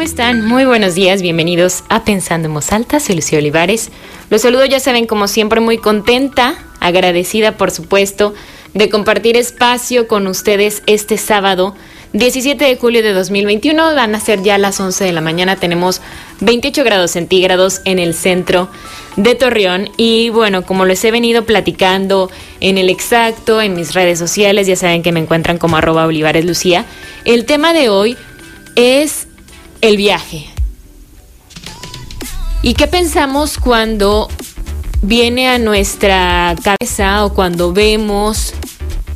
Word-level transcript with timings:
¿cómo 0.00 0.08
están? 0.08 0.46
Muy 0.46 0.64
buenos 0.64 0.94
días, 0.94 1.20
bienvenidos 1.20 1.84
a 1.90 2.06
Pensando 2.06 2.48
en 2.48 2.54
Voz 2.54 2.64
soy 2.64 3.16
Lucía 3.16 3.38
Olivares. 3.38 3.90
Los 4.30 4.40
saludo, 4.40 4.64
ya 4.64 4.80
saben, 4.80 5.06
como 5.06 5.28
siempre, 5.28 5.60
muy 5.60 5.76
contenta, 5.76 6.54
agradecida, 6.80 7.58
por 7.58 7.70
supuesto, 7.70 8.32
de 8.72 8.88
compartir 8.88 9.36
espacio 9.36 10.08
con 10.08 10.26
ustedes 10.26 10.82
este 10.86 11.18
sábado 11.18 11.74
17 12.14 12.64
de 12.64 12.76
julio 12.76 13.02
de 13.02 13.12
2021. 13.12 13.94
Van 13.94 14.14
a 14.14 14.20
ser 14.20 14.42
ya 14.42 14.56
las 14.56 14.80
11 14.80 15.04
de 15.04 15.12
la 15.12 15.20
mañana. 15.20 15.56
Tenemos 15.56 16.00
28 16.40 16.82
grados 16.82 17.10
centígrados 17.10 17.82
en 17.84 17.98
el 17.98 18.14
centro 18.14 18.70
de 19.16 19.34
Torreón. 19.34 19.90
Y 19.98 20.30
bueno, 20.30 20.62
como 20.62 20.86
les 20.86 21.04
he 21.04 21.10
venido 21.10 21.44
platicando 21.44 22.30
en 22.60 22.78
el 22.78 22.88
exacto, 22.88 23.60
en 23.60 23.74
mis 23.74 23.92
redes 23.92 24.18
sociales, 24.18 24.66
ya 24.66 24.76
saben 24.76 25.02
que 25.02 25.12
me 25.12 25.20
encuentran 25.20 25.58
como 25.58 25.76
arroba 25.76 26.06
Olivares 26.06 26.46
Lucía. 26.46 26.86
El 27.26 27.44
tema 27.44 27.74
de 27.74 27.90
hoy 27.90 28.16
es 28.76 29.26
el 29.80 29.96
viaje. 29.96 30.46
¿Y 32.62 32.74
qué 32.74 32.86
pensamos 32.86 33.56
cuando 33.58 34.28
viene 35.02 35.48
a 35.48 35.58
nuestra 35.58 36.54
cabeza 36.62 37.24
o 37.24 37.32
cuando 37.32 37.72
vemos 37.72 38.52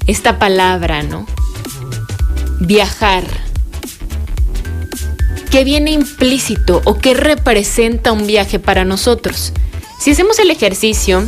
esta 0.06 0.38
palabra, 0.38 1.02
¿no? 1.02 1.26
Viajar. 2.60 3.24
¿Qué 5.50 5.64
viene 5.64 5.92
implícito 5.92 6.80
o 6.84 6.98
qué 6.98 7.14
representa 7.14 8.12
un 8.12 8.26
viaje 8.26 8.58
para 8.58 8.84
nosotros? 8.84 9.52
Si 10.00 10.10
hacemos 10.10 10.38
el 10.38 10.50
ejercicio, 10.50 11.24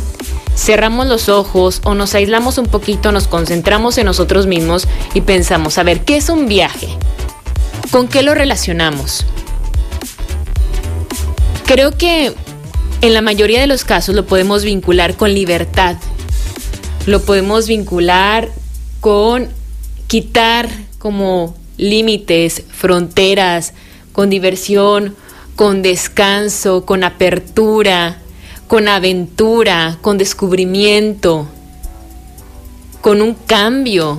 cerramos 0.55 1.07
los 1.07 1.29
ojos 1.29 1.81
o 1.83 1.93
nos 1.93 2.15
aislamos 2.15 2.57
un 2.57 2.65
poquito, 2.65 3.11
nos 3.11 3.27
concentramos 3.27 3.97
en 3.97 4.05
nosotros 4.05 4.47
mismos 4.47 4.87
y 5.13 5.21
pensamos, 5.21 5.77
a 5.77 5.83
ver, 5.83 6.03
¿qué 6.03 6.17
es 6.17 6.29
un 6.29 6.47
viaje? 6.47 6.89
¿Con 7.91 8.07
qué 8.09 8.21
lo 8.21 8.33
relacionamos? 8.33 9.25
Creo 11.65 11.91
que 11.91 12.33
en 13.01 13.13
la 13.13 13.21
mayoría 13.21 13.61
de 13.61 13.67
los 13.67 13.83
casos 13.83 14.15
lo 14.15 14.25
podemos 14.25 14.63
vincular 14.63 15.15
con 15.15 15.33
libertad. 15.33 15.97
Lo 17.05 17.21
podemos 17.21 17.67
vincular 17.67 18.49
con 18.99 19.47
quitar 20.07 20.67
como 20.97 21.55
límites, 21.77 22.63
fronteras, 22.69 23.73
con 24.11 24.29
diversión, 24.29 25.15
con 25.55 25.81
descanso, 25.81 26.85
con 26.85 27.03
apertura, 27.03 28.17
con 28.67 28.87
aventura, 28.87 29.97
con 30.01 30.17
descubrimiento, 30.17 31.47
con 33.01 33.21
un 33.21 33.33
cambio, 33.33 34.17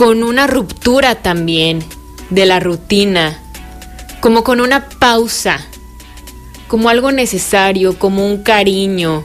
con 0.00 0.22
una 0.22 0.46
ruptura 0.46 1.16
también 1.16 1.84
de 2.30 2.46
la 2.46 2.58
rutina, 2.58 3.38
como 4.22 4.44
con 4.44 4.62
una 4.62 4.88
pausa, 4.88 5.60
como 6.68 6.88
algo 6.88 7.12
necesario, 7.12 7.98
como 7.98 8.24
un 8.24 8.42
cariño. 8.42 9.22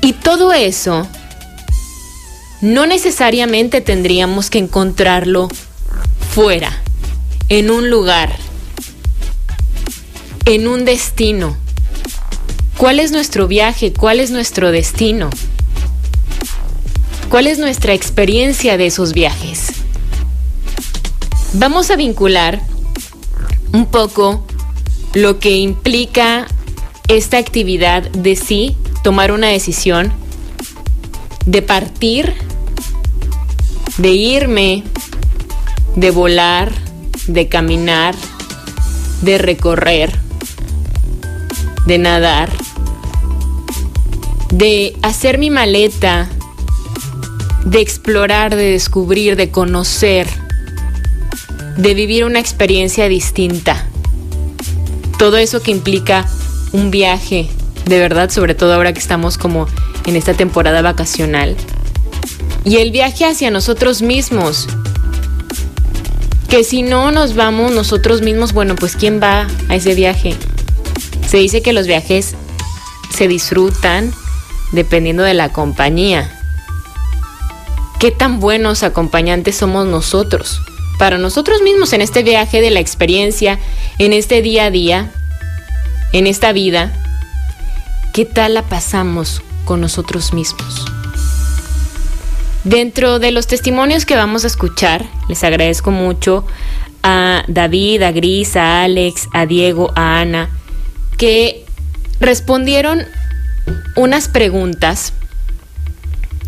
Y 0.00 0.14
todo 0.14 0.54
eso 0.54 1.06
no 2.62 2.86
necesariamente 2.86 3.82
tendríamos 3.82 4.48
que 4.48 4.60
encontrarlo 4.60 5.48
fuera, 6.34 6.72
en 7.50 7.70
un 7.70 7.90
lugar, 7.90 8.34
en 10.46 10.68
un 10.68 10.86
destino. 10.86 11.54
¿Cuál 12.78 12.98
es 12.98 13.12
nuestro 13.12 13.46
viaje? 13.46 13.92
¿Cuál 13.92 14.20
es 14.20 14.30
nuestro 14.30 14.72
destino? 14.72 15.28
¿Cuál 17.32 17.46
es 17.46 17.58
nuestra 17.58 17.94
experiencia 17.94 18.76
de 18.76 18.84
esos 18.84 19.14
viajes? 19.14 19.68
Vamos 21.54 21.90
a 21.90 21.96
vincular 21.96 22.60
un 23.72 23.86
poco 23.86 24.46
lo 25.14 25.38
que 25.38 25.56
implica 25.56 26.46
esta 27.08 27.38
actividad 27.38 28.02
de 28.02 28.36
sí, 28.36 28.76
tomar 29.02 29.32
una 29.32 29.46
decisión, 29.46 30.12
de 31.46 31.62
partir, 31.62 32.34
de 33.96 34.10
irme, 34.10 34.84
de 35.96 36.10
volar, 36.10 36.70
de 37.28 37.48
caminar, 37.48 38.14
de 39.22 39.38
recorrer, 39.38 40.12
de 41.86 41.96
nadar, 41.96 42.50
de 44.50 44.98
hacer 45.00 45.38
mi 45.38 45.48
maleta, 45.48 46.28
de 47.64 47.80
explorar, 47.80 48.56
de 48.56 48.72
descubrir, 48.72 49.36
de 49.36 49.50
conocer, 49.50 50.26
de 51.76 51.94
vivir 51.94 52.24
una 52.24 52.40
experiencia 52.40 53.08
distinta. 53.08 53.86
Todo 55.18 55.36
eso 55.36 55.62
que 55.62 55.70
implica 55.70 56.26
un 56.72 56.90
viaje, 56.90 57.48
de 57.84 57.98
verdad, 57.98 58.30
sobre 58.30 58.54
todo 58.54 58.74
ahora 58.74 58.92
que 58.92 58.98
estamos 58.98 59.38
como 59.38 59.66
en 60.06 60.16
esta 60.16 60.34
temporada 60.34 60.82
vacacional. 60.82 61.56
Y 62.64 62.76
el 62.76 62.90
viaje 62.90 63.24
hacia 63.24 63.50
nosotros 63.50 64.02
mismos. 64.02 64.68
Que 66.48 66.64
si 66.64 66.82
no 66.82 67.10
nos 67.10 67.34
vamos 67.34 67.72
nosotros 67.72 68.20
mismos, 68.20 68.52
bueno, 68.52 68.74
pues 68.74 68.94
¿quién 68.96 69.22
va 69.22 69.46
a 69.68 69.76
ese 69.76 69.94
viaje? 69.94 70.34
Se 71.26 71.38
dice 71.38 71.62
que 71.62 71.72
los 71.72 71.86
viajes 71.86 72.34
se 73.10 73.26
disfrutan 73.26 74.12
dependiendo 74.72 75.22
de 75.22 75.32
la 75.32 75.50
compañía 75.50 76.41
qué 78.02 78.10
tan 78.10 78.40
buenos 78.40 78.82
acompañantes 78.82 79.54
somos 79.54 79.86
nosotros, 79.86 80.60
para 80.98 81.18
nosotros 81.18 81.62
mismos 81.62 81.92
en 81.92 82.02
este 82.02 82.24
viaje 82.24 82.60
de 82.60 82.72
la 82.72 82.80
experiencia, 82.80 83.60
en 84.00 84.12
este 84.12 84.42
día 84.42 84.64
a 84.64 84.70
día, 84.72 85.12
en 86.12 86.26
esta 86.26 86.50
vida, 86.50 86.92
qué 88.12 88.24
tal 88.24 88.54
la 88.54 88.62
pasamos 88.62 89.40
con 89.64 89.80
nosotros 89.80 90.32
mismos. 90.32 90.84
Dentro 92.64 93.20
de 93.20 93.30
los 93.30 93.46
testimonios 93.46 94.04
que 94.04 94.16
vamos 94.16 94.42
a 94.42 94.48
escuchar, 94.48 95.06
les 95.28 95.44
agradezco 95.44 95.92
mucho 95.92 96.44
a 97.04 97.44
David, 97.46 98.02
a 98.02 98.10
Gris, 98.10 98.56
a 98.56 98.82
Alex, 98.82 99.28
a 99.32 99.46
Diego, 99.46 99.92
a 99.94 100.18
Ana, 100.18 100.50
que 101.18 101.64
respondieron 102.18 103.04
unas 103.94 104.26
preguntas 104.26 105.12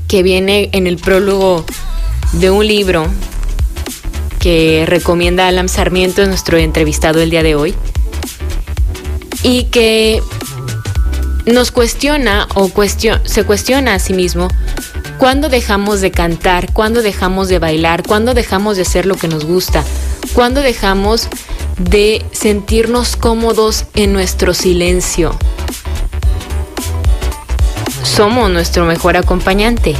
que 0.09 0.23
viene 0.23 0.71
en 0.73 0.87
el 0.87 0.97
prólogo 0.97 1.65
de 2.33 2.51
un 2.51 2.67
libro 2.67 3.07
que 4.39 4.85
recomienda 4.87 5.49
Alan 5.49 5.69
Sarmiento, 5.69 6.27
nuestro 6.27 6.59
entrevistado 6.59 7.21
el 7.21 7.31
día 7.31 7.43
de 7.43 7.55
hoy, 7.55 7.75
y 9.43 9.65
que 9.65 10.23
nos 11.47 11.71
cuestiona 11.71 12.49
o 12.55 12.71
se 13.25 13.45
cuestiona 13.45 13.95
a 13.95 13.99
sí 13.99 14.13
mismo 14.13 14.49
cuándo 15.19 15.49
dejamos 15.49 16.01
de 16.01 16.11
cantar, 16.11 16.73
cuándo 16.73 17.03
dejamos 17.03 17.49
de 17.49 17.59
bailar, 17.59 18.03
cuándo 18.03 18.35
dejamos 18.35 18.77
de 18.77 18.83
hacer 18.83 19.07
lo 19.07 19.17
que 19.17 19.29
nos 19.29 19.45
gusta, 19.45 19.85
cuándo 20.35 20.61
dejamos 20.61 21.29
de 21.79 22.25
sentirnos 22.33 23.17
cómodos 23.17 23.85
en 23.95 24.13
nuestro 24.13 24.55
silencio 24.55 25.37
somos 28.05 28.51
nuestro 28.51 28.85
mejor 28.85 29.17
acompañante. 29.17 29.95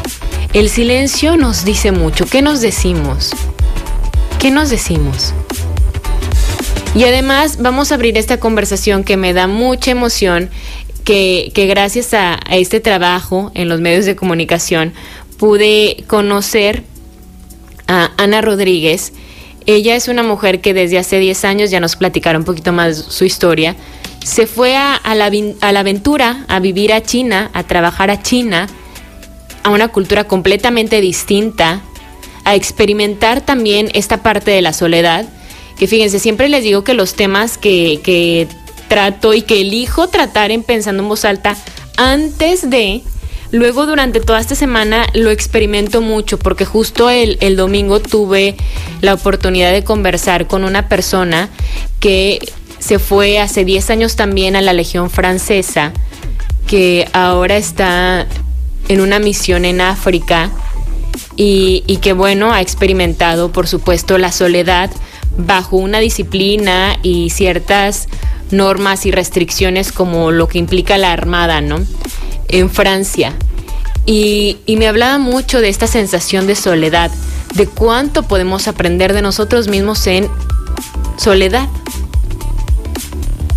El 0.53 0.69
silencio 0.69 1.37
nos 1.37 1.65
dice 1.65 1.91
mucho. 1.91 2.27
¿Qué 2.27 2.43
nos 2.43 2.61
decimos? 2.61 3.35
¿Qué 4.39 4.51
nos 4.51 4.71
decimos? 4.71 5.33
Y 6.95 7.05
además 7.05 7.59
vamos 7.61 7.91
a 7.91 7.97
abrir 7.97 8.17
esta 8.17 8.39
conversación 8.39 9.03
que 9.03 9.17
me 9.17 9.33
da 9.33 9.49
mucha 9.49 9.91
emoción, 9.91 10.51
que, 11.03 11.51
gracias 11.69 12.15
a, 12.15 12.35
a 12.35 12.57
este 12.57 12.79
trabajo 12.79 13.51
en 13.55 13.69
los 13.69 13.81
medios 13.81 14.05
de 14.05 14.15
comunicación 14.15 14.93
pude 15.39 16.05
conocer 16.07 16.85
a 17.89 18.13
Ana 18.17 18.43
Rodríguez. 18.43 19.13
Ella 19.67 19.97
es 19.97 20.09
una 20.09 20.23
mujer 20.23 20.61
que 20.61 20.75
desde 20.75 20.99
hace 20.99 21.19
10 21.19 21.45
años 21.47 21.71
ya 21.71 21.81
nos 21.81 21.97
platicará 21.97 22.39
un 22.39 22.45
poquito 22.45 22.73
más 22.73 22.97
su 22.97 23.25
historia 23.25 23.75
se 24.25 24.47
fue 24.47 24.77
a, 24.77 25.01
la, 25.15 25.31
a 25.61 25.73
la 25.73 25.81
aventura, 25.81 26.45
a 26.49 26.59
vivir 26.59 26.93
a 26.93 27.03
China, 27.03 27.51
a 27.53 27.63
trabajar 27.63 28.11
a 28.11 28.23
China, 28.23 28.67
a 29.63 29.71
una 29.71 29.89
cultura 29.89 30.25
completamente 30.25 31.01
distinta, 31.01 31.83
a 32.45 32.55
experimentar 32.55 33.43
también 33.43 33.91
esta 33.95 34.23
parte 34.23 34.51
de 34.51 34.63
la 34.63 34.73
soledad, 34.73 35.27
que 35.79 35.87
fíjense, 35.87 36.19
siempre 36.19 36.49
les 36.49 36.65
digo 36.65 36.85
que 36.85 36.95
los 36.95 37.15
temas 37.15 37.59
que, 37.59 38.01
que 38.03 38.49
trato 38.89 39.35
y 39.35 39.43
que 39.43 39.61
elijo 39.61 40.09
tratar 40.09 40.51
en 40.51 40.63
pensando 40.63 41.03
en 41.03 41.09
voz 41.09 41.25
alta 41.25 41.57
antes 41.97 42.69
de, 42.71 43.03
luego 43.51 43.87
durante 43.87 44.21
toda 44.21 44.41
esta 44.41 44.55
semana 44.55 45.07
lo 45.15 45.31
experimento 45.31 46.01
mucho 46.01 46.39
porque 46.39 46.65
justo 46.65 47.11
el, 47.11 47.37
el 47.41 47.57
domingo 47.57 48.01
tuve 48.01 48.57
la 49.01 49.15
oportunidad 49.15 49.73
de 49.73 49.85
conversar 49.85 50.47
con 50.47 50.65
una 50.65 50.89
persona 50.89 51.51
que 52.01 52.39
se 52.85 52.99
fue 52.99 53.39
hace 53.39 53.65
10 53.65 53.89
años 53.89 54.15
también 54.15 54.57
a 54.57 54.61
la 54.61 54.75
Legión 54.75 55.09
Francesa, 55.09 55.93
que 56.67 57.09
ahora 57.15 57.57
está 57.57 58.27
en 58.89 59.01
una 59.01 59.19
misión 59.19 59.65
en 59.65 59.81
África 59.81 60.51
y, 61.35 61.83
y 61.87 61.97
que 61.99 62.13
bueno, 62.13 62.53
ha 62.53 62.61
experimentado 62.61 63.53
por 63.53 63.69
supuesto 63.69 64.19
la 64.19 64.33
soledad 64.33 64.91
bajo 65.39 65.79
una 65.79 65.99
disciplina 65.99 66.99
y 67.03 67.31
ciertas 67.31 68.07
normas 68.51 69.07
y 69.07 69.11
restricciones 69.11 69.91
como 69.91 70.31
lo 70.31 70.47
que 70.47 70.59
implica 70.59 70.99
la 70.99 71.13
Armada, 71.13 71.63
¿no? 71.63 71.79
En 72.49 72.69
Francia. 72.69 73.33
Y, 74.05 74.59
y, 74.67 74.77
me 74.77 74.89
hablaba 74.89 75.17
mucho 75.17 75.63
de 75.63 75.71
esta 75.71 75.87
sensación 75.87 76.47
de 76.47 76.55
soledad, 76.55 77.11
de 77.55 77.67
cuánto 77.67 78.25
podemos 78.25 78.69
aprender 78.69 79.15
de 79.15 79.23
nosotros 79.23 79.69
mismos 79.69 80.07
en 80.07 80.29
soledad. 81.17 81.67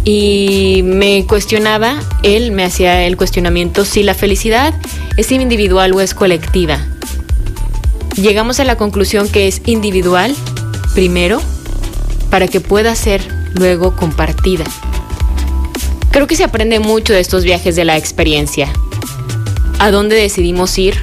Y 0.10 0.84
me 0.86 1.26
cuestionaba, 1.28 2.00
él 2.24 2.54
me 2.54 2.64
hacía 2.64 3.06
el 3.06 3.18
cuestionamiento 3.18 3.84
si 3.84 4.04
la 4.04 4.14
felicidad 4.14 4.74
es 5.18 5.34
individual 5.34 5.92
o 5.92 6.00
es 6.00 6.14
colectiva. 6.14 6.80
Llegamos 8.16 8.62
a 8.62 8.64
la 8.64 8.78
conclusión 8.78 9.28
que 9.28 9.50
es 9.50 9.62
individual, 9.66 10.34
primero, 10.94 11.42
para 12.30 12.48
que 12.48 12.62
pueda 12.62 12.96
ser 12.96 13.22
luego 13.56 13.98
compartida. 13.98 14.64
Creo 16.12 16.26
que 16.26 16.38
se 16.38 16.46
aprende 16.46 16.80
mucho 16.80 17.12
de 17.12 17.20
estos 17.20 17.44
viajes 17.44 17.76
de 17.76 17.84
la 17.84 17.98
experiencia. 17.98 18.72
¿A 19.78 19.92
dónde 19.92 20.16
decidimos 20.16 20.78
ir? 20.78 20.96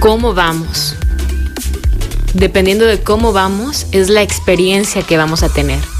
¿Cómo 0.00 0.34
vamos? 0.34 0.96
Dependiendo 2.34 2.84
de 2.84 3.00
cómo 3.00 3.32
vamos, 3.32 3.86
es 3.92 4.10
la 4.10 4.20
experiencia 4.20 5.00
que 5.00 5.16
vamos 5.16 5.42
a 5.42 5.48
tener. 5.48 5.95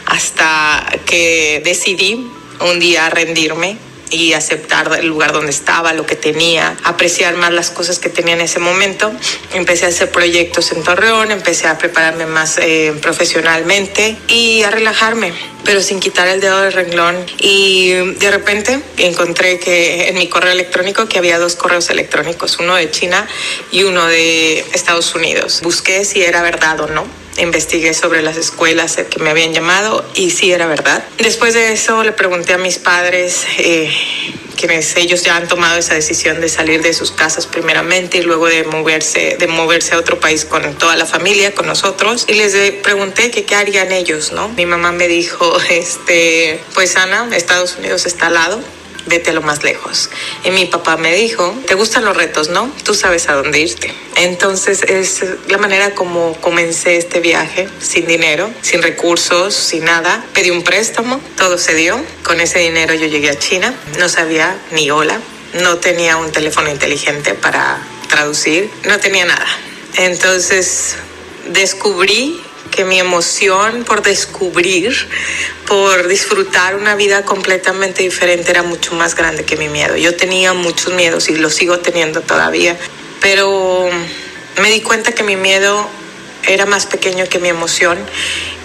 hasta 0.05 0.85
que 1.05 1.61
decidí 1.63 2.27
un 2.59 2.79
día 2.79 3.09
rendirme 3.09 3.77
y 4.13 4.33
aceptar 4.33 4.91
el 4.99 5.07
lugar 5.07 5.33
donde 5.33 5.51
estaba, 5.51 5.93
lo 5.93 6.05
que 6.05 6.15
tenía, 6.15 6.77
apreciar 6.83 7.35
más 7.35 7.51
las 7.51 7.71
cosas 7.71 7.97
que 7.99 8.09
tenía 8.09 8.35
en 8.35 8.41
ese 8.41 8.59
momento. 8.59 9.11
Empecé 9.53 9.85
a 9.85 9.89
hacer 9.89 10.11
proyectos 10.11 10.71
en 10.71 10.83
Torreón, 10.83 11.31
empecé 11.31 11.67
a 11.67 11.77
prepararme 11.77 12.27
más 12.27 12.59
eh, 12.59 12.93
profesionalmente 13.01 14.15
y 14.27 14.61
a 14.63 14.71
relajarme 14.71 15.33
pero 15.65 15.81
sin 15.81 16.01
quitar 16.01 16.27
el 16.27 16.41
dedo 16.41 16.59
del 16.59 16.73
renglón. 16.73 17.15
Y 17.37 17.93
de 17.93 18.31
repente 18.31 18.81
encontré 18.97 19.59
que 19.59 20.09
en 20.09 20.17
mi 20.17 20.27
correo 20.27 20.51
electrónico 20.51 21.07
que 21.07 21.17
había 21.17 21.39
dos 21.39 21.55
correos 21.55 21.89
electrónicos, 21.89 22.59
uno 22.59 22.75
de 22.75 22.91
China 22.91 23.25
y 23.71 23.83
uno 23.83 24.05
de 24.05 24.59
Estados 24.73 25.15
Unidos. 25.15 25.61
Busqué 25.63 26.03
si 26.03 26.21
era 26.21 26.41
verdad 26.41 26.81
o 26.81 26.87
no 26.87 27.22
investigué 27.37 27.93
sobre 27.93 28.21
las 28.21 28.37
escuelas 28.37 28.97
que 29.09 29.19
me 29.19 29.29
habían 29.29 29.53
llamado 29.53 30.05
y 30.15 30.29
sí 30.29 30.51
era 30.51 30.67
verdad. 30.67 31.03
Después 31.17 31.53
de 31.53 31.73
eso 31.73 32.03
le 32.03 32.11
pregunté 32.11 32.53
a 32.53 32.57
mis 32.57 32.79
padres, 32.79 33.45
eh, 33.57 33.91
quienes 34.55 34.95
ellos 34.95 35.23
ya 35.23 35.35
han 35.35 35.47
tomado 35.47 35.77
esa 35.77 35.93
decisión 35.93 36.39
de 36.39 36.47
salir 36.47 36.81
de 36.81 36.93
sus 36.93 37.11
casas 37.11 37.47
primeramente 37.47 38.19
y 38.19 38.21
luego 38.21 38.47
de 38.47 38.63
moverse, 38.63 39.35
de 39.37 39.47
moverse 39.47 39.95
a 39.95 39.97
otro 39.97 40.19
país 40.19 40.45
con 40.45 40.75
toda 40.75 40.95
la 40.95 41.05
familia, 41.05 41.53
con 41.53 41.67
nosotros, 41.67 42.25
y 42.27 42.33
les 42.35 42.53
pregunté 42.81 43.31
que 43.31 43.43
qué 43.43 43.55
harían 43.55 43.91
ellos, 43.91 44.31
¿no? 44.31 44.49
Mi 44.49 44.65
mamá 44.65 44.91
me 44.91 45.07
dijo, 45.07 45.57
este, 45.69 46.59
pues 46.73 46.95
Ana, 46.95 47.27
Estados 47.35 47.75
Unidos 47.77 48.05
está 48.05 48.27
al 48.27 48.35
lado, 48.35 48.61
vete 49.05 49.31
a 49.31 49.33
lo 49.33 49.41
más 49.41 49.63
lejos. 49.63 50.09
Y 50.43 50.51
mi 50.51 50.65
papá 50.65 50.97
me 50.97 51.13
dijo, 51.15 51.53
te 51.67 51.75
gustan 51.75 52.05
los 52.05 52.15
retos, 52.15 52.49
¿no? 52.49 52.71
Tú 52.83 52.93
sabes 52.93 53.29
a 53.29 53.33
dónde 53.33 53.59
irte. 53.59 53.93
Entonces 54.15 54.83
es 54.83 55.23
la 55.47 55.57
manera 55.57 55.95
como 55.95 56.35
comencé 56.41 56.97
este 56.97 57.19
viaje, 57.19 57.67
sin 57.79 58.07
dinero, 58.07 58.49
sin 58.61 58.81
recursos, 58.81 59.53
sin 59.53 59.85
nada. 59.85 60.25
Pedí 60.33 60.51
un 60.51 60.63
préstamo, 60.63 61.19
todo 61.37 61.57
se 61.57 61.75
dio. 61.75 62.03
Con 62.23 62.39
ese 62.39 62.59
dinero 62.59 62.93
yo 62.93 63.07
llegué 63.07 63.29
a 63.29 63.39
China, 63.39 63.73
no 63.99 64.09
sabía 64.09 64.57
ni 64.71 64.89
hola, 64.91 65.19
no 65.61 65.77
tenía 65.77 66.17
un 66.17 66.31
teléfono 66.31 66.69
inteligente 66.69 67.33
para 67.33 67.81
traducir, 68.09 68.69
no 68.85 68.99
tenía 68.99 69.25
nada. 69.25 69.47
Entonces 69.95 70.95
descubrí 71.49 72.41
que 72.73 72.85
mi 72.85 72.99
emoción 72.99 73.83
por 73.83 74.01
descubrir, 74.01 74.95
por 75.67 76.07
disfrutar 76.07 76.75
una 76.75 76.95
vida 76.95 77.23
completamente 77.23 78.01
diferente 78.01 78.49
era 78.49 78.63
mucho 78.63 78.95
más 78.95 79.13
grande 79.13 79.43
que 79.45 79.55
mi 79.57 79.69
miedo. 79.69 79.95
Yo 79.95 80.15
tenía 80.15 80.53
muchos 80.53 80.91
miedos 80.93 81.29
y 81.29 81.35
lo 81.35 81.51
sigo 81.51 81.79
teniendo 81.79 82.21
todavía, 82.21 82.75
pero 83.21 83.89
me 84.59 84.71
di 84.71 84.81
cuenta 84.81 85.11
que 85.11 85.21
mi 85.21 85.35
miedo 85.35 85.87
era 86.47 86.65
más 86.65 86.87
pequeño 86.87 87.29
que 87.29 87.37
mi 87.37 87.49
emoción 87.49 87.99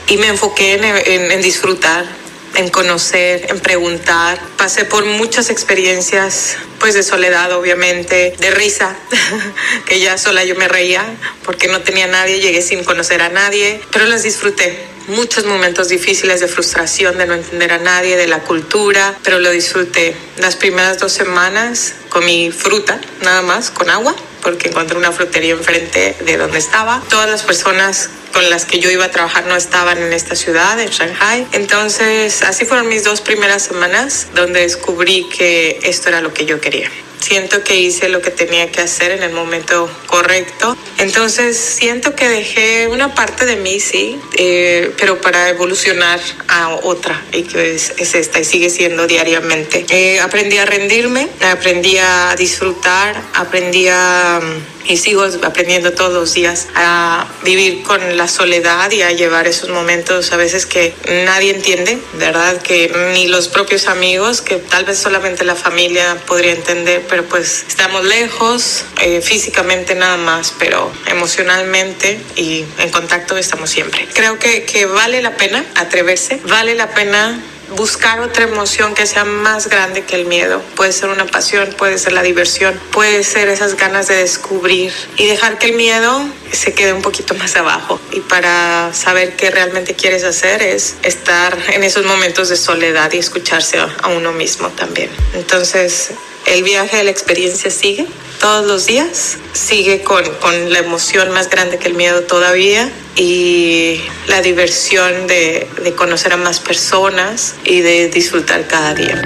y 0.07 0.17
me 0.17 0.29
enfoqué 0.29 0.75
en, 0.75 1.31
en 1.31 1.43
disfrutar, 1.43 2.07
en 2.55 2.69
conocer, 2.71 3.47
en 3.49 3.61
preguntar. 3.61 4.39
Pasé 4.57 4.85
por 4.85 5.05
muchas 5.05 5.51
experiencias, 5.51 6.57
pues 6.79 6.95
de 6.95 7.03
soledad, 7.03 7.53
obviamente, 7.53 8.35
de 8.39 8.51
risa, 8.51 8.97
que 9.87 10.01
ya 10.01 10.19
sola 10.19 10.45
yo 10.45 10.55
me 10.57 10.69
reía 10.69 11.05
porque 11.45 11.69
no 11.69 11.81
tenía 11.83 12.07
nadie, 12.07 12.41
llegué 12.41 12.63
sin 12.63 12.85
conocer 12.85 13.23
a 13.23 13.29
nadie, 13.29 13.81
pero 13.93 14.07
las 14.07 14.23
disfruté. 14.23 14.79
Muchos 15.09 15.47
momentos 15.47 15.89
difíciles 15.89 16.41
de 16.41 16.49
frustración, 16.49 17.17
de 17.17 17.27
no 17.27 17.35
entender 17.35 17.73
a 17.73 17.79
nadie, 17.79 18.17
de 18.17 18.27
la 18.27 18.41
cultura, 18.41 19.19
pero 19.23 19.39
lo 19.39 19.51
disfruté. 19.51 20.15
Las 20.37 20.57
primeras 20.57 20.99
dos 20.99 21.13
semanas 21.13 21.95
comí 22.11 22.51
fruta, 22.51 23.01
nada 23.23 23.41
más, 23.41 23.71
con 23.71 23.89
agua 23.89 24.15
porque 24.43 24.69
encontré 24.69 24.97
una 24.97 25.13
frutería 25.13 25.53
enfrente 25.53 26.17
de 26.25 26.37
donde 26.37 26.59
estaba. 26.59 27.03
Todas 27.09 27.29
las 27.31 27.43
personas 27.43 28.11
con 28.33 28.49
las 28.51 28.65
que 28.65 28.79
yo 28.79 28.91
iba 28.91 29.07
a 29.07 29.11
trabajar 29.11 29.47
no 29.47 29.57
estaban 29.57 29.99
en 29.99 30.13
esta 30.13 30.37
ciudad, 30.37 30.79
en 30.81 30.91
Shanghai. 30.91 31.47
Entonces, 31.53 32.43
así 32.43 32.65
fueron 32.65 32.89
mis 32.89 33.05
dos 33.05 33.21
primeras 33.21 33.63
semanas 33.63 34.29
donde 34.35 34.61
descubrí 34.61 35.29
que 35.29 35.81
esto 35.83 36.09
era 36.09 36.21
lo 36.21 36.33
que 36.33 36.47
yo 36.47 36.61
quería. 36.61 36.91
Siento 37.21 37.63
que 37.65 37.77
hice 37.77 38.09
lo 38.09 38.23
que 38.23 38.31
tenía 38.31 38.71
que 38.71 38.81
hacer 38.81 39.13
en 39.13 39.23
el 39.23 39.33
momento 39.33 39.91
correcto. 40.07 40.77
Entonces 40.99 41.57
siento 41.57 42.15
que 42.15 42.29
dejé 42.29 42.89
una 42.89 43.15
parte 43.15 43.45
de 43.47 43.57
mí, 43.57 43.81
sí, 43.81 44.19
eh, 44.37 44.93
pero 44.99 45.21
para 45.21 45.49
evolucionar 45.49 46.21
a 46.49 46.75
otra, 46.75 47.25
y 47.33 47.43
que 47.43 47.75
es, 47.75 47.93
esta, 47.99 48.41
y 48.41 48.45
sigue 48.45 48.71
siendo 48.71 49.07
diariamente. 49.07 49.87
Eh, 49.91 50.21
aprendí 50.21 50.59
a 50.59 50.67
rendirme, 50.67 51.29
aprendí 51.41 51.99
a 51.99 52.35
disfrutar, 52.37 53.21
aprendí 53.35 53.89
a 53.89 54.41
y 54.89 54.97
sigo 54.97 55.23
aprendiendo 55.43 55.93
todos 55.93 56.13
los 56.15 56.33
días 56.33 56.69
a 56.75 57.29
vivir 57.45 57.83
con 57.83 58.17
la 58.17 58.27
soledad 58.27 58.91
y 58.91 59.03
a 59.03 59.13
llevar 59.13 59.47
esos 59.47 59.69
momentos 59.69 60.33
a 60.33 60.37
veces 60.37 60.65
que 60.65 60.95
nadie 61.27 61.55
entiende, 61.55 61.99
¿verdad? 62.15 62.61
Que 62.63 62.91
ni 63.13 63.29
los 63.29 63.49
propios 63.49 63.87
amigos, 63.87 64.41
que 64.41 64.57
tal 64.57 64.87
vez 64.87 64.99
solamente 64.99 65.45
la 65.45 65.55
familia 65.55 66.17
podría 66.27 66.53
entender, 66.53 67.07
pero 67.09 67.25
pues 67.25 67.65
estamos 67.69 68.05
lejos, 68.05 68.85
eh, 69.01 69.21
físicamente 69.21 69.95
nada 69.95 70.17
más, 70.17 70.53
pero 70.59 70.93
emocionalmente 71.07 72.21
y 72.37 72.65
en 72.79 72.91
contacto 72.91 73.37
estamos 73.37 73.71
siempre. 73.71 74.07
Creo 74.15 74.39
que, 74.39 74.65
que 74.65 74.87
vale 74.87 75.23
la 75.23 75.37
pena 75.37 75.65
atreverse, 75.75 76.41
vale 76.45 76.75
la 76.75 76.91
pena 76.91 77.41
buscar 77.77 78.21
otra 78.21 78.45
emoción 78.45 78.95
que 78.95 79.07
sea 79.07 79.25
más 79.25 79.69
grande 79.69 80.05
que 80.05 80.17
el 80.17 80.27
miedo. 80.27 80.63
Puede 80.75 80.93
ser 80.93 81.11
una 81.11 81.27
pasión, 81.27 81.75
puede 81.77 81.99
ser 81.99 82.13
la 82.13 82.23
diversión, 82.23 82.79
puede 82.93 83.23
ser 83.25 83.49
esas 83.49 83.77
ganas 83.77 84.09
de 84.09 84.17
descubrir 84.17 84.93
y 85.17 85.27
dejar 85.27 85.59
que 85.59 85.67
el 85.67 85.73
miedo 85.75 86.27
se 86.53 86.73
quede 86.73 86.93
un 86.93 87.03
poquito 87.03 87.35
más 87.35 87.57
abajo. 87.57 88.01
Y 88.13 88.21
para 88.21 88.93
saber 88.95 89.37
qué 89.37 89.51
realmente 89.51 89.95
quieres 89.95 90.25
hacer 90.25 90.63
es 90.63 90.97
estar 91.03 91.57
en 91.69 91.85
esos 91.85 92.05
momentos 92.07 92.49
de 92.49 92.57
soledad 92.57 93.13
y 93.13 93.19
escucharse 93.19 93.79
a 93.79 94.09
uno 94.09 94.33
mismo 94.33 94.69
también. 94.71 95.11
Entonces, 95.35 96.13
el 96.47 96.63
viaje 96.63 97.03
la 97.05 97.11
experiencia 97.11 97.71
sigue 97.71 98.07
todos 98.41 98.67
los 98.67 98.87
días, 98.87 99.39
sigue 99.53 100.03
con, 100.03 100.23
con, 100.41 100.73
la 100.73 100.79
emoción 100.79 101.31
más 101.33 101.51
grande 101.51 101.79
que 101.79 101.89
el 101.89 101.95
miedo 101.95 102.23
todavía 102.23 102.89
y 103.17 104.01
la 104.29 104.41
diversión 104.43 105.27
de, 105.27 105.69
de 105.83 105.95
conocer 105.95 106.33
a 106.33 106.37
más 106.37 106.61
personas 106.61 107.57
y 107.65 107.81
de 107.81 108.09
disfrutar 108.09 108.67
cada 108.69 108.95
día. 108.95 109.21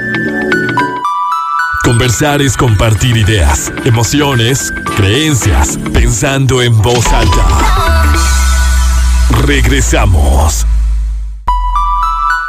Conversar 1.84 2.40
es 2.40 2.56
compartir 2.56 3.16
ideas, 3.16 3.72
emociones, 3.84 4.72
creencias, 4.96 5.78
pensando 5.92 6.62
en 6.62 6.80
voz 6.80 7.06
alta. 7.08 8.12
Regresamos. 9.44 10.64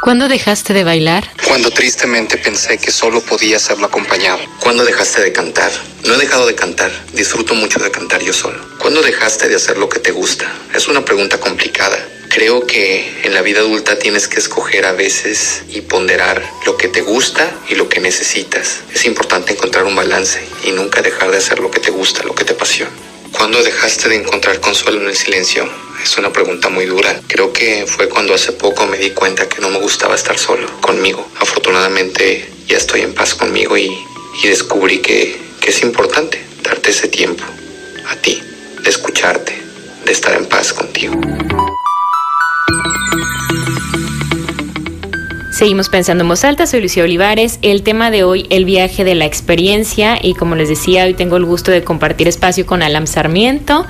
¿Cuándo 0.04 0.28
dejaste 0.28 0.74
de 0.74 0.84
bailar? 0.84 1.30
Cuando 1.48 1.70
tristemente 1.70 2.36
pensé 2.36 2.76
que 2.76 2.90
solo 2.90 3.22
podía 3.22 3.56
hacerlo 3.56 3.86
acompañado. 3.86 4.38
¿Cuándo 4.60 4.84
dejaste 4.84 5.22
de 5.22 5.32
cantar? 5.32 5.72
No 6.04 6.12
he 6.12 6.18
dejado 6.18 6.46
de 6.46 6.54
cantar. 6.54 6.92
Disfruto 7.14 7.54
mucho 7.54 7.80
de 7.80 7.90
cantar 7.90 8.20
yo 8.20 8.34
solo. 8.34 8.60
¿Cuándo 8.78 9.00
dejaste 9.00 9.48
de 9.48 9.54
hacer 9.54 9.78
lo 9.78 9.88
que 9.88 10.00
te 10.00 10.10
gusta? 10.10 10.52
Es 10.74 10.88
una 10.88 11.06
pregunta 11.06 11.40
complicada. 11.40 11.96
Creo 12.28 12.66
que 12.66 13.22
en 13.22 13.32
la 13.32 13.40
vida 13.40 13.60
adulta 13.60 13.98
tienes 13.98 14.28
que 14.28 14.40
escoger 14.40 14.84
a 14.84 14.92
veces 14.92 15.62
y 15.70 15.80
ponderar 15.80 16.42
lo 16.66 16.76
que 16.76 16.88
te 16.88 17.00
gusta 17.00 17.50
y 17.70 17.74
lo 17.74 17.88
que 17.88 18.00
necesitas. 18.00 18.80
Es 18.92 19.06
importante 19.06 19.54
encontrar 19.54 19.84
un 19.84 19.96
balance 19.96 20.46
y 20.64 20.72
nunca 20.72 21.00
dejar 21.00 21.30
de 21.30 21.38
hacer 21.38 21.60
lo 21.60 21.70
que 21.70 21.80
te 21.80 21.90
gusta, 21.90 22.22
lo 22.24 22.34
que 22.34 22.44
te 22.44 22.52
apasiona. 22.52 22.92
¿Cuándo 23.36 23.62
dejaste 23.62 24.08
de 24.08 24.16
encontrar 24.16 24.60
consuelo 24.60 25.00
en 25.00 25.08
el 25.08 25.16
silencio? 25.16 25.68
Es 26.02 26.16
una 26.16 26.32
pregunta 26.32 26.68
muy 26.68 26.86
dura. 26.86 27.20
Creo 27.26 27.52
que 27.52 27.84
fue 27.86 28.08
cuando 28.08 28.32
hace 28.32 28.52
poco 28.52 28.86
me 28.86 28.96
di 28.96 29.10
cuenta 29.10 29.48
que 29.48 29.60
no 29.60 29.70
me 29.70 29.78
gustaba 29.78 30.14
estar 30.14 30.38
solo, 30.38 30.68
conmigo. 30.80 31.28
Afortunadamente 31.40 32.48
ya 32.66 32.76
estoy 32.76 33.02
en 33.02 33.14
paz 33.14 33.34
conmigo 33.34 33.76
y, 33.76 33.90
y 34.42 34.48
descubrí 34.48 35.00
que, 35.00 35.38
que 35.60 35.70
es 35.70 35.82
importante 35.82 36.42
darte 36.62 36.90
ese 36.90 37.08
tiempo 37.08 37.44
a 38.08 38.16
ti, 38.16 38.40
de 38.82 38.90
escucharte, 38.90 39.52
de 40.04 40.12
estar 40.12 40.34
en 40.34 40.46
paz 40.46 40.72
contigo. 40.72 41.20
Seguimos 45.54 45.88
pensando 45.88 46.24
en 46.24 46.28
voz 46.28 46.42
alta, 46.42 46.66
soy 46.66 46.80
Lucía 46.80 47.04
Olivares. 47.04 47.60
El 47.62 47.84
tema 47.84 48.10
de 48.10 48.24
hoy, 48.24 48.44
el 48.50 48.64
viaje 48.64 49.04
de 49.04 49.14
la 49.14 49.24
experiencia. 49.24 50.18
Y 50.20 50.34
como 50.34 50.56
les 50.56 50.68
decía, 50.68 51.04
hoy 51.04 51.14
tengo 51.14 51.36
el 51.36 51.44
gusto 51.44 51.70
de 51.70 51.84
compartir 51.84 52.26
espacio 52.26 52.66
con 52.66 52.82
Alam 52.82 53.06
Sarmiento. 53.06 53.86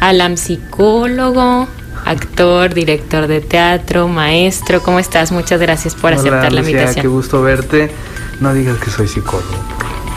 Alam 0.00 0.36
psicólogo, 0.36 1.68
actor, 2.04 2.74
director 2.74 3.28
de 3.28 3.40
teatro, 3.40 4.08
maestro. 4.08 4.82
¿Cómo 4.82 4.98
estás? 4.98 5.30
Muchas 5.30 5.60
gracias 5.60 5.94
por 5.94 6.10
Hola, 6.10 6.20
aceptar 6.20 6.52
la 6.52 6.62
Lucía, 6.62 6.78
invitación. 6.78 7.02
Qué 7.02 7.08
gusto 7.08 7.42
verte. 7.42 7.92
No 8.40 8.52
digas 8.52 8.78
que 8.78 8.90
soy 8.90 9.06
psicólogo. 9.06 9.54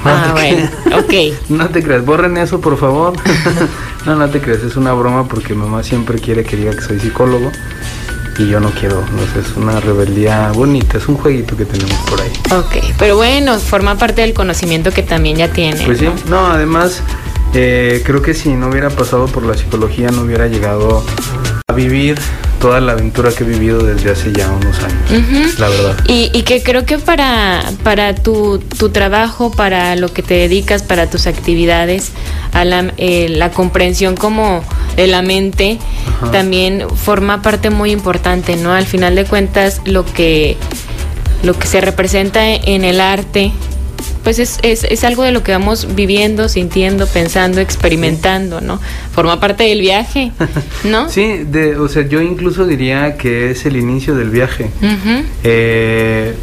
Ah, 0.03 0.31
bueno, 0.31 0.67
ok. 0.97 1.13
No 1.49 1.69
te 1.69 1.83
creas, 1.83 2.03
borren 2.05 2.37
eso 2.37 2.59
por 2.59 2.75
favor. 2.75 3.13
no, 4.07 4.15
no 4.15 4.27
te 4.31 4.41
creas, 4.41 4.63
es 4.63 4.75
una 4.75 4.93
broma 4.93 5.27
porque 5.27 5.53
mamá 5.53 5.83
siempre 5.83 6.17
quiere 6.17 6.43
que 6.43 6.55
diga 6.55 6.71
que 6.71 6.81
soy 6.81 6.99
psicólogo 6.99 7.51
y 8.37 8.47
yo 8.47 8.59
no 8.59 8.71
quiero. 8.71 9.01
No 9.01 9.21
sé, 9.33 9.39
es 9.39 9.55
una 9.55 9.79
rebeldía 9.79 10.51
bonita, 10.51 10.97
es 10.97 11.07
un 11.07 11.17
jueguito 11.17 11.55
que 11.55 11.65
tenemos 11.65 11.95
por 12.09 12.21
ahí. 12.21 12.31
Ok, 12.51 12.93
pero 12.97 13.15
bueno, 13.15 13.57
forma 13.59 13.97
parte 13.97 14.21
del 14.21 14.33
conocimiento 14.33 14.91
que 14.91 15.03
también 15.03 15.37
ya 15.37 15.51
tiene. 15.51 15.83
Pues 15.85 15.99
sí, 15.99 16.05
¿no? 16.05 16.15
no, 16.29 16.47
además 16.47 17.01
eh, 17.53 18.01
creo 18.05 18.21
que 18.21 18.33
si 18.33 18.49
no 18.49 18.67
hubiera 18.67 18.89
pasado 18.89 19.25
por 19.27 19.43
la 19.43 19.55
psicología 19.55 20.09
no 20.09 20.21
hubiera 20.21 20.47
llegado 20.47 21.03
a 21.69 21.73
vivir 21.73 22.17
toda 22.61 22.79
la 22.79 22.93
aventura 22.93 23.29
que 23.29 23.43
he 23.43 23.45
vivido 23.45 23.83
desde 23.83 24.09
hace 24.09 24.31
ya 24.31 24.49
unos 24.49 24.79
años, 24.79 25.59
la 25.59 25.67
verdad. 25.67 25.97
Y, 26.07 26.31
y 26.33 26.43
que 26.43 26.63
creo 26.63 26.85
que 26.85 26.97
para, 26.97 27.61
para 27.83 28.15
tu, 28.15 28.59
tu 28.59 28.87
trabajo, 28.87 29.51
para 29.51 29.97
lo 29.97 30.07
que 30.13 30.23
te 30.23 30.35
dedicas, 30.35 30.81
para 30.81 31.09
tus 31.09 31.27
actividades, 31.27 32.13
a 32.53 32.63
la, 32.63 32.93
eh, 32.95 33.27
la 33.27 33.51
comprensión 33.51 34.15
como 34.15 34.63
de 34.95 35.07
la 35.07 35.21
mente 35.21 35.77
también 36.31 36.87
forma 36.89 37.41
parte 37.41 37.69
muy 37.69 37.91
importante, 37.91 38.55
¿no? 38.55 38.71
Al 38.71 38.85
final 38.85 39.15
de 39.15 39.25
cuentas, 39.25 39.81
lo 39.83 40.05
que, 40.05 40.55
lo 41.43 41.59
que 41.59 41.67
se 41.67 41.81
representa 41.81 42.47
en 42.47 42.85
el 42.85 43.01
arte, 43.01 43.51
pues 44.23 44.39
es, 44.39 44.59
es, 44.61 44.83
es 44.83 45.03
algo 45.03 45.23
de 45.23 45.31
lo 45.31 45.43
que 45.43 45.51
vamos 45.51 45.95
viviendo, 45.95 46.49
sintiendo, 46.49 47.07
pensando, 47.07 47.61
experimentando, 47.61 48.59
¿no? 48.61 48.79
Forma 49.13 49.39
parte 49.39 49.63
del 49.63 49.79
viaje, 49.79 50.31
¿no? 50.83 51.09
Sí, 51.09 51.45
de, 51.49 51.77
o 51.77 51.87
sea, 51.87 52.07
yo 52.07 52.21
incluso 52.21 52.65
diría 52.65 53.17
que 53.17 53.51
es 53.51 53.65
el 53.65 53.77
inicio 53.77 54.15
del 54.15 54.29
viaje. 54.29 54.69
Eh, 55.43 56.33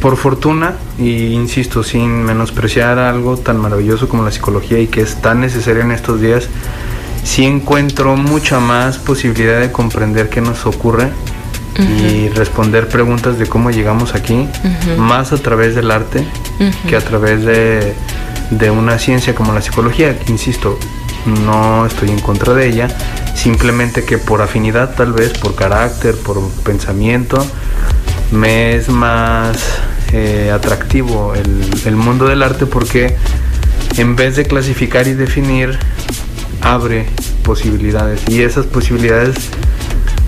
por 0.00 0.16
fortuna, 0.16 0.74
y 0.98 1.32
insisto, 1.32 1.82
sin 1.82 2.22
menospreciar 2.22 2.98
algo 2.98 3.36
tan 3.36 3.58
maravilloso 3.58 4.08
como 4.08 4.22
la 4.22 4.30
psicología 4.30 4.78
y 4.78 4.86
que 4.86 5.00
es 5.00 5.20
tan 5.20 5.40
necesaria 5.40 5.82
en 5.82 5.90
estos 5.90 6.20
días, 6.20 6.48
sí 7.24 7.44
encuentro 7.44 8.16
mucha 8.16 8.60
más 8.60 8.98
posibilidad 8.98 9.60
de 9.60 9.72
comprender 9.72 10.28
qué 10.28 10.40
nos 10.40 10.66
ocurre 10.66 11.08
y 11.78 12.28
responder 12.30 12.88
preguntas 12.88 13.38
de 13.38 13.46
cómo 13.46 13.70
llegamos 13.70 14.14
aquí, 14.14 14.48
más 14.96 15.32
a 15.32 15.38
través 15.38 15.74
del 15.74 15.90
arte 15.90 16.24
que 16.88 16.96
a 16.96 17.00
través 17.00 17.44
de, 17.44 17.94
de 18.50 18.70
una 18.70 18.98
ciencia 18.98 19.34
como 19.34 19.52
la 19.52 19.62
psicología, 19.62 20.18
que 20.18 20.32
insisto, 20.32 20.78
no 21.44 21.86
estoy 21.86 22.10
en 22.10 22.20
contra 22.20 22.54
de 22.54 22.68
ella, 22.68 22.88
simplemente 23.34 24.04
que 24.04 24.18
por 24.18 24.42
afinidad 24.42 24.94
tal 24.94 25.12
vez, 25.12 25.38
por 25.38 25.54
carácter, 25.54 26.16
por 26.16 26.48
pensamiento, 26.64 27.44
me 28.32 28.74
es 28.74 28.88
más 28.88 29.58
eh, 30.12 30.50
atractivo 30.52 31.34
el, 31.34 31.64
el 31.84 31.96
mundo 31.96 32.26
del 32.26 32.42
arte 32.42 32.66
porque 32.66 33.16
en 33.96 34.16
vez 34.16 34.36
de 34.36 34.44
clasificar 34.44 35.06
y 35.08 35.14
definir, 35.14 35.78
abre 36.60 37.06
posibilidades. 37.42 38.20
Y 38.28 38.42
esas 38.42 38.66
posibilidades 38.66 39.36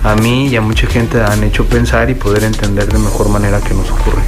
a 0.03 0.15
mí 0.15 0.47
y 0.47 0.55
a 0.55 0.61
mucha 0.61 0.87
gente 0.87 1.21
han 1.21 1.43
hecho 1.43 1.65
pensar 1.65 2.09
y 2.09 2.15
poder 2.15 2.43
entender 2.43 2.91
de 2.91 2.97
mejor 2.99 3.29
manera 3.29 3.61
qué 3.61 3.73
nos 3.73 3.89
ocurre. 3.91 4.21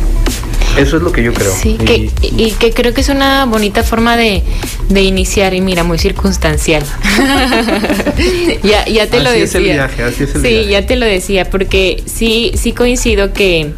Eso 0.78 0.98
es 0.98 1.04
lo 1.04 1.12
que 1.12 1.22
yo 1.22 1.34
creo. 1.34 1.54
Sí, 1.54 1.78
Y- 1.80 1.86
que, 1.86 2.12
y 2.22 2.52
que 2.52 2.72
creo 2.74 2.94
que 2.96 3.02
es 3.02 3.10
una 3.10 3.46
bonita 3.46 3.84
forma 3.84 4.18
de, 4.18 4.42
de 4.90 5.02
iniciar 5.04 5.54
y 5.54 5.62
mira, 5.62 5.84
muy 5.84 6.00
circunstancial. 6.00 6.84
ya, 8.64 8.86
ya 8.88 9.08
te 9.08 9.20
lo 9.20 9.30
Así 9.30 9.40
decía. 9.40 9.44
es 9.44 9.56
el 9.56 9.64
viaje, 9.64 10.04
así 10.04 10.24
es 10.24 10.36
el 10.36 10.42
sí, 10.42 10.48
viaje. 10.48 10.70
ya 10.70 10.86
te 10.86 10.96
lo 10.96 11.06
decía, 11.06 11.50
porque 11.50 12.04
sí, 12.06 12.52
sí 12.56 12.72
coincido 12.74 13.34
que, 13.34 13.72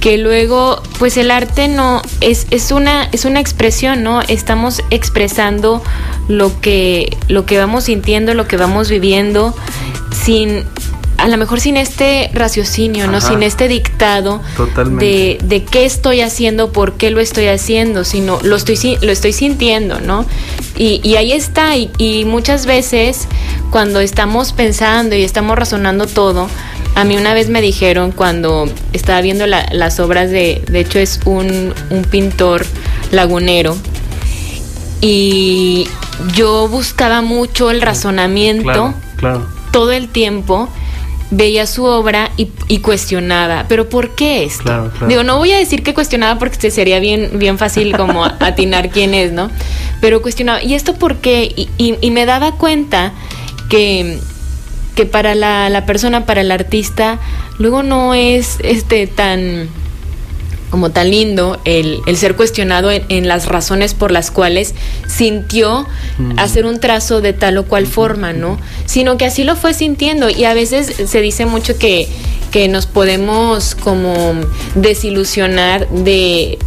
que 0.00 0.18
luego, 0.18 0.80
pues 0.98 1.16
el 1.16 1.30
arte 1.30 1.68
no, 1.68 2.02
es, 2.20 2.46
es 2.50 2.70
una, 2.70 3.08
es 3.12 3.24
una 3.24 3.40
expresión, 3.40 4.02
¿no? 4.02 4.20
Estamos 4.22 4.82
expresando 4.90 5.82
lo 6.28 6.60
que, 6.60 7.16
lo 7.28 7.44
que 7.46 7.58
vamos 7.58 7.84
sintiendo, 7.84 8.34
lo 8.34 8.46
que 8.46 8.56
vamos 8.56 8.88
viviendo, 8.88 9.54
sin, 10.24 10.62
a 11.24 11.28
lo 11.28 11.38
mejor 11.38 11.58
sin 11.58 11.76
este 11.78 12.30
raciocinio, 12.34 13.06
¿no? 13.06 13.20
Sin 13.20 13.42
este 13.42 13.66
dictado 13.66 14.42
de, 15.00 15.38
de 15.42 15.64
qué 15.64 15.84
estoy 15.86 16.20
haciendo, 16.20 16.70
por 16.70 16.94
qué 16.98 17.10
lo 17.10 17.18
estoy 17.20 17.46
haciendo, 17.46 18.04
sino 18.04 18.38
lo 18.42 18.56
estoy, 18.56 18.98
lo 19.00 19.10
estoy 19.10 19.32
sintiendo, 19.32 20.00
¿no? 20.00 20.26
Y, 20.76 21.00
y 21.02 21.16
ahí 21.16 21.32
está, 21.32 21.76
y, 21.76 21.90
y 21.98 22.24
muchas 22.26 22.66
veces 22.66 23.26
cuando 23.70 24.00
estamos 24.00 24.52
pensando 24.52 25.16
y 25.16 25.22
estamos 25.24 25.56
razonando 25.58 26.06
todo, 26.06 26.48
a 26.94 27.04
mí 27.04 27.16
una 27.16 27.32
vez 27.32 27.48
me 27.48 27.60
dijeron 27.62 28.12
cuando 28.12 28.68
estaba 28.92 29.20
viendo 29.22 29.46
la- 29.46 29.66
las 29.72 30.00
obras 30.00 30.30
de, 30.30 30.62
de 30.70 30.80
hecho 30.80 30.98
es 30.98 31.20
un, 31.24 31.72
un 31.90 32.02
pintor 32.04 32.66
lagunero, 33.12 33.76
y 35.00 35.86
yo 36.34 36.68
buscaba 36.68 37.20
mucho 37.22 37.70
el 37.70 37.80
razonamiento 37.82 38.62
Claro, 38.62 38.94
claro. 39.16 39.46
todo 39.72 39.92
el 39.92 40.08
tiempo 40.08 40.68
veía 41.30 41.66
su 41.66 41.84
obra 41.84 42.30
y, 42.36 42.48
y 42.68 42.78
cuestionaba, 42.78 43.64
pero 43.68 43.88
¿por 43.88 44.14
qué 44.14 44.44
esto? 44.44 44.62
Claro, 44.64 44.90
claro. 44.90 45.06
Digo, 45.08 45.22
no 45.24 45.38
voy 45.38 45.52
a 45.52 45.58
decir 45.58 45.82
que 45.82 45.94
cuestionaba 45.94 46.38
porque 46.38 46.60
se- 46.60 46.70
sería 46.70 47.00
bien, 47.00 47.30
bien 47.34 47.58
fácil 47.58 47.96
como 47.96 48.24
atinar 48.40 48.90
quién 48.90 49.14
es, 49.14 49.32
¿no? 49.32 49.50
Pero 50.00 50.22
cuestionaba, 50.22 50.62
¿y 50.62 50.74
esto 50.74 50.94
por 50.94 51.16
qué? 51.16 51.52
Y, 51.56 51.68
y- 51.78 51.96
y 52.00 52.10
me 52.10 52.26
daba 52.26 52.52
cuenta 52.52 53.12
que, 53.68 54.18
que 54.94 55.06
para 55.06 55.34
la, 55.34 55.68
la 55.70 55.86
persona, 55.86 56.26
para 56.26 56.42
el 56.42 56.50
artista, 56.52 57.18
luego 57.58 57.82
no 57.82 58.14
es 58.14 58.58
este 58.62 59.06
tan 59.06 59.68
como 60.74 60.90
tan 60.90 61.12
lindo 61.12 61.60
el, 61.64 62.02
ser 62.16 62.34
cuestionado 62.34 62.90
en, 62.90 63.28
las 63.28 63.46
razones 63.46 63.94
por 63.94 64.10
las 64.10 64.32
cuales 64.32 64.74
sintió 65.06 65.86
hacer 66.36 66.66
un 66.66 66.80
trazo 66.80 67.20
de 67.20 67.32
tal 67.32 67.58
o 67.58 67.64
cual 67.64 67.86
forma, 67.86 68.32
¿no? 68.32 68.58
Sino 68.84 69.16
que 69.16 69.24
así 69.24 69.44
lo 69.44 69.54
fue 69.54 69.72
sintiendo. 69.72 70.28
Y 70.30 70.46
a 70.46 70.52
veces 70.52 70.92
se 71.08 71.20
dice 71.20 71.46
mucho 71.46 71.78
que, 71.78 72.08
que 72.50 72.66
nos 72.66 72.86
podemos 72.86 73.76
como 73.76 74.32
desilusionar 74.74 75.88
de 75.90 76.58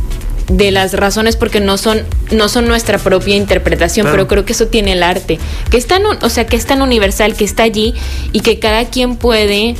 de 0.47 0.71
las 0.71 0.93
razones 0.93 1.35
porque 1.35 1.59
no 1.59 1.77
son 1.77 2.03
no 2.31 2.47
son 2.47 2.69
nuestra 2.69 2.99
propia 2.99 3.35
interpretación, 3.35 4.07
pero 4.09 4.29
creo 4.29 4.45
que 4.45 4.53
eso 4.53 4.67
tiene 4.67 4.93
el 4.93 5.03
arte, 5.03 5.37
que 5.69 5.75
es 5.75 5.85
tan, 5.85 6.03
o 6.05 6.29
sea, 6.29 6.45
que 6.47 6.55
es 6.55 6.65
tan 6.65 6.81
universal, 6.81 7.33
que 7.33 7.43
está 7.43 7.63
allí 7.63 7.93
y 8.31 8.39
que 8.39 8.57
cada 8.57 8.85
quien 8.85 9.17
puede 9.17 9.75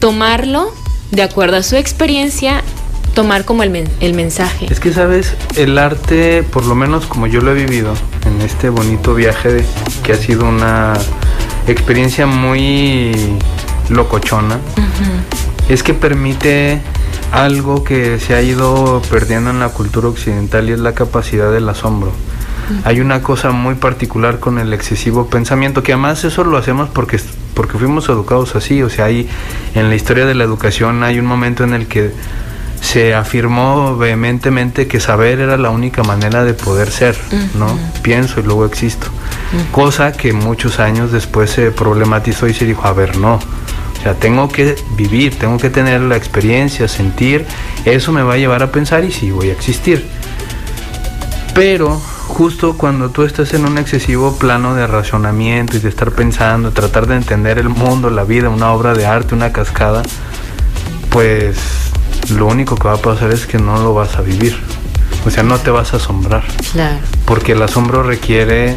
tomarlo 0.00 0.74
de 1.12 1.22
acuerdo 1.22 1.58
a 1.58 1.62
su 1.62 1.76
experiencia 1.76 2.64
tomar 3.14 3.44
como 3.44 3.62
el, 3.62 3.88
el, 4.00 4.14
mensaje. 4.14 4.66
Es 4.70 4.80
que, 4.80 4.92
sabes, 4.92 5.34
el 5.56 5.78
arte, 5.78 6.42
por 6.42 6.66
lo 6.66 6.74
menos 6.74 7.06
como 7.06 7.26
yo 7.26 7.40
lo 7.40 7.52
he 7.52 7.54
vivido 7.54 7.94
en 8.26 8.40
este 8.42 8.68
bonito 8.68 9.14
viaje, 9.14 9.64
que 10.02 10.12
ha 10.12 10.16
sido 10.16 10.46
una 10.46 10.94
experiencia 11.66 12.26
muy 12.26 13.38
locochona, 13.88 14.58
es 15.68 15.82
que 15.82 15.94
permite 15.94 16.80
algo 17.32 17.84
que 17.84 18.18
se 18.18 18.34
ha 18.34 18.42
ido 18.42 19.02
perdiendo 19.10 19.50
en 19.50 19.60
la 19.60 19.70
cultura 19.70 20.08
occidental 20.08 20.68
y 20.68 20.72
es 20.72 20.80
la 20.80 20.92
capacidad 20.92 21.52
del 21.52 21.68
asombro. 21.68 22.12
Hay 22.84 23.00
una 23.00 23.22
cosa 23.22 23.50
muy 23.50 23.74
particular 23.74 24.40
con 24.40 24.58
el 24.58 24.72
excesivo 24.72 25.26
pensamiento, 25.26 25.82
que 25.82 25.92
además 25.92 26.24
eso 26.24 26.44
lo 26.44 26.56
hacemos 26.56 26.88
porque, 26.88 27.20
porque 27.52 27.76
fuimos 27.76 28.08
educados 28.08 28.56
así, 28.56 28.82
o 28.82 28.88
sea, 28.88 29.06
hay, 29.06 29.28
en 29.74 29.90
la 29.90 29.94
historia 29.94 30.24
de 30.24 30.34
la 30.34 30.44
educación 30.44 31.02
hay 31.02 31.18
un 31.18 31.26
momento 31.26 31.62
en 31.64 31.74
el 31.74 31.86
que 31.86 32.12
se 32.84 33.14
afirmó 33.14 33.96
vehementemente 33.96 34.86
que 34.86 35.00
saber 35.00 35.40
era 35.40 35.56
la 35.56 35.70
única 35.70 36.02
manera 36.02 36.44
de 36.44 36.52
poder 36.52 36.90
ser, 36.90 37.16
¿no? 37.54 37.78
Pienso 38.02 38.40
y 38.40 38.42
luego 38.42 38.66
existo. 38.66 39.06
Cosa 39.72 40.12
que 40.12 40.34
muchos 40.34 40.78
años 40.80 41.10
después 41.10 41.50
se 41.50 41.70
problematizó 41.70 42.46
y 42.46 42.52
se 42.52 42.66
dijo, 42.66 42.86
a 42.86 42.92
ver, 42.92 43.16
no. 43.16 43.36
O 43.36 44.02
sea, 44.02 44.12
tengo 44.14 44.50
que 44.50 44.76
vivir, 44.96 45.38
tengo 45.38 45.56
que 45.56 45.70
tener 45.70 46.02
la 46.02 46.16
experiencia, 46.16 46.86
sentir, 46.86 47.46
eso 47.86 48.12
me 48.12 48.22
va 48.22 48.34
a 48.34 48.36
llevar 48.36 48.62
a 48.62 48.70
pensar 48.70 49.02
y 49.02 49.12
sí 49.12 49.30
voy 49.30 49.48
a 49.48 49.52
existir. 49.52 50.06
Pero 51.54 51.98
justo 52.28 52.76
cuando 52.76 53.08
tú 53.08 53.22
estás 53.22 53.54
en 53.54 53.64
un 53.64 53.78
excesivo 53.78 54.36
plano 54.36 54.74
de 54.74 54.86
racionamiento 54.86 55.78
y 55.78 55.80
de 55.80 55.88
estar 55.88 56.12
pensando, 56.12 56.70
tratar 56.72 57.06
de 57.06 57.16
entender 57.16 57.58
el 57.58 57.70
mundo, 57.70 58.10
la 58.10 58.24
vida, 58.24 58.50
una 58.50 58.72
obra 58.72 58.92
de 58.92 59.06
arte, 59.06 59.34
una 59.34 59.52
cascada, 59.52 60.02
pues 61.08 61.83
lo 62.30 62.46
único 62.46 62.76
que 62.76 62.88
va 62.88 62.94
a 62.94 62.98
pasar 62.98 63.30
es 63.30 63.46
que 63.46 63.58
no 63.58 63.82
lo 63.82 63.94
vas 63.94 64.16
a 64.16 64.22
vivir. 64.22 64.58
O 65.26 65.30
sea, 65.30 65.42
no 65.42 65.58
te 65.58 65.70
vas 65.70 65.94
a 65.94 65.96
asombrar. 65.96 66.44
Claro. 66.72 66.98
Porque 67.24 67.52
el 67.52 67.62
asombro 67.62 68.02
requiere 68.02 68.74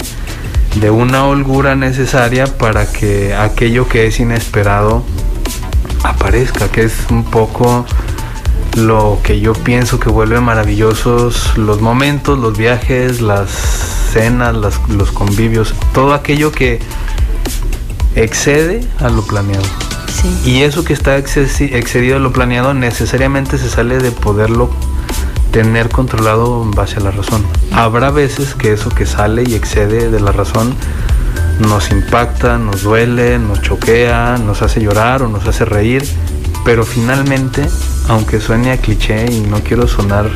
de 0.76 0.90
una 0.90 1.26
holgura 1.26 1.76
necesaria 1.76 2.46
para 2.46 2.92
que 2.92 3.36
aquello 3.36 3.88
que 3.88 4.08
es 4.08 4.20
inesperado 4.20 5.04
aparezca, 6.04 6.70
que 6.70 6.84
es 6.84 6.94
un 7.10 7.24
poco 7.24 7.86
lo 8.76 9.20
que 9.24 9.40
yo 9.40 9.54
pienso 9.54 10.00
que 10.00 10.10
vuelve 10.10 10.40
maravillosos 10.40 11.58
los 11.58 11.82
momentos, 11.82 12.38
los 12.38 12.58
viajes, 12.58 13.22
las 13.22 13.50
cenas, 14.14 14.56
los 14.56 15.12
convivios, 15.12 15.74
todo 15.94 16.14
aquello 16.14 16.52
que 16.52 16.80
excede 18.16 18.82
a 19.00 19.10
lo 19.10 19.24
planeado. 19.24 19.87
Y 20.46 20.64
eso 20.64 20.84
que 20.84 20.94
está 20.94 21.18
excedido 21.18 22.18
a 22.18 22.20
lo 22.20 22.32
planeado 22.34 22.74
necesariamente 22.74 23.58
se 23.58 23.70
sale 23.70 23.98
de 24.00 24.12
poderlo 24.12 24.70
tener 25.52 25.90
controlado 25.90 26.62
en 26.64 26.72
base 26.72 26.98
a 26.98 27.00
la 27.00 27.12
razón. 27.12 27.46
Habrá 27.72 28.12
veces 28.12 28.54
que 28.56 28.74
eso 28.74 28.90
que 28.90 29.06
sale 29.06 29.44
y 29.48 29.56
excede 29.56 30.10
de 30.10 30.20
la 30.20 30.32
razón 30.32 30.76
nos 31.60 31.92
impacta, 31.92 32.58
nos 32.58 32.84
duele, 32.84 33.40
nos 33.40 33.62
choquea, 33.62 34.38
nos 34.38 34.62
hace 34.62 34.82
llorar 34.82 35.24
o 35.24 35.28
nos 35.28 35.48
hace 35.48 35.66
reír, 35.66 36.04
pero 36.64 36.84
finalmente, 36.86 37.66
aunque 38.10 38.40
suene 38.40 38.72
a 38.72 38.78
cliché 38.78 39.26
y 39.32 39.42
no 39.42 39.60
quiero 39.62 39.88
sonar 39.88 40.30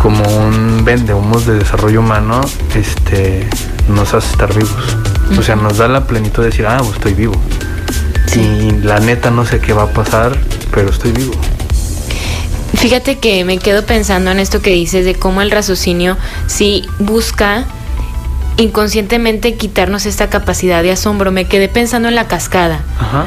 como 0.00 0.22
un 0.22 0.84
vendehumos 0.84 1.46
de 1.46 1.54
desarrollo 1.54 2.00
humano, 2.00 2.40
este, 2.74 3.48
nos 3.88 4.14
hace 4.14 4.32
estar 4.32 4.54
vivos. 4.54 4.96
O 5.38 5.42
sea, 5.42 5.56
nos 5.56 5.78
da 5.78 5.88
la 5.88 6.06
plenitud 6.06 6.42
de 6.42 6.50
decir, 6.50 6.66
ah, 6.66 6.78
pues 6.78 6.92
estoy 6.92 7.14
vivo. 7.14 7.34
Y 8.34 8.70
la 8.82 8.98
neta 9.00 9.30
no 9.30 9.46
sé 9.46 9.60
qué 9.60 9.72
va 9.72 9.84
a 9.84 9.90
pasar, 9.90 10.36
pero 10.72 10.90
estoy 10.90 11.12
vivo. 11.12 11.32
Fíjate 12.74 13.18
que 13.18 13.44
me 13.44 13.58
quedo 13.58 13.86
pensando 13.86 14.30
en 14.30 14.38
esto 14.38 14.60
que 14.60 14.70
dices 14.70 15.04
de 15.04 15.14
cómo 15.14 15.40
el 15.40 15.50
raciocinio 15.50 16.16
sí 16.46 16.84
busca 16.98 17.64
inconscientemente 18.58 19.54
quitarnos 19.54 20.06
esta 20.06 20.28
capacidad 20.28 20.82
de 20.82 20.92
asombro. 20.92 21.30
Me 21.30 21.46
quedé 21.46 21.68
pensando 21.68 22.08
en 22.08 22.14
la 22.14 22.28
cascada. 22.28 22.80
Ajá. 22.98 23.26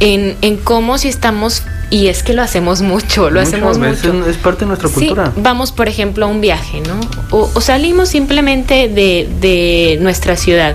En, 0.00 0.36
en 0.40 0.56
cómo 0.56 0.98
si 0.98 1.08
estamos 1.08 1.62
y 1.92 2.08
es 2.08 2.22
que 2.22 2.32
lo 2.32 2.40
hacemos 2.40 2.80
mucho, 2.80 3.28
lo 3.28 3.38
hacemos 3.38 3.76
mucho. 3.76 4.26
Es 4.26 4.38
parte 4.38 4.60
de 4.60 4.66
nuestra 4.68 4.88
cultura. 4.88 5.30
vamos, 5.36 5.72
por 5.72 5.88
ejemplo, 5.88 6.24
a 6.24 6.28
un 6.28 6.40
viaje, 6.40 6.80
¿no? 6.80 6.98
O, 7.30 7.60
salimos 7.60 8.08
simplemente 8.08 8.88
de, 8.88 9.28
de, 9.40 9.98
nuestra 10.00 10.36
ciudad 10.36 10.74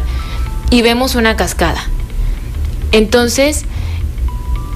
y 0.70 0.84
vemos 0.84 1.16
una 1.16 1.36
cascada. 1.36 1.84
Entonces, 2.92 3.66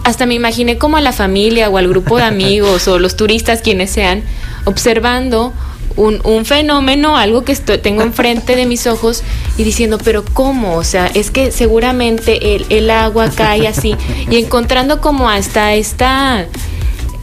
hasta 0.04 0.26
me 0.26 0.34
imaginé 0.34 0.78
como 0.78 0.98
a 0.98 1.02
la 1.02 1.12
familia 1.12 1.70
o 1.70 1.78
al 1.78 1.88
grupo 1.88 2.18
de 2.18 2.24
amigos 2.24 2.88
o 2.88 3.00
los 3.00 3.16
turistas, 3.16 3.62
quienes 3.62 3.92
sean, 3.92 4.24
observando 4.66 5.54
un, 5.96 6.22
un, 6.24 6.46
fenómeno, 6.46 7.18
algo 7.18 7.44
que 7.44 7.52
estoy, 7.52 7.78
tengo 7.78 8.02
enfrente 8.02 8.56
de 8.56 8.66
mis 8.66 8.88
ojos 8.88 9.24
y 9.58 9.64
diciendo, 9.64 9.98
pero 10.04 10.24
¿cómo? 10.34 10.76
O 10.76 10.84
sea, 10.84 11.08
es 11.08 11.32
que 11.32 11.52
seguramente 11.52 12.56
el, 12.56 12.66
el 12.70 12.90
agua 12.90 13.30
cae 13.30 13.68
así 13.68 13.96
y 14.30 14.38
encontrando 14.38 15.02
como 15.02 15.30
hasta 15.30 15.74
esta 15.74 16.48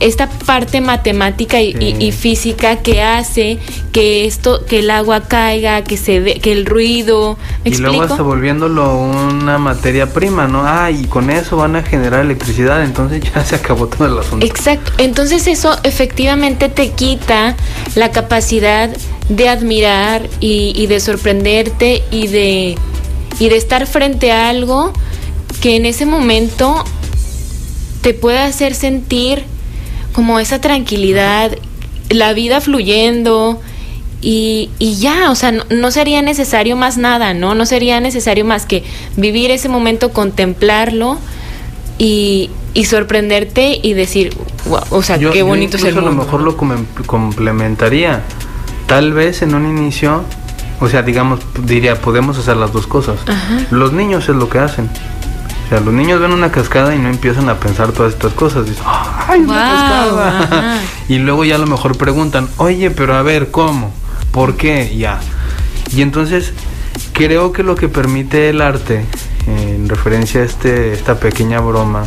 esta 0.00 0.28
parte 0.28 0.80
matemática 0.80 1.60
y, 1.60 2.12
física 2.12 2.76
que 2.76 3.02
hace 3.02 3.58
que 3.92 4.26
esto, 4.26 4.64
que 4.64 4.80
el 4.80 4.90
agua 4.90 5.22
caiga, 5.22 5.82
que 5.82 5.96
se 5.96 6.20
ve, 6.20 6.34
que 6.40 6.52
el 6.52 6.66
ruido. 6.66 7.36
y 7.64 7.76
luego 7.76 8.02
hasta 8.02 8.22
volviéndolo 8.22 8.96
una 8.96 9.58
materia 9.58 10.12
prima, 10.12 10.46
¿no? 10.46 10.62
Ah, 10.64 10.90
y 10.90 11.04
con 11.04 11.30
eso 11.30 11.56
van 11.56 11.76
a 11.76 11.82
generar 11.82 12.24
electricidad, 12.24 12.84
entonces 12.84 13.22
ya 13.34 13.44
se 13.44 13.56
acabó 13.56 13.88
todo 13.88 14.06
el 14.06 14.18
asunto. 14.18 14.46
Exacto. 14.46 14.92
Entonces 14.98 15.46
eso 15.46 15.76
efectivamente 15.82 16.68
te 16.68 16.90
quita 16.90 17.56
la 17.94 18.10
capacidad 18.10 18.90
de 19.28 19.48
admirar 19.48 20.28
y, 20.40 20.72
y 20.76 20.86
de 20.86 21.00
sorprenderte 21.00 22.02
y 22.10 22.28
de 22.28 22.76
y 23.38 23.48
de 23.48 23.56
estar 23.56 23.86
frente 23.86 24.32
a 24.32 24.48
algo 24.48 24.92
que 25.60 25.76
en 25.76 25.86
ese 25.86 26.06
momento 26.06 26.84
te 28.00 28.14
puede 28.14 28.38
hacer 28.38 28.74
sentir 28.74 29.44
como 30.18 30.40
esa 30.40 30.60
tranquilidad, 30.60 31.52
la 32.10 32.32
vida 32.32 32.60
fluyendo 32.60 33.60
y, 34.20 34.68
y 34.80 34.96
ya, 34.96 35.30
o 35.30 35.36
sea, 35.36 35.52
no, 35.52 35.90
sería 35.92 36.22
necesario 36.22 36.74
más 36.74 36.96
nada, 36.98 37.34
¿no? 37.34 37.54
No 37.54 37.64
sería 37.66 38.00
necesario 38.00 38.44
más 38.44 38.66
que 38.66 38.82
vivir 39.16 39.52
ese 39.52 39.68
momento, 39.68 40.12
contemplarlo 40.12 41.18
y, 41.98 42.50
y 42.74 42.86
sorprenderte 42.86 43.78
y 43.80 43.92
decir, 43.92 44.36
o 44.90 45.02
sea, 45.04 45.20
qué 45.20 45.44
bonito 45.44 45.76
es 45.76 45.84
el 45.84 45.94
mundo. 45.94 46.10
a 46.10 46.12
lo 46.14 46.24
mejor 46.24 46.40
lo 46.40 46.56
complementaría. 47.06 48.24
Tal 48.88 49.12
vez 49.12 49.42
en 49.42 49.54
un 49.54 49.66
inicio, 49.66 50.24
o 50.80 50.88
sea, 50.88 51.02
digamos, 51.02 51.38
diría, 51.62 51.94
podemos 51.94 52.36
hacer 52.38 52.56
las 52.56 52.72
dos 52.72 52.88
cosas. 52.88 53.20
Los 53.70 53.92
niños 53.92 54.28
es 54.28 54.34
lo 54.34 54.48
que 54.48 54.58
hacen. 54.58 54.90
O 55.68 55.70
sea, 55.70 55.80
los 55.80 55.92
niños 55.92 56.18
ven 56.18 56.32
una 56.32 56.50
cascada 56.50 56.96
y 56.96 56.98
no 56.98 57.10
empiezan 57.10 57.50
a 57.50 57.60
pensar 57.60 57.92
todas 57.92 58.14
estas 58.14 58.32
cosas. 58.32 58.64
Dicen, 58.64 58.84
¡ay, 58.86 59.40
una 59.42 59.54
cascada! 59.54 60.80
y 61.10 61.18
luego 61.18 61.44
ya 61.44 61.56
a 61.56 61.58
lo 61.58 61.66
mejor 61.66 61.98
preguntan, 61.98 62.48
oye, 62.56 62.90
pero 62.90 63.14
a 63.14 63.20
ver, 63.20 63.50
¿cómo? 63.50 63.92
¿Por 64.30 64.56
qué? 64.56 64.96
Ya. 64.96 65.20
Y 65.94 66.00
entonces, 66.00 66.54
creo 67.12 67.52
que 67.52 67.64
lo 67.64 67.74
que 67.74 67.90
permite 67.90 68.48
el 68.48 68.62
arte, 68.62 69.04
en 69.46 69.90
referencia 69.90 70.40
a 70.40 70.44
este, 70.44 70.94
esta 70.94 71.20
pequeña 71.20 71.60
broma 71.60 72.04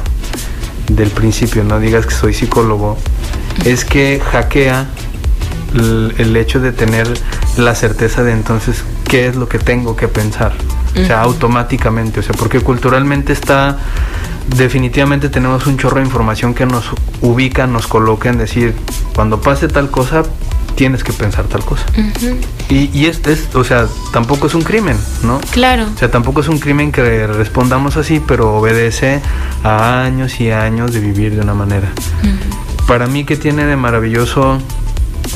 del 0.87 1.11
principio, 1.11 1.63
no 1.63 1.79
digas 1.79 2.07
que 2.07 2.15
soy 2.15 2.33
psicólogo, 2.33 2.97
es 3.63 3.85
que 3.85 4.19
hackea 4.31 4.87
el 5.75 6.35
hecho 6.35 6.59
de 6.59 6.71
tener 6.71 7.07
la 7.57 7.75
certeza 7.75 8.23
de 8.23 8.31
entonces 8.31 8.83
qué 9.07 9.27
es 9.27 9.35
lo 9.35 9.47
que 9.47 9.59
tengo 9.59 9.95
que 9.95 10.07
pensar. 10.07 10.53
O 10.91 11.05
sea, 11.05 11.21
automáticamente, 11.21 12.19
o 12.19 12.23
sea, 12.23 12.33
porque 12.33 12.59
culturalmente 12.59 13.31
está, 13.31 13.77
definitivamente 14.55 15.29
tenemos 15.29 15.65
un 15.67 15.77
chorro 15.77 15.97
de 15.97 16.05
información 16.05 16.53
que 16.53 16.65
nos 16.65 16.91
ubica, 17.21 17.65
nos 17.67 17.87
coloca 17.87 18.29
en 18.29 18.37
decir, 18.37 18.75
cuando 19.15 19.39
pase 19.39 19.67
tal 19.67 19.89
cosa, 19.89 20.23
tienes 20.75 21.03
que 21.03 21.13
pensar 21.13 21.45
tal 21.45 21.63
cosa. 21.63 21.85
Y, 22.69 22.89
y 22.93 23.05
este 23.05 23.33
es, 23.33 23.53
o 23.55 23.63
sea, 23.63 23.87
tampoco 24.11 24.47
es 24.47 24.55
un 24.55 24.63
crimen, 24.63 24.97
¿no? 25.23 25.39
Claro. 25.51 25.85
O 25.93 25.97
sea, 25.97 26.09
tampoco 26.09 26.41
es 26.41 26.47
un 26.47 26.59
crimen 26.59 26.91
que 26.91 27.27
respondamos 27.27 27.97
así, 27.97 28.21
pero 28.25 28.55
obedece 28.55 29.21
a 29.63 30.03
años 30.03 30.39
y 30.39 30.51
años 30.51 30.93
de 30.93 30.99
vivir 30.99 31.35
de 31.35 31.41
una 31.41 31.53
manera. 31.53 31.89
para 32.87 33.07
mí, 33.07 33.23
¿qué 33.23 33.37
tiene 33.37 33.65
de 33.65 33.75
maravilloso 33.75 34.57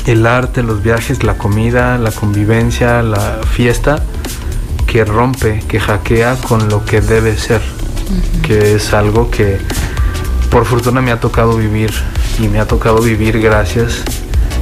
el 0.06 0.26
arte, 0.26 0.64
los 0.64 0.84
viajes, 0.84 1.24
la 1.24 1.38
comida, 1.38 1.98
la 1.98 2.12
convivencia, 2.12 3.02
la 3.02 3.40
fiesta? 3.50 4.04
Que 4.96 5.04
rompe, 5.04 5.62
que 5.68 5.78
hackea 5.78 6.38
con 6.38 6.70
lo 6.70 6.86
que 6.86 7.02
debe 7.02 7.38
ser, 7.38 7.60
que 8.48 8.76
es 8.76 8.94
algo 8.94 9.30
que 9.30 9.58
por 10.50 10.64
fortuna 10.64 11.02
me 11.02 11.12
ha 11.12 11.20
tocado 11.20 11.58
vivir 11.58 11.92
y 12.40 12.48
me 12.48 12.62
ha 12.62 12.66
tocado 12.66 13.02
vivir 13.02 13.42
gracias 13.42 14.04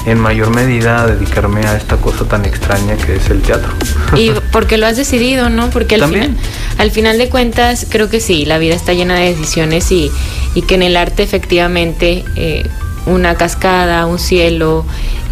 en 0.08 0.20
mayor 0.20 0.50
medida 0.50 1.04
a 1.04 1.06
dedicarme 1.06 1.68
a 1.68 1.78
esta 1.78 1.98
cosa 1.98 2.26
tan 2.26 2.46
extraña 2.46 2.98
que 2.98 3.18
es 3.18 3.30
el 3.30 3.44
teatro. 3.44 3.70
Y 4.18 4.32
porque 4.52 4.80
lo 4.80 4.88
has 4.88 4.98
decidido, 4.98 5.52
¿no? 5.52 5.70
Porque 5.70 5.94
al, 5.94 6.10
final, 6.10 6.36
al 6.80 6.90
final 6.90 7.20
de 7.20 7.30
cuentas 7.30 7.86
creo 7.88 8.10
que 8.10 8.20
sí, 8.20 8.44
la 8.48 8.58
vida 8.58 8.74
está 8.74 8.94
llena 8.94 9.14
de 9.14 9.36
decisiones 9.36 9.92
y, 9.92 10.10
y 10.56 10.64
que 10.64 10.74
en 10.74 10.82
el 10.82 10.98
arte 10.98 11.22
efectivamente 11.22 12.26
eh, 12.36 12.68
una 13.06 13.36
cascada, 13.36 14.08
un 14.08 14.18
cielo, 14.18 14.84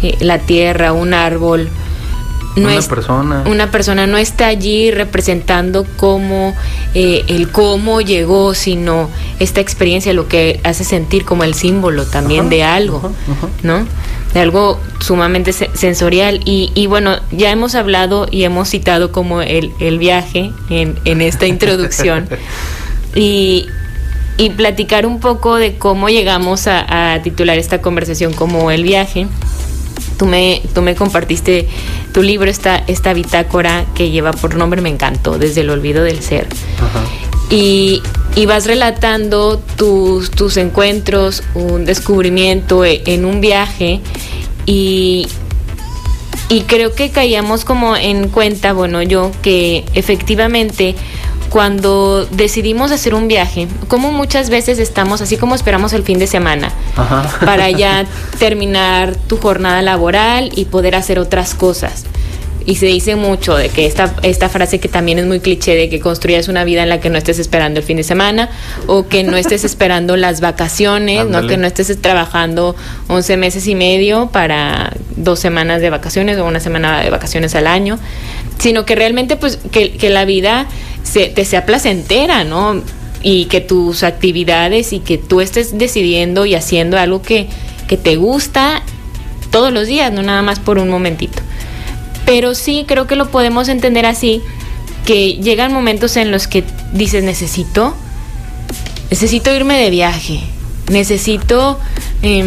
eh, 0.04 0.16
la 0.20 0.38
tierra, 0.38 0.92
un 0.92 1.12
árbol, 1.12 1.70
una 2.56 2.80
persona. 2.82 3.44
Una 3.46 3.70
persona 3.70 4.06
no 4.06 4.18
está 4.18 4.46
allí 4.46 4.90
representando 4.90 5.86
cómo 5.96 6.54
eh, 6.94 7.24
el 7.28 7.50
cómo 7.50 8.00
llegó, 8.00 8.54
sino 8.54 9.08
esta 9.38 9.60
experiencia 9.60 10.12
lo 10.12 10.28
que 10.28 10.60
hace 10.64 10.84
sentir 10.84 11.24
como 11.24 11.44
el 11.44 11.54
símbolo 11.54 12.04
también 12.04 12.50
de 12.50 12.62
algo, 12.62 13.12
¿no? 13.62 13.86
De 14.34 14.40
algo 14.40 14.78
sumamente 15.00 15.52
sensorial. 15.52 16.40
Y, 16.44 16.72
y, 16.74 16.86
bueno, 16.86 17.16
ya 17.30 17.50
hemos 17.50 17.74
hablado 17.74 18.26
y 18.30 18.44
hemos 18.44 18.68
citado 18.68 19.12
como 19.12 19.42
el, 19.42 19.72
el 19.80 19.98
viaje 19.98 20.52
en, 20.68 20.98
en 21.04 21.20
esta 21.20 21.46
introducción. 21.46 22.28
y, 23.14 23.66
y 24.38 24.50
platicar 24.50 25.06
un 25.06 25.20
poco 25.20 25.56
de 25.56 25.76
cómo 25.76 26.08
llegamos 26.08 26.66
a, 26.66 27.14
a 27.14 27.22
titular 27.22 27.58
esta 27.58 27.82
conversación 27.82 28.32
como 28.32 28.70
el 28.70 28.82
viaje 28.82 29.26
tú 30.22 30.26
me, 30.26 30.62
tú 30.74 30.82
me 30.82 30.94
compartiste 30.94 31.68
tu 32.12 32.22
libro, 32.22 32.50
esta, 32.50 32.76
esta 32.86 33.12
bitácora 33.12 33.86
que 33.94 34.10
lleva 34.10 34.32
por 34.32 34.54
nombre 34.54 34.80
Me 34.80 34.90
encantó, 34.90 35.38
desde 35.38 35.62
el 35.62 35.70
olvido 35.70 36.04
del 36.04 36.20
ser. 36.22 36.46
Y, 37.50 38.02
y, 38.34 38.46
vas 38.46 38.66
relatando 38.66 39.62
tus, 39.76 40.30
tus 40.30 40.56
encuentros, 40.56 41.42
un 41.54 41.84
descubrimiento 41.84 42.84
e, 42.84 43.02
en 43.06 43.26
un 43.26 43.42
viaje 43.42 44.00
y, 44.64 45.28
y 46.48 46.62
creo 46.62 46.94
que 46.94 47.10
caíamos 47.10 47.66
como 47.66 47.94
en 47.96 48.28
cuenta, 48.28 48.72
bueno, 48.72 49.02
yo, 49.02 49.32
que 49.42 49.84
efectivamente 49.92 50.94
cuando 51.52 52.26
decidimos 52.30 52.92
hacer 52.92 53.14
un 53.14 53.28
viaje, 53.28 53.68
como 53.86 54.10
muchas 54.10 54.48
veces 54.48 54.78
estamos 54.78 55.20
así 55.20 55.36
como 55.36 55.54
esperamos 55.54 55.92
el 55.92 56.02
fin 56.02 56.18
de 56.18 56.26
semana 56.26 56.72
para 57.44 57.68
ya 57.70 58.06
terminar 58.38 59.14
tu 59.14 59.36
jornada 59.36 59.82
laboral 59.82 60.50
y 60.56 60.64
poder 60.64 60.94
hacer 60.94 61.18
otras 61.18 61.54
cosas. 61.54 62.06
Y 62.64 62.76
se 62.76 62.86
dice 62.86 63.16
mucho 63.16 63.54
de 63.54 63.68
que 63.68 63.84
esta, 63.86 64.14
esta 64.22 64.48
frase 64.48 64.78
que 64.78 64.88
también 64.88 65.18
es 65.18 65.26
muy 65.26 65.40
cliché 65.40 65.74
de 65.74 65.90
que 65.90 66.00
construyas 66.00 66.48
una 66.48 66.64
vida 66.64 66.84
en 66.84 66.88
la 66.88 67.00
que 67.00 67.10
no 67.10 67.18
estés 67.18 67.38
esperando 67.38 67.80
el 67.80 67.84
fin 67.84 67.98
de 67.98 68.04
semana 68.04 68.48
o 68.86 69.08
que 69.08 69.22
no 69.22 69.36
estés 69.36 69.64
esperando 69.64 70.16
las 70.16 70.40
vacaciones, 70.40 71.26
¿no? 71.26 71.46
que 71.46 71.58
no 71.58 71.66
estés 71.66 72.00
trabajando 72.00 72.76
11 73.08 73.36
meses 73.36 73.66
y 73.66 73.74
medio 73.74 74.28
para 74.28 74.94
dos 75.16 75.40
semanas 75.40 75.82
de 75.82 75.90
vacaciones 75.90 76.38
o 76.38 76.46
una 76.46 76.60
semana 76.60 77.02
de 77.02 77.10
vacaciones 77.10 77.54
al 77.56 77.66
año, 77.66 77.98
sino 78.58 78.86
que 78.86 78.94
realmente 78.94 79.36
pues 79.36 79.58
que, 79.70 79.92
que 79.92 80.08
la 80.08 80.24
vida 80.24 80.66
se, 81.02 81.26
te 81.26 81.44
sea 81.44 81.66
placentera, 81.66 82.44
¿no? 82.44 82.82
Y 83.22 83.46
que 83.46 83.60
tus 83.60 84.02
actividades 84.02 84.92
y 84.92 84.98
que 85.00 85.18
tú 85.18 85.40
estés 85.40 85.78
decidiendo 85.78 86.46
y 86.46 86.54
haciendo 86.54 86.98
algo 86.98 87.22
que, 87.22 87.48
que 87.86 87.96
te 87.96 88.16
gusta 88.16 88.82
todos 89.50 89.72
los 89.72 89.86
días, 89.86 90.12
no 90.12 90.22
nada 90.22 90.42
más 90.42 90.58
por 90.58 90.78
un 90.78 90.88
momentito. 90.88 91.40
Pero 92.26 92.54
sí 92.54 92.84
creo 92.86 93.06
que 93.06 93.16
lo 93.16 93.30
podemos 93.30 93.68
entender 93.68 94.06
así, 94.06 94.42
que 95.06 95.34
llegan 95.34 95.72
momentos 95.72 96.16
en 96.16 96.30
los 96.30 96.46
que 96.46 96.64
dices, 96.92 97.22
necesito, 97.22 97.94
necesito 99.10 99.54
irme 99.54 99.78
de 99.78 99.90
viaje, 99.90 100.40
necesito 100.90 101.78
eh, 102.22 102.42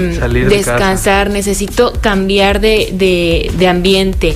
descansar, 0.49 1.29
necesito 1.29 1.93
cambiar 2.01 2.59
de, 2.59 2.89
de, 2.93 3.51
de 3.57 3.67
ambiente. 3.67 4.35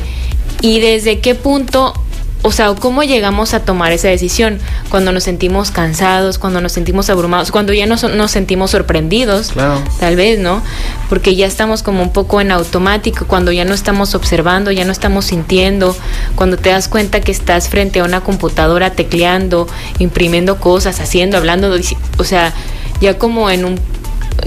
Y 0.62 0.80
desde 0.80 1.20
qué 1.20 1.36
punto 1.36 1.94
o 2.42 2.52
sea, 2.52 2.74
¿cómo 2.74 3.04
llegamos 3.04 3.54
a 3.54 3.60
tomar 3.60 3.92
esa 3.92 4.08
decisión? 4.08 4.60
Cuando 4.90 5.12
nos 5.12 5.24
sentimos 5.24 5.72
cansados, 5.72 6.38
cuando 6.38 6.62
nos 6.62 6.72
sentimos 6.72 7.10
abrumados, 7.10 7.52
cuando 7.52 7.74
ya 7.74 7.86
nos, 7.86 8.04
nos 8.04 8.32
sentimos 8.32 8.72
sorprendidos, 8.72 9.50
claro. 9.52 9.84
tal 10.00 10.16
vez, 10.16 10.40
¿no? 10.40 10.62
Porque 11.10 11.36
ya 11.36 11.46
estamos 11.46 11.84
como 11.84 12.02
un 12.02 12.14
poco 12.14 12.40
en 12.40 12.52
automático, 12.52 13.26
cuando 13.28 13.52
ya 13.52 13.66
no 13.66 13.74
estamos 13.74 14.16
observando, 14.16 14.72
ya 14.72 14.86
no 14.86 14.92
estamos 14.92 15.26
sintiendo, 15.26 15.96
cuando 16.36 16.56
te 16.58 16.70
das 16.70 16.88
cuenta 16.88 17.20
que 17.20 17.32
estás 17.32 17.68
frente 17.68 18.00
a 18.00 18.06
una 18.06 18.22
computadora 18.22 18.92
tecleando, 18.92 19.68
imprimiendo 20.00 20.60
cosas, 20.60 21.02
haciendo, 21.02 21.36
hablando, 21.36 21.76
o 22.18 22.24
sea, 22.24 22.54
ya 23.02 23.18
como 23.18 23.50
en 23.50 23.66
un 23.66 23.80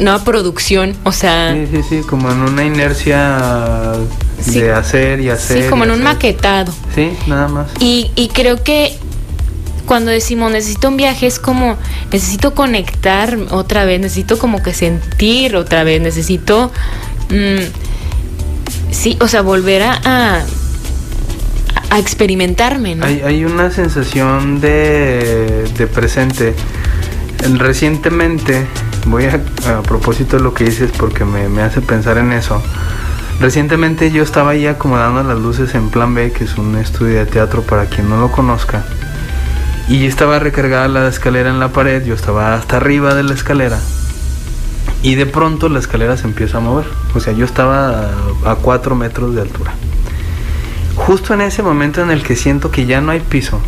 una 0.01 0.25
producción, 0.25 0.95
o 1.05 1.13
sea... 1.13 1.55
Sí, 1.55 1.69
sí, 1.71 1.83
sí, 1.89 2.01
como 2.09 2.31
en 2.31 2.41
una 2.41 2.65
inercia 2.65 3.93
de 4.45 4.73
hacer 4.73 5.21
y 5.21 5.31
hacer. 5.31 5.63
Sí, 5.65 5.69
como 5.69 5.85
en 5.85 5.91
un 5.93 6.03
maquetado. 6.03 6.73
Sí, 6.95 7.13
nada 7.27 7.49
más. 7.49 7.69
Y, 7.81 8.11
y 8.17 8.29
creo 8.29 8.63
que 8.63 8.97
cuando 9.87 10.11
decimos 10.11 10.51
necesito 10.53 10.89
un 10.89 10.97
viaje 10.97 11.27
es 11.27 11.39
como 11.39 11.77
necesito 12.13 12.55
conectar 12.55 13.37
otra 13.51 13.85
vez, 13.85 14.01
necesito 14.01 14.39
como 14.39 14.63
que 14.63 14.75
sentir 14.75 15.57
otra 15.57 15.85
vez, 15.85 16.01
necesito... 16.01 16.73
Mmm, 17.31 17.65
sí, 18.91 19.17
o 19.21 19.29
sea, 19.29 19.43
volver 19.43 19.83
a, 19.83 20.01
a, 20.05 20.45
a 21.91 21.99
experimentarme, 21.99 22.95
¿no? 22.95 23.07
Hay, 23.07 23.23
hay 23.23 23.45
una 23.45 23.71
sensación 23.71 24.61
de, 24.61 25.65
de 25.77 25.87
presente. 25.87 26.55
Recientemente, 27.55 28.67
voy 29.07 29.25
a, 29.25 29.41
a 29.79 29.83
propósito 29.83 30.37
de 30.37 30.43
lo 30.45 30.55
que 30.55 30.65
dices 30.65 30.91
porque 30.97 31.25
me, 31.25 31.49
me 31.49 31.63
hace 31.63 31.81
pensar 31.81 32.19
en 32.19 32.33
eso. 32.33 32.63
Recientemente 33.43 34.13
yo 34.13 34.23
estaba 34.23 34.53
ahí 34.53 34.69
acomodando 34.69 35.25
las 35.25 35.37
luces 35.37 35.75
en 35.75 35.91
Plan 35.91 36.15
B, 36.15 36.31
que 36.31 36.45
es 36.45 36.57
un 36.59 36.77
estudio 36.77 37.19
de 37.19 37.27
teatro 37.27 37.63
para 37.63 37.87
quien 37.87 38.09
no 38.09 38.17
lo 38.21 38.31
conozca. 38.31 38.85
Y 39.89 40.07
estaba 40.07 40.39
recargada 40.39 40.87
la 40.87 41.09
escalera 41.09 41.51
en 41.51 41.59
la 41.59 41.73
pared, 41.73 42.05
yo 42.05 42.15
estaba 42.15 42.55
hasta 42.55 42.77
arriba 42.77 43.17
de 43.17 43.25
la 43.25 43.35
escalera. 43.35 43.81
Y 45.03 45.17
de 45.17 45.27
pronto 45.27 45.69
la 45.69 45.81
escalera 45.81 46.17
se 46.17 46.29
empieza 46.29 46.59
a 46.59 46.61
mover. 46.61 46.87
O 47.17 47.19
sea, 47.19 47.33
yo 47.33 47.45
estaba 47.45 48.11
a 48.47 48.55
4 48.63 48.95
metros 48.95 49.35
de 49.35 49.41
altura. 49.41 49.75
Justo 50.95 51.35
en 51.35 51.41
ese 51.41 51.65
momento 51.65 52.01
en 52.01 52.13
el 52.13 52.23
que 52.23 52.37
siento 52.37 52.71
que 52.71 52.87
ya 52.87 53.01
no 53.01 53.11
hay 53.11 53.19
piso, 53.19 53.61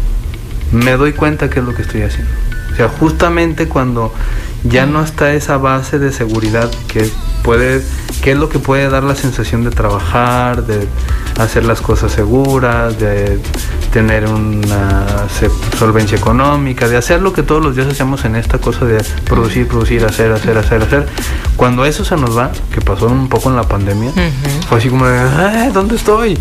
me 0.70 0.92
doy 0.92 1.14
cuenta 1.14 1.50
que 1.50 1.58
es 1.58 1.64
lo 1.64 1.74
que 1.74 1.82
estoy 1.82 2.02
haciendo. 2.02 2.30
O 2.74 2.76
sea, 2.76 2.88
justamente 2.88 3.68
cuando 3.68 4.12
ya 4.64 4.84
no 4.84 5.00
está 5.00 5.32
esa 5.32 5.58
base 5.58 6.00
de 6.00 6.10
seguridad 6.10 6.68
que 6.88 7.08
puede, 7.44 7.82
que 8.20 8.32
es 8.32 8.36
lo 8.36 8.48
que 8.48 8.58
puede 8.58 8.88
dar 8.88 9.04
la 9.04 9.14
sensación 9.14 9.62
de 9.62 9.70
trabajar, 9.70 10.66
de 10.66 10.88
hacer 11.38 11.64
las 11.66 11.80
cosas 11.80 12.10
seguras, 12.10 12.98
de 12.98 13.38
tener 13.92 14.26
una 14.26 15.06
solvencia 15.78 16.18
económica, 16.18 16.88
de 16.88 16.96
hacer 16.96 17.22
lo 17.22 17.32
que 17.32 17.44
todos 17.44 17.62
los 17.62 17.76
días 17.76 17.86
hacemos 17.86 18.24
en 18.24 18.34
esta 18.34 18.58
cosa 18.58 18.84
de 18.86 19.04
producir, 19.24 19.68
producir, 19.68 20.04
hacer, 20.04 20.32
hacer, 20.32 20.58
hacer, 20.58 20.82
hacer. 20.82 21.06
Cuando 21.56 21.84
eso 21.84 22.04
se 22.04 22.16
nos 22.16 22.36
va, 22.36 22.50
que 22.72 22.80
pasó 22.80 23.06
un 23.06 23.28
poco 23.28 23.50
en 23.50 23.56
la 23.56 23.68
pandemia, 23.68 24.10
uh 24.10 24.14
-huh. 24.14 24.66
fue 24.68 24.78
así 24.78 24.88
como 24.88 25.06
de, 25.06 25.70
¿dónde 25.72 25.94
estoy? 25.94 26.36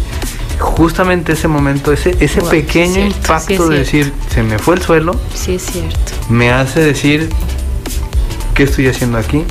Justamente 0.59 1.33
ese 1.33 1.47
momento, 1.47 1.91
ese, 1.91 2.15
ese 2.19 2.41
wow, 2.41 2.49
pequeño 2.49 2.93
cierto, 2.93 3.17
impacto 3.17 3.63
sí 3.65 3.69
de 3.69 3.79
decir, 3.79 4.13
se 4.29 4.43
me 4.43 4.59
fue 4.59 4.75
el 4.75 4.81
suelo, 4.81 5.19
sí, 5.33 5.55
es 5.55 5.63
cierto. 5.63 6.11
me 6.29 6.51
hace 6.51 6.81
decir, 6.81 7.29
¿qué 8.53 8.63
estoy 8.63 8.87
haciendo 8.87 9.17
aquí? 9.17 9.43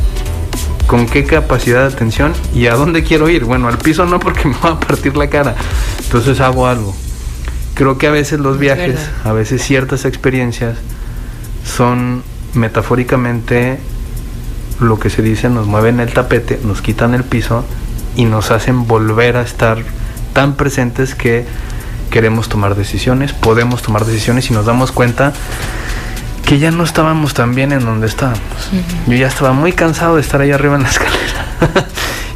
¿Con 0.87 1.07
qué 1.07 1.25
capacidad 1.25 1.89
de 1.89 1.95
atención? 1.95 2.33
¿Y 2.55 2.67
a 2.67 2.75
dónde 2.75 3.03
quiero 3.03 3.29
ir? 3.29 3.45
Bueno, 3.45 3.69
al 3.69 3.79
piso 3.79 4.05
no 4.07 4.21
porque 4.21 4.49
me 4.49 4.57
va 4.63 4.71
a 4.71 4.81
partir 4.81 5.17
la 5.17 5.31
cara. 5.31 5.55
Entonces 5.99 6.41
hago 6.41 6.67
algo. 6.67 6.95
Creo 7.75 7.97
que 7.97 8.07
a 8.07 8.11
veces 8.11 8.41
los 8.41 8.59
viajes, 8.59 8.99
a 9.25 9.33
veces 9.33 9.63
ciertas 9.63 10.05
experiencias 10.05 10.77
son 11.65 12.23
metafóricamente 12.55 13.79
lo 14.81 14.99
que 14.99 15.09
se 15.09 15.23
dice, 15.23 15.49
nos 15.49 15.67
mueven 15.67 16.01
el 16.01 16.13
tapete, 16.13 16.61
nos 16.65 16.83
quitan 16.83 17.15
el 17.15 17.25
piso 17.25 17.65
y 18.17 18.25
nos 18.27 18.51
hacen 18.51 18.87
volver 18.87 19.37
a 19.37 19.43
estar 19.43 19.79
tan 20.33 20.55
presentes 20.55 21.15
que 21.15 21.47
queremos 22.11 22.49
tomar 22.49 22.75
decisiones, 22.75 23.33
podemos 23.33 23.83
tomar 23.83 24.05
decisiones 24.05 24.51
y 24.51 24.55
nos 24.55 24.67
damos 24.67 24.93
cuenta 24.93 25.33
que 26.45 26.59
ya 26.59 26.71
no 26.71 26.85
estábamos 26.85 27.35
tan 27.35 27.55
bien 27.55 27.73
en 27.73 27.85
donde 27.85 28.07
estábamos. 28.07 28.41
Uh 28.73 28.77
-huh. 28.77 29.13
Yo 29.13 29.17
ya 29.17 29.29
estaba 29.29 29.53
muy 29.53 29.73
cansado 29.73 30.17
de 30.17 30.21
estar 30.21 30.41
ahí 30.41 30.51
arriba 30.51 30.77
en 30.77 30.83
la 30.83 30.89
escalera. 30.91 31.47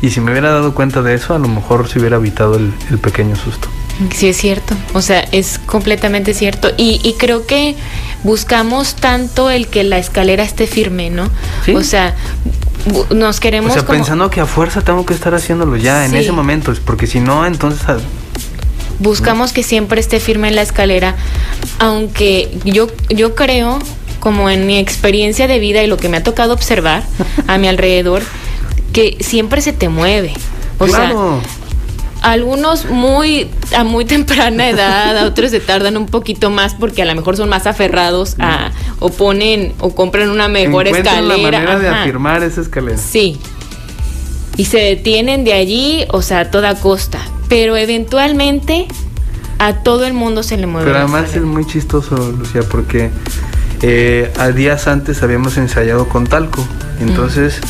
y 0.03 0.11
si 0.11 0.21
me 0.21 0.31
hubiera 0.31 0.51
dado 0.51 0.75
cuenta 0.75 1.03
de 1.03 1.15
eso, 1.15 1.35
a 1.35 1.39
lo 1.39 1.49
mejor 1.49 1.89
se 1.89 1.99
hubiera 1.99 2.17
evitado 2.17 2.57
el, 2.57 2.73
el 2.91 2.99
pequeño 2.99 3.37
susto. 3.37 3.69
Sí, 4.15 4.29
es 4.29 4.37
cierto. 4.37 4.75
O 4.93 5.01
sea, 5.03 5.21
es 5.33 5.59
completamente 5.59 6.35
cierto. 6.35 6.71
Y, 6.77 7.01
y, 7.03 7.15
creo 7.15 7.47
que 7.47 7.77
buscamos 8.25 8.95
tanto 8.95 9.51
el 9.51 9.69
que 9.69 9.85
la 9.85 9.99
escalera 9.99 10.43
esté 10.43 10.67
firme, 10.67 11.09
¿no? 11.09 11.31
¿Sí? 11.65 11.75
O 11.75 11.83
sea, 11.83 12.15
nos 13.11 13.41
queremos 13.41 13.71
O 13.73 13.75
sea, 13.75 13.85
como- 13.85 13.99
pensando 13.99 14.31
que 14.31 14.41
a 14.41 14.47
fuerza 14.47 14.81
tengo 14.83 15.05
que 15.05 15.15
estar 15.15 15.35
haciéndolo 15.35 15.77
ya 15.77 16.05
en 16.07 16.15
ese 16.15 16.33
momento, 16.33 16.73
porque 16.85 17.07
si 17.07 17.21
no, 17.21 17.47
entonces 17.47 17.81
ah, 17.89 17.97
buscamos 18.99 19.53
que 19.53 19.63
siempre 19.63 20.01
esté 20.01 20.21
firme 20.21 20.49
en 20.49 20.57
la 20.57 20.63
escalera, 20.63 21.17
aunque 21.79 22.57
yo, 22.65 22.89
yo 23.09 23.35
creo, 23.35 23.79
como 24.21 24.49
en 24.51 24.67
mi 24.67 24.79
experiencia 24.79 25.47
de 25.47 25.59
vida 25.59 25.83
y 25.83 25.87
lo 25.87 25.97
que 25.97 26.09
me 26.09 26.17
ha 26.17 26.23
tocado 26.23 26.53
observar 26.55 27.03
a 27.47 27.59
mi 27.59 27.69
alrededor, 27.69 28.23
que 28.93 29.17
siempre 29.21 29.61
se 29.61 29.73
te 29.73 29.89
mueve. 29.89 30.33
O 30.79 30.87
claro. 30.87 31.41
sea, 31.43 31.66
algunos 32.23 32.87
muy 32.87 33.49
a 33.77 33.85
muy 33.85 34.05
temprana 34.05 34.69
edad, 34.69 35.17
a 35.19 35.27
otros 35.27 35.51
se 35.51 35.61
tardan 35.61 35.97
un 35.97 36.07
poquito 36.07 36.51
más 36.51 36.75
porque 36.75 37.03
a 37.03 37.05
lo 37.05 37.15
mejor 37.15 37.37
son 37.37 37.49
más 37.49 37.67
aferrados 37.67 38.37
a 38.39 38.71
o 38.99 39.11
ponen 39.11 39.75
o 39.81 39.95
compran 39.95 40.31
una 40.31 40.49
mejor 40.49 40.87
Encuentran 40.87 41.25
escalera. 41.25 41.59
la 41.61 41.67
manera 41.67 41.79
de 41.79 41.89
afirmar 41.89 42.43
esa 42.43 42.61
escalera. 42.61 42.99
Sí. 42.99 43.39
Y 44.57 44.65
se 44.65 44.79
detienen 44.79 45.45
de 45.45 45.53
allí, 45.53 46.05
o 46.11 46.23
sea, 46.23 46.41
a 46.41 46.51
toda 46.51 46.75
costa. 46.75 47.19
Pero 47.49 47.77
eventualmente 47.77 48.89
a 49.59 49.75
todo 49.83 50.07
el 50.07 50.15
mundo 50.15 50.43
se 50.43 50.57
le 50.57 50.67
mueve. 50.67 50.87
Pero 50.87 50.99
además 50.99 51.35
es 51.35 51.43
muy 51.43 51.67
chistoso, 51.67 52.17
Lucía, 52.17 52.63
porque 52.63 53.11
eh, 53.83 54.33
a 54.39 54.49
días 54.49 54.89
antes 54.89 55.23
habíamos 55.23 55.57
ensayado 55.59 56.09
con 56.09 56.27
talco. 56.27 56.67
Entonces, 57.01 57.61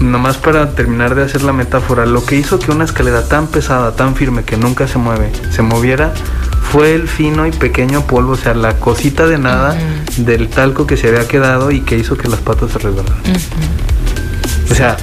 nomás 0.00 0.36
para 0.38 0.70
terminar 0.70 1.14
de 1.14 1.24
hacer 1.24 1.42
la 1.42 1.52
metáfora, 1.52 2.06
lo 2.06 2.24
que 2.24 2.36
hizo 2.36 2.58
que 2.58 2.70
una 2.70 2.84
escalera 2.84 3.28
tan 3.28 3.46
pesada, 3.46 3.92
tan 3.92 4.16
firme, 4.16 4.44
que 4.44 4.56
nunca 4.56 4.88
se 4.88 4.98
mueve, 4.98 5.30
se 5.50 5.62
moviera, 5.62 6.12
fue 6.72 6.94
el 6.94 7.08
fino 7.08 7.46
y 7.46 7.50
pequeño 7.50 8.06
polvo, 8.06 8.32
o 8.32 8.36
sea, 8.36 8.54
la 8.54 8.76
cosita 8.76 9.26
de 9.26 9.38
nada 9.38 9.76
del 10.16 10.48
talco 10.48 10.86
que 10.86 10.96
se 10.96 11.08
había 11.08 11.26
quedado 11.28 11.70
y 11.70 11.80
que 11.80 11.98
hizo 11.98 12.16
que 12.16 12.28
las 12.28 12.40
patas 12.40 12.72
se 12.72 12.78
resbalaran. 12.78 13.20
O 14.70 14.74
sea, 14.74 14.96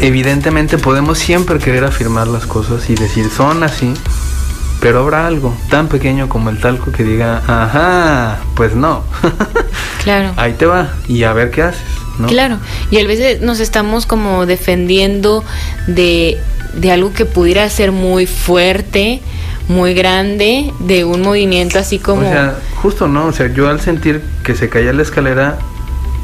evidentemente 0.00 0.78
podemos 0.78 1.18
siempre 1.18 1.58
querer 1.58 1.84
afirmar 1.84 2.26
las 2.26 2.46
cosas 2.46 2.88
y 2.90 2.94
decir 2.94 3.28
son 3.30 3.62
así, 3.62 3.94
pero 4.80 5.00
habrá 5.00 5.26
algo 5.26 5.56
tan 5.70 5.88
pequeño 5.88 6.28
como 6.28 6.50
el 6.50 6.58
talco 6.58 6.90
que 6.90 7.04
diga, 7.04 7.42
ajá, 7.46 8.38
pues 8.54 8.74
no. 8.74 9.04
Claro. 10.02 10.32
Ahí 10.36 10.54
te 10.54 10.66
va 10.66 10.88
y 11.06 11.22
a 11.22 11.32
ver 11.32 11.52
qué 11.52 11.62
haces, 11.62 11.80
¿no? 12.22 12.28
Claro. 12.28 12.58
Y 12.90 12.98
a 12.98 13.06
veces 13.06 13.40
nos 13.42 13.60
estamos 13.60 14.06
como 14.06 14.46
defendiendo 14.46 15.44
de, 15.86 16.38
de 16.74 16.90
algo 16.92 17.12
que 17.12 17.24
pudiera 17.26 17.68
ser 17.68 17.92
muy 17.92 18.26
fuerte, 18.26 19.20
muy 19.68 19.94
grande, 19.94 20.72
de 20.80 21.04
un 21.04 21.22
movimiento 21.22 21.78
así 21.78 21.98
como. 21.98 22.22
O 22.22 22.24
sea, 22.32 22.56
justo 22.76 23.06
no, 23.08 23.26
o 23.26 23.32
sea, 23.32 23.52
yo 23.52 23.68
al 23.68 23.80
sentir 23.80 24.22
que 24.44 24.54
se 24.54 24.68
caía 24.68 24.92
la 24.92 25.02
escalera, 25.02 25.58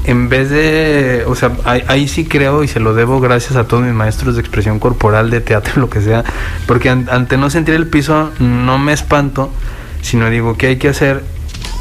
en 0.05 0.29
vez 0.31 0.49
de, 0.51 1.25
o 1.27 1.35
sea, 1.35 1.53
ahí, 1.65 1.83
ahí 1.87 2.09
sí 2.09 2.25
creo 2.25 2.65
y 2.65 2.69
se 2.69 2.81
lo 2.81 2.95
debo 2.95 3.21
gracias 3.21 3.57
a 3.57 3.65
todos 3.65 3.83
mis 3.85 3.93
maestros 3.93 4.37
de 4.37 4.41
expresión 4.41 4.79
corporal, 4.79 5.29
de 5.31 5.41
teatro, 5.41 5.75
lo 5.77 5.91
que 5.91 6.01
sea, 6.01 6.25
porque 6.67 6.89
an- 6.89 7.09
ante 7.11 7.37
no 7.37 7.51
sentir 7.51 7.75
el 7.75 7.87
piso 7.89 8.31
no 8.39 8.79
me 8.79 8.93
espanto, 8.95 9.51
sino 10.01 10.31
digo, 10.31 10.57
¿qué 10.57 10.69
hay 10.69 10.77
que 10.77 10.89
hacer? 10.89 11.23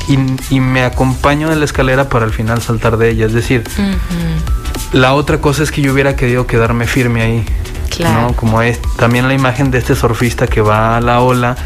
Y, 0.07 0.17
y 0.55 0.59
me 0.59 0.83
acompaño 0.83 1.49
de 1.49 1.55
la 1.57 1.65
escalera 1.65 2.07
para 2.07 2.25
al 2.25 2.31
final 2.31 2.61
saltar 2.61 2.97
de 2.97 3.09
ella, 3.09 3.25
es 3.25 3.33
decir, 3.33 3.63
Ujú, 3.77 4.97
la 4.97 5.13
otra 5.13 5.41
cosa 5.41 5.63
es 5.63 5.71
que 5.71 5.81
yo 5.81 5.91
hubiera 5.91 6.15
querido 6.15 6.47
quedarme 6.47 6.87
firme 6.87 7.21
ahí. 7.21 7.45
Claro. 7.89 8.21
¿no? 8.21 8.33
Como 8.35 8.61
es 8.61 8.79
también 8.97 9.27
la 9.27 9.33
imagen 9.33 9.71
de 9.71 9.79
este 9.79 9.95
surfista 9.95 10.47
que 10.47 10.61
va 10.61 10.97
a 10.97 11.01
la 11.01 11.21
ola 11.21 11.57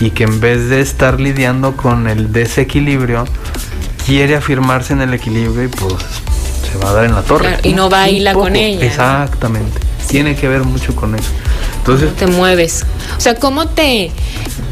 y 0.00 0.10
que 0.10 0.24
en 0.24 0.40
vez 0.40 0.68
de 0.68 0.80
estar 0.80 1.20
lidiando 1.20 1.76
con 1.76 2.08
el 2.08 2.32
desequilibrio, 2.32 3.24
quiere 4.04 4.36
afirmarse 4.36 4.92
en 4.92 5.00
el 5.00 5.14
equilibrio 5.14 5.64
y 5.64 5.68
pues 5.68 5.94
se 6.70 6.78
va 6.78 6.90
a 6.90 6.92
dar 6.92 7.04
en 7.04 7.14
la 7.14 7.22
torre. 7.22 7.46
Claro, 7.48 7.60
y 7.62 7.72
no 7.72 7.88
baila 7.88 8.34
con 8.34 8.56
ella. 8.56 8.84
Exactamente. 8.84 9.80
Tiene 10.08 10.36
que 10.36 10.48
ver 10.48 10.64
mucho 10.64 10.94
con 10.94 11.14
eso. 11.14 11.30
Entonces, 11.78 12.14
te 12.16 12.26
mueves. 12.26 12.84
O 13.16 13.20
sea, 13.20 13.36
¿cómo 13.36 13.68
te, 13.68 14.10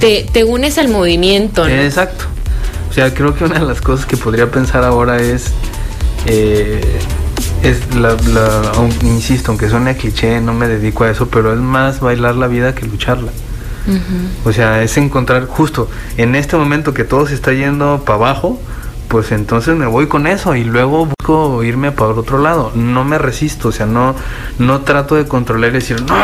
te, 0.00 0.26
te 0.32 0.44
unes 0.44 0.78
al 0.78 0.88
movimiento? 0.88 1.66
¿no? 1.66 1.74
Exacto. 1.74 2.26
O 2.94 2.96
sea, 2.96 3.12
creo 3.12 3.34
que 3.34 3.42
una 3.42 3.58
de 3.58 3.64
las 3.66 3.80
cosas 3.80 4.06
que 4.06 4.16
podría 4.16 4.52
pensar 4.52 4.84
ahora 4.84 5.16
es, 5.20 5.46
eh, 6.26 6.80
es 7.64 7.92
la, 7.96 8.10
la- 8.32 8.72
insisto, 9.02 9.50
aunque 9.50 9.68
suene 9.68 9.96
cliché, 9.96 10.40
no 10.40 10.54
me 10.54 10.68
dedico 10.68 11.02
a 11.02 11.10
eso, 11.10 11.26
pero 11.26 11.52
es 11.52 11.58
más 11.58 11.98
bailar 11.98 12.36
la 12.36 12.46
vida 12.46 12.72
que 12.72 12.86
lucharla. 12.86 13.32
O 14.44 14.52
sea, 14.52 14.80
es 14.84 14.96
encontrar 14.96 15.46
justo 15.46 15.90
en 16.16 16.36
este 16.36 16.56
momento 16.56 16.94
que 16.94 17.02
todo 17.02 17.26
se 17.26 17.34
está 17.34 17.52
yendo 17.52 18.04
para 18.06 18.14
abajo, 18.14 18.60
pues 19.08 19.32
entonces 19.32 19.74
me 19.76 19.86
voy 19.86 20.06
con 20.06 20.28
eso 20.28 20.54
y 20.54 20.62
luego 20.62 21.06
busco 21.06 21.64
irme 21.64 21.90
para 21.90 22.12
otro 22.12 22.38
lado. 22.38 22.70
No 22.76 23.04
me 23.04 23.18
resisto, 23.18 23.70
o 23.70 23.72
sea, 23.72 23.86
no, 23.86 24.14
no 24.60 24.82
trato 24.82 25.16
de 25.16 25.26
controlar 25.26 25.70
y 25.70 25.72
decir 25.74 26.00
no, 26.02 26.14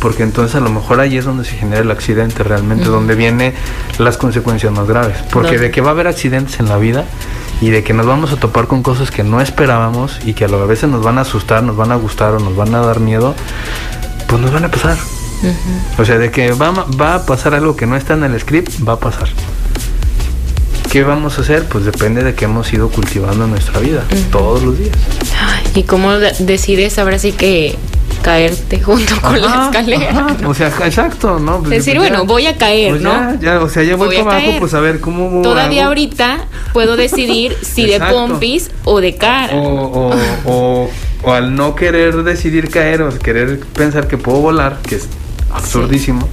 porque 0.00 0.22
entonces 0.22 0.54
a 0.56 0.60
lo 0.60 0.70
mejor 0.70 1.00
ahí 1.00 1.16
es 1.16 1.24
donde 1.24 1.44
se 1.44 1.56
genera 1.56 1.82
el 1.82 1.90
accidente 1.90 2.42
realmente, 2.42 2.84
donde 2.86 3.14
vienen 3.14 3.54
las 3.98 4.16
consecuencias 4.16 4.72
más 4.72 4.86
graves. 4.86 5.16
Porque 5.32 5.58
de 5.58 5.70
que 5.70 5.80
va 5.80 5.88
a 5.88 5.90
haber 5.92 6.06
accidentes 6.06 6.60
en 6.60 6.68
la 6.68 6.76
vida 6.76 7.04
y 7.60 7.70
de 7.70 7.82
que 7.82 7.92
nos 7.94 8.06
vamos 8.06 8.32
a 8.32 8.36
topar 8.36 8.66
con 8.66 8.82
cosas 8.82 9.10
que 9.10 9.24
no 9.24 9.40
esperábamos 9.40 10.18
y 10.24 10.34
que 10.34 10.44
a 10.44 10.48
lo- 10.48 10.66
veces 10.66 10.90
nos 10.90 11.02
van 11.02 11.18
a 11.18 11.22
asustar, 11.22 11.62
nos 11.62 11.76
van 11.76 11.90
a 11.92 11.96
gustar 11.96 12.34
o 12.34 12.38
nos 12.40 12.54
van 12.56 12.74
a 12.74 12.80
dar 12.80 13.00
miedo, 13.00 13.34
pues 14.28 14.40
nos 14.42 14.52
van 14.52 14.64
a 14.64 14.70
pasar. 14.70 14.96
O 15.98 16.04
sea, 16.04 16.18
de 16.18 16.30
que 16.30 16.52
va, 16.52 17.14
a 17.14 17.26
pasar 17.26 17.54
algo 17.54 17.76
que 17.76 17.86
no 17.86 17.96
está 17.96 18.14
en 18.14 18.24
el 18.24 18.38
script, 18.40 18.70
va 18.86 18.94
a 18.94 18.98
pasar. 19.00 19.28
¿Qué 20.90 21.02
vamos 21.02 21.38
a 21.38 21.42
hacer? 21.42 21.64
Pues 21.64 21.84
depende 21.84 22.22
de 22.22 22.34
que 22.34 22.46
hemos 22.46 22.72
ido 22.72 22.88
cultivando 22.88 23.44
en 23.44 23.50
nuestra 23.50 23.80
vida, 23.80 24.02
todos 24.30 24.62
los 24.62 24.78
días. 24.78 24.96
Ay, 25.40 25.62
¿Y 25.74 25.82
cómo 25.82 26.12
de- 26.12 26.32
decides 26.38 26.98
ahora 26.98 27.18
sí 27.18 27.32
que 27.32 27.76
caerte 28.26 28.80
junto 28.80 29.20
con 29.20 29.40
la 29.40 29.66
escalera? 29.66 30.10
ajá. 30.10 30.36
¿no? 30.40 30.50
O 30.50 30.54
sea, 30.54 30.66
exacto, 30.66 31.38
¿no? 31.38 31.58
Pues, 31.60 31.70
Decir, 31.70 31.94
pues, 31.96 32.08
bueno, 32.08 32.26
voy 32.26 32.46
a 32.46 32.56
caer, 32.56 32.90
pues 32.90 33.02
¿no? 33.02 33.10
Ya, 33.10 33.38
ya, 33.40 33.60
o 33.60 33.68
sea, 33.68 33.84
ya 33.84 33.94
voy, 33.94 34.08
Voy 34.08 34.24
para 34.24 34.38
abajo, 34.38 34.58
pues 34.58 34.74
a 34.74 34.80
ver 34.80 35.00
cómo. 35.00 35.42
Todavía 35.42 35.82
hago? 35.82 35.90
ahorita 35.90 36.38
puedo 36.72 36.96
decidir 36.96 37.56
si 37.62 37.86
de 37.86 38.00
pompis 38.00 38.72
o 38.84 39.00
de 39.00 39.14
cara. 39.14 39.54
O, 39.54 40.10
o, 40.10 40.14
o, 40.44 40.90
o 41.22 41.32
al 41.32 41.54
no 41.54 41.76
querer 41.76 42.24
decidir 42.24 42.68
caer 42.68 43.02
o 43.02 43.16
querer 43.16 43.60
pensar 43.60 44.08
que 44.08 44.18
puedo 44.18 44.40
volar, 44.40 44.80
que 44.82 44.96
es 44.96 45.06
absurdísimo, 45.52 46.28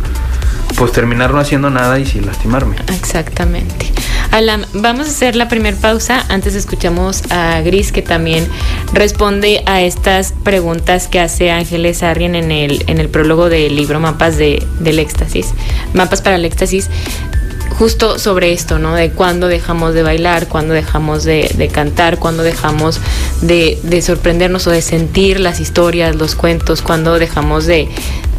pues 0.76 0.92
terminar 0.94 1.32
no 1.32 1.40
haciendo 1.40 1.70
nada 1.70 2.00
y 2.00 2.08
sin 2.08 2.26
lastimarme. 2.26 2.76
Exactamente. 2.88 3.94
Alan, 4.34 4.66
vamos 4.74 5.06
a 5.06 5.10
hacer 5.12 5.36
la 5.36 5.48
primera 5.48 5.78
pausa. 5.78 6.26
Antes 6.28 6.56
escuchamos 6.56 7.22
a 7.30 7.62
Gris 7.62 7.92
que 7.92 8.02
también 8.02 8.48
responde 8.94 9.64
a 9.66 9.82
estas 9.82 10.34
preguntas 10.44 11.08
que 11.08 11.20
hace 11.20 11.52
Ángeles 11.52 12.04
Arrien 12.04 12.36
en 12.36 12.52
el, 12.52 12.84
en 12.88 13.00
el 13.00 13.10
prólogo 13.10 13.50
del 13.50 13.76
libro 13.76 14.00
Mapas 14.00 14.38
de, 14.38 14.66
del 14.80 15.00
Éxtasis. 15.00 15.54
Mapas 15.94 16.22
para 16.22 16.36
el 16.36 16.46
Éxtasis. 16.46 16.90
Justo 17.78 18.20
sobre 18.20 18.54
esto, 18.54 18.80
¿no? 18.80 18.96
De 18.96 19.12
cuándo 19.12 19.48
dejamos 19.48 19.94
de 19.94 20.04
bailar, 20.04 20.48
cuándo 20.48 20.74
dejamos 20.74 21.24
de, 21.24 21.52
de 21.56 21.68
cantar, 21.68 22.20
cuándo 22.20 22.44
dejamos 22.44 23.00
de, 23.42 23.80
de 23.84 24.02
sorprendernos 24.02 24.68
o 24.68 24.72
de 24.72 24.82
sentir 24.82 25.40
las 25.40 25.60
historias, 25.60 26.16
los 26.16 26.36
cuentos, 26.36 26.82
cuándo 26.82 27.18
dejamos 27.18 27.66
de, 27.66 27.90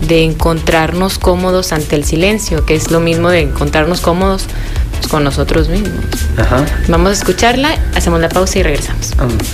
de 0.07 0.23
encontrarnos 0.23 1.19
cómodos 1.19 1.73
ante 1.73 1.97
el 1.97 2.05
silencio, 2.05 2.65
que 2.65 2.75
es 2.75 2.91
lo 2.91 3.01
mismo 3.01 3.29
de 3.29 3.41
encontrarnos 3.41 4.01
cómodos 4.01 4.45
pues, 4.93 5.09
con 5.09 5.25
nosotros 5.25 5.69
mismos. 5.69 6.05
Ajá. 6.37 6.65
Vamos 6.89 7.11
a 7.11 7.13
escucharla, 7.15 7.79
hacemos 7.95 8.21
la 8.21 8.29
pausa 8.29 8.59
y 8.59 8.63
regresamos. 8.63 9.17
Vámonos. 9.17 9.47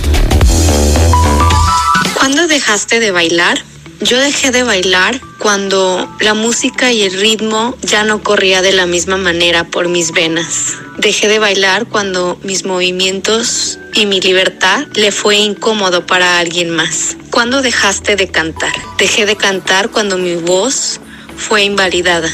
¿Cuándo 2.13 2.47
dejaste 2.47 2.99
de 2.99 3.11
bailar? 3.11 3.63
Yo 4.01 4.19
dejé 4.19 4.49
de 4.49 4.63
bailar 4.63 5.21
cuando 5.37 6.11
la 6.19 6.33
música 6.33 6.91
y 6.91 7.03
el 7.03 7.13
ritmo 7.13 7.77
ya 7.83 8.03
no 8.03 8.23
corría 8.23 8.63
de 8.63 8.71
la 8.71 8.87
misma 8.87 9.17
manera 9.17 9.63
por 9.65 9.89
mis 9.89 10.11
venas. 10.11 10.73
Dejé 10.97 11.27
de 11.27 11.37
bailar 11.37 11.85
cuando 11.85 12.39
mis 12.41 12.65
movimientos 12.65 13.77
y 13.93 14.07
mi 14.07 14.19
libertad 14.19 14.87
le 14.95 15.11
fue 15.11 15.35
incómodo 15.35 16.07
para 16.07 16.39
alguien 16.39 16.71
más. 16.71 17.15
¿Cuándo 17.29 17.61
dejaste 17.61 18.15
de 18.15 18.27
cantar? 18.27 18.73
Dejé 18.97 19.27
de 19.27 19.35
cantar 19.35 19.89
cuando 19.91 20.17
mi 20.17 20.33
voz 20.33 20.99
fue 21.37 21.61
invalidada. 21.61 22.29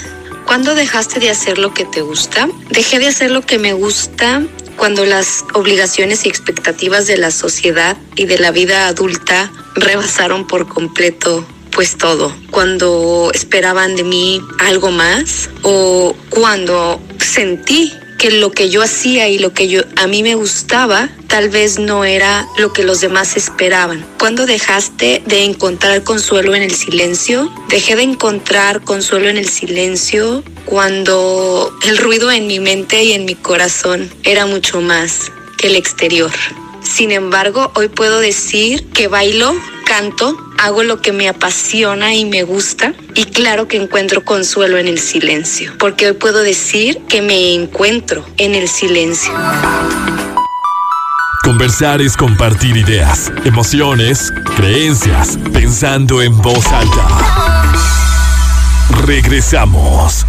¿Cuándo 0.46 0.74
dejaste 0.74 1.20
de 1.20 1.32
hacer 1.32 1.58
lo 1.58 1.74
que 1.74 1.84
te 1.84 2.00
gusta? 2.00 2.48
Dejé 2.70 3.00
de 3.00 3.08
hacer 3.08 3.30
lo 3.30 3.42
que 3.42 3.60
me 3.60 3.74
gusta 3.74 4.42
cuando 4.78 5.06
las 5.06 5.44
obligaciones 5.54 6.26
y 6.26 6.30
expectativas 6.30 7.08
de 7.08 7.18
la 7.18 7.32
sociedad 7.32 7.98
y 8.16 8.24
de 8.24 8.38
la 8.38 8.52
vida 8.52 8.88
adulta 8.88 9.52
rebasaron 9.76 10.48
por 10.48 10.70
completo 10.70 11.46
pues 11.78 11.96
todo. 11.96 12.36
Cuando 12.50 13.30
esperaban 13.36 13.96
de 13.96 14.04
mí 14.04 14.42
algo 14.58 14.90
más 14.90 15.52
o 15.62 16.16
cuando 16.32 17.00
sentí 17.20 17.94
que 18.18 18.32
lo 18.32 18.52
que 18.52 18.72
yo 18.72 18.82
hacía 18.82 19.28
y 19.28 19.38
lo 19.38 19.54
que 19.54 19.68
yo 19.68 19.84
a 19.96 20.08
mí 20.08 20.24
me 20.24 20.34
gustaba 20.34 21.08
tal 21.28 21.50
vez 21.50 21.78
no 21.78 22.04
era 22.04 22.48
lo 22.58 22.74
que 22.74 22.82
los 22.82 23.00
demás 23.00 23.38
esperaban. 23.38 24.04
Cuando 24.18 24.48
dejaste 24.48 25.22
de 25.28 25.44
encontrar 25.44 26.04
consuelo 26.04 26.56
en 26.56 26.64
el 26.64 26.74
silencio, 26.74 27.54
dejé 27.70 27.96
de 27.96 28.02
encontrar 28.02 28.82
consuelo 28.82 29.30
en 29.30 29.38
el 29.38 29.48
silencio 29.48 30.44
cuando 30.66 31.72
el 31.86 32.00
ruido 32.00 32.32
en 32.32 32.48
mi 32.48 32.60
mente 32.60 33.04
y 33.04 33.12
en 33.14 33.26
mi 33.26 33.36
corazón 33.36 34.10
era 34.24 34.48
mucho 34.48 34.82
más 34.82 35.32
que 35.60 35.68
el 35.68 35.76
exterior. 35.76 36.32
Sin 36.82 37.12
embargo, 37.12 37.72
hoy 37.76 37.90
puedo 37.90 38.20
decir 38.20 38.88
que 38.88 39.08
bailo, 39.08 39.56
canto, 39.88 40.36
hago 40.58 40.84
lo 40.84 41.02
que 41.02 41.14
me 41.14 41.30
apasiona 41.30 42.14
y 42.14 42.26
me 42.26 42.44
gusta 42.44 42.94
y 43.16 43.24
claro 43.24 43.70
que 43.70 43.78
encuentro 43.78 44.26
consuelo 44.26 44.78
en 44.78 44.90
el 44.90 45.00
silencio, 45.00 45.74
porque 45.80 46.08
hoy 46.08 46.14
puedo 46.14 46.44
decir 46.44 47.00
que 47.08 47.22
me 47.22 47.54
encuentro 47.54 48.26
en 48.38 48.54
el 48.54 48.68
silencio. 48.68 49.32
Conversar 51.42 52.02
es 52.02 52.18
compartir 52.18 52.76
ideas, 52.76 53.32
emociones, 53.46 54.34
creencias, 54.58 55.40
pensando 55.54 56.22
en 56.22 56.38
voz 56.42 56.68
alta. 56.68 57.72
Regresamos. 59.06 60.26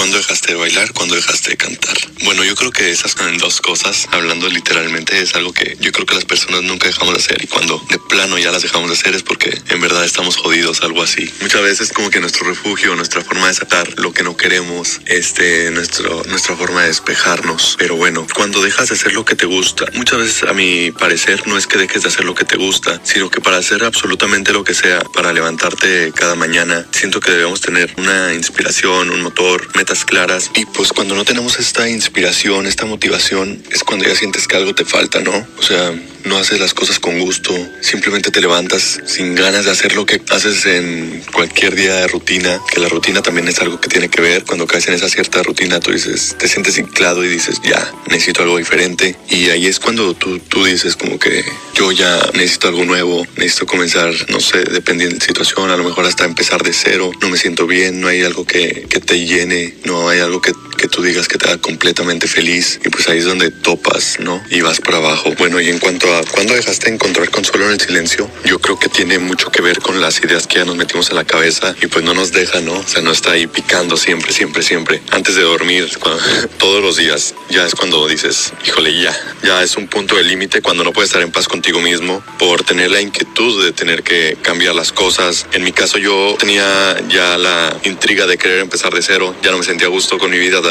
¿Cuándo 0.00 0.16
dejaste 0.16 0.54
de 0.54 0.58
bailar? 0.58 0.94
¿Cuándo 0.94 1.14
dejaste 1.14 1.50
de 1.50 1.56
cantar? 1.58 1.94
Bueno, 2.24 2.42
yo 2.42 2.54
creo 2.54 2.72
que 2.72 2.90
esas 2.90 3.14
dos 3.38 3.60
cosas, 3.60 4.08
hablando 4.12 4.48
literalmente, 4.48 5.20
es 5.20 5.34
algo 5.34 5.52
que 5.52 5.76
yo 5.78 5.92
creo 5.92 6.06
que 6.06 6.14
las 6.14 6.24
personas 6.24 6.62
nunca 6.62 6.86
dejamos 6.86 7.12
de 7.12 7.20
hacer 7.20 7.44
y 7.44 7.46
cuando 7.46 7.78
de 7.90 7.98
plano 7.98 8.38
ya 8.38 8.50
las 8.50 8.62
dejamos 8.62 8.88
de 8.88 8.96
hacer 8.96 9.14
es 9.14 9.22
porque 9.22 9.60
en 9.68 9.78
verdad 9.78 10.02
estamos 10.02 10.36
jodidos, 10.36 10.80
algo 10.80 11.02
así. 11.02 11.30
Muchas 11.42 11.60
veces 11.60 11.92
como 11.92 12.08
que 12.08 12.18
nuestro 12.18 12.46
refugio, 12.46 12.96
nuestra 12.96 13.22
forma 13.22 13.48
de 13.48 13.54
sacar 13.54 13.98
lo 13.98 14.14
que 14.14 14.22
no 14.22 14.38
queremos, 14.38 15.02
este, 15.04 15.70
nuestro, 15.70 16.22
nuestra 16.28 16.56
forma 16.56 16.80
de 16.80 16.88
despejarnos. 16.88 17.76
Pero 17.78 17.96
bueno, 17.96 18.26
cuando 18.34 18.62
dejas 18.62 18.88
de 18.88 18.94
hacer 18.94 19.12
lo 19.12 19.26
que 19.26 19.36
te 19.36 19.44
gusta, 19.44 19.84
muchas 19.92 20.20
veces 20.20 20.44
a 20.44 20.54
mi 20.54 20.92
parecer 20.92 21.46
no 21.46 21.58
es 21.58 21.66
que 21.66 21.76
dejes 21.76 22.04
de 22.04 22.08
hacer 22.08 22.24
lo 22.24 22.34
que 22.34 22.46
te 22.46 22.56
gusta, 22.56 23.02
sino 23.04 23.28
que 23.28 23.42
para 23.42 23.58
hacer 23.58 23.84
absolutamente 23.84 24.54
lo 24.54 24.64
que 24.64 24.72
sea, 24.72 25.00
para 25.12 25.34
levantarte 25.34 26.10
cada 26.14 26.36
mañana, 26.36 26.86
siento 26.90 27.20
que 27.20 27.32
debemos 27.32 27.60
tener 27.60 27.92
una 27.98 28.32
inspiración, 28.32 29.10
un 29.10 29.20
motor, 29.20 29.68
claras. 30.04 30.50
Y 30.54 30.66
pues 30.66 30.92
cuando 30.92 31.14
no 31.14 31.24
tenemos 31.24 31.58
esta 31.58 31.88
inspiración, 31.88 32.66
esta 32.66 32.86
motivación, 32.86 33.62
es 33.72 33.82
cuando 33.84 34.06
ya 34.06 34.14
sientes 34.14 34.46
que 34.46 34.56
algo 34.56 34.74
te 34.74 34.84
falta, 34.84 35.20
¿no? 35.20 35.46
O 35.58 35.62
sea, 35.62 35.92
no 36.24 36.38
haces 36.38 36.60
las 36.60 36.74
cosas 36.74 36.98
con 36.98 37.18
gusto, 37.18 37.54
simplemente 37.80 38.30
te 38.30 38.40
levantas 38.40 39.00
sin 39.06 39.34
ganas 39.34 39.64
de 39.64 39.70
hacer 39.70 39.94
lo 39.94 40.06
que 40.06 40.20
haces 40.30 40.66
en 40.66 41.22
cualquier 41.32 41.74
día 41.74 41.94
de 41.96 42.08
rutina, 42.08 42.60
que 42.72 42.80
la 42.80 42.88
rutina 42.88 43.22
también 43.22 43.48
es 43.48 43.60
algo 43.60 43.80
que 43.80 43.88
tiene 43.88 44.08
que 44.08 44.20
ver, 44.20 44.44
cuando 44.44 44.66
caes 44.66 44.88
en 44.88 44.94
esa 44.94 45.08
cierta 45.08 45.42
rutina 45.42 45.80
tú 45.80 45.92
dices, 45.92 46.36
te 46.38 46.48
sientes 46.48 46.74
ciclado 46.74 47.24
y 47.24 47.28
dices, 47.28 47.60
ya, 47.62 47.92
necesito 48.08 48.42
algo 48.42 48.58
diferente, 48.58 49.16
y 49.28 49.50
ahí 49.50 49.66
es 49.66 49.78
cuando 49.78 50.14
tú, 50.14 50.38
tú 50.38 50.64
dices 50.64 50.96
como 50.96 51.18
que 51.18 51.44
yo 51.74 51.92
ya 51.92 52.18
necesito 52.34 52.68
algo 52.68 52.84
nuevo, 52.84 53.26
necesito 53.36 53.66
comenzar, 53.66 54.12
no 54.28 54.40
sé, 54.40 54.58
dependiendo 54.64 55.14
de 55.14 55.20
la 55.20 55.26
situación, 55.26 55.70
a 55.70 55.76
lo 55.76 55.84
mejor 55.84 56.04
hasta 56.04 56.24
empezar 56.24 56.62
de 56.62 56.72
cero, 56.72 57.10
no 57.20 57.28
me 57.28 57.38
siento 57.38 57.66
bien, 57.66 58.00
no 58.00 58.08
hay 58.08 58.22
algo 58.22 58.44
que, 58.44 58.86
que 58.88 59.00
te 59.00 59.24
llene, 59.24 59.74
no 59.84 60.08
hay 60.08 60.20
algo 60.20 60.40
que 60.40 60.52
que 60.80 60.88
tú 60.88 61.02
digas 61.02 61.28
que 61.28 61.36
te 61.36 61.46
haga 61.46 61.58
completamente 61.58 62.26
feliz 62.26 62.80
y 62.82 62.88
pues 62.88 63.06
ahí 63.06 63.18
es 63.18 63.26
donde 63.26 63.50
topas, 63.50 64.18
¿no? 64.18 64.42
Y 64.48 64.62
vas 64.62 64.80
por 64.80 64.94
abajo. 64.94 65.34
Bueno, 65.36 65.60
y 65.60 65.68
en 65.68 65.78
cuanto 65.78 66.06
a 66.16 66.22
cuándo 66.22 66.54
dejaste 66.54 66.86
de 66.86 66.94
encontrar 66.94 67.28
consuelo 67.28 67.66
en 67.66 67.72
el 67.72 67.80
silencio, 67.80 68.30
yo 68.46 68.58
creo 68.60 68.78
que 68.78 68.88
tiene 68.88 69.18
mucho 69.18 69.50
que 69.50 69.60
ver 69.60 69.80
con 69.80 70.00
las 70.00 70.18
ideas 70.20 70.46
que 70.46 70.56
ya 70.56 70.64
nos 70.64 70.76
metimos 70.76 71.10
en 71.10 71.16
la 71.16 71.24
cabeza 71.24 71.74
y 71.82 71.86
pues 71.86 72.02
no 72.02 72.14
nos 72.14 72.32
deja, 72.32 72.62
¿no? 72.62 72.72
O 72.72 72.88
sea, 72.88 73.02
no 73.02 73.12
está 73.12 73.32
ahí 73.32 73.46
picando 73.46 73.98
siempre, 73.98 74.32
siempre, 74.32 74.62
siempre. 74.62 75.02
Antes 75.10 75.34
de 75.34 75.42
dormir, 75.42 75.90
todos 76.58 76.82
los 76.82 76.96
días, 76.96 77.34
ya 77.50 77.66
es 77.66 77.74
cuando 77.74 78.08
dices, 78.08 78.54
híjole, 78.66 78.98
ya, 79.02 79.14
ya 79.42 79.62
es 79.62 79.76
un 79.76 79.86
punto 79.86 80.16
de 80.16 80.22
límite 80.22 80.62
cuando 80.62 80.82
no 80.82 80.94
puedes 80.94 81.10
estar 81.10 81.20
en 81.20 81.30
paz 81.30 81.46
contigo 81.46 81.80
mismo 81.80 82.24
por 82.38 82.64
tener 82.64 82.90
la 82.90 83.02
inquietud 83.02 83.62
de 83.66 83.72
tener 83.72 84.02
que 84.02 84.38
cambiar 84.40 84.74
las 84.74 84.92
cosas. 84.92 85.46
En 85.52 85.62
mi 85.62 85.72
caso 85.72 85.98
yo 85.98 86.36
tenía 86.38 86.96
ya 87.10 87.36
la 87.36 87.78
intriga 87.84 88.26
de 88.26 88.38
querer 88.38 88.60
empezar 88.60 88.94
de 88.94 89.02
cero, 89.02 89.36
ya 89.42 89.50
no 89.50 89.58
me 89.58 89.64
sentía 89.64 89.88
a 89.88 89.90
gusto 89.90 90.16
con 90.16 90.30
mi 90.30 90.38
vida 90.38 90.62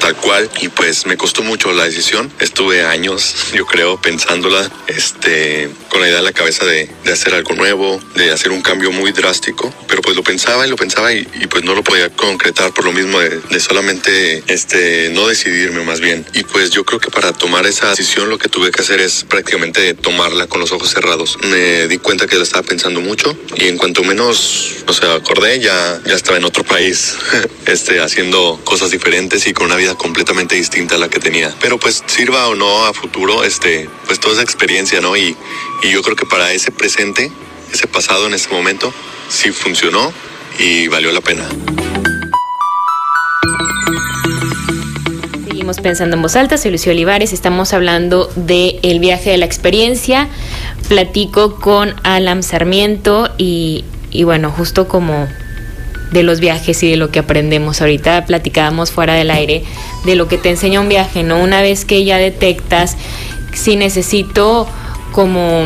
tal 0.00 0.16
cual 0.16 0.50
y 0.60 0.68
pues 0.68 1.06
me 1.06 1.16
costó 1.16 1.42
mucho 1.42 1.72
la 1.72 1.84
decisión. 1.84 2.32
Estuve 2.40 2.84
años, 2.84 3.34
yo 3.54 3.66
creo, 3.66 4.00
pensándola, 4.00 4.70
este, 4.86 5.70
con 5.88 6.00
la 6.00 6.08
idea 6.08 6.18
en 6.18 6.24
la 6.24 6.32
cabeza 6.32 6.64
de, 6.64 6.88
de 7.04 7.12
hacer 7.12 7.34
algo 7.34 7.54
nuevo, 7.54 8.00
de 8.14 8.30
hacer 8.30 8.50
un 8.50 8.62
cambio 8.62 8.92
muy 8.92 9.12
drástico, 9.12 9.72
pero 9.88 10.02
pues 10.02 10.16
lo 10.16 10.22
pensaba 10.22 10.66
y 10.66 10.70
lo 10.70 10.76
pensaba 10.76 11.12
y, 11.12 11.26
y 11.40 11.46
pues 11.46 11.64
no 11.64 11.74
lo 11.74 11.82
podía 11.82 12.08
concretar 12.10 12.72
por 12.72 12.84
lo 12.84 12.92
mismo 12.92 13.20
de, 13.20 13.40
de, 13.40 13.60
solamente 13.60 14.42
este, 14.46 15.10
no 15.10 15.28
decidirme 15.28 15.82
más 15.82 16.00
bien. 16.00 16.24
Y 16.34 16.44
pues 16.44 16.70
yo 16.70 16.84
creo 16.84 17.00
que 17.00 17.10
para 17.10 17.32
tomar 17.32 17.66
esa 17.66 17.90
decisión 17.90 18.28
lo 18.28 18.38
que 18.38 18.48
tuve 18.48 18.70
que 18.70 18.82
hacer 18.82 19.00
es 19.00 19.24
prácticamente 19.24 19.94
tomarla 19.94 20.46
con 20.46 20.60
los 20.60 20.72
ojos 20.72 20.90
cerrados. 20.90 21.38
Me 21.44 21.88
di 21.88 21.98
cuenta 21.98 22.26
que 22.26 22.36
la 22.36 22.42
estaba 22.42 22.62
pensando 22.62 23.00
mucho 23.00 23.36
y 23.56 23.68
en 23.68 23.76
cuanto 23.76 24.02
menos, 24.02 24.76
o 24.86 24.92
sea, 24.92 25.14
acordé, 25.14 25.60
ya, 25.60 26.00
ya 26.04 26.14
estaba 26.14 26.38
en 26.38 26.44
otro 26.44 26.64
país, 26.64 27.14
este, 27.66 28.00
haciendo 28.00 28.60
cosas 28.64 28.90
diferentes 28.90 29.41
y 29.46 29.52
con 29.52 29.66
una 29.66 29.76
vida 29.76 29.94
completamente 29.94 30.54
distinta 30.54 30.94
a 30.94 30.98
la 30.98 31.08
que 31.08 31.18
tenía. 31.18 31.54
Pero 31.60 31.78
pues 31.78 32.02
sirva 32.06 32.48
o 32.48 32.54
no 32.54 32.86
a 32.86 32.92
futuro, 32.92 33.44
este, 33.44 33.88
pues 34.06 34.20
toda 34.20 34.34
esa 34.34 34.42
experiencia, 34.42 35.00
¿no? 35.00 35.16
Y, 35.16 35.36
y 35.82 35.90
yo 35.90 36.02
creo 36.02 36.16
que 36.16 36.26
para 36.26 36.52
ese 36.52 36.70
presente, 36.70 37.30
ese 37.72 37.86
pasado 37.86 38.26
en 38.26 38.34
ese 38.34 38.50
momento, 38.50 38.92
sí 39.28 39.50
funcionó 39.50 40.12
y 40.58 40.88
valió 40.88 41.12
la 41.12 41.20
pena. 41.20 41.48
Seguimos 45.46 45.80
pensando 45.80 46.16
en 46.16 46.22
voz 46.22 46.36
alta, 46.36 46.58
soy 46.58 46.70
Lucio 46.72 46.92
Olivares, 46.92 47.32
estamos 47.32 47.72
hablando 47.72 48.30
del 48.36 48.78
el 48.82 49.00
viaje 49.00 49.30
de 49.30 49.38
la 49.38 49.46
experiencia. 49.46 50.28
Platico 50.88 51.56
con 51.56 51.94
Alam 52.02 52.42
Sarmiento 52.42 53.30
y, 53.38 53.84
y 54.10 54.24
bueno, 54.24 54.50
justo 54.50 54.88
como 54.88 55.28
de 56.12 56.22
los 56.22 56.40
viajes 56.40 56.82
y 56.82 56.90
de 56.90 56.96
lo 56.96 57.10
que 57.10 57.18
aprendemos. 57.18 57.80
Ahorita 57.80 58.24
platicábamos 58.26 58.90
fuera 58.90 59.14
del 59.14 59.30
aire 59.30 59.64
de 60.04 60.14
lo 60.14 60.28
que 60.28 60.38
te 60.38 60.50
enseña 60.50 60.80
un 60.80 60.88
viaje, 60.88 61.22
¿no? 61.22 61.38
Una 61.38 61.62
vez 61.62 61.84
que 61.84 62.04
ya 62.04 62.18
detectas 62.18 62.96
si 63.54 63.76
necesito 63.76 64.66
como 65.12 65.64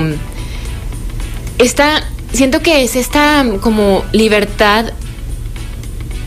esta 1.58 2.02
siento 2.32 2.60
que 2.60 2.84
es 2.84 2.96
esta 2.96 3.44
como 3.60 4.04
libertad 4.12 4.92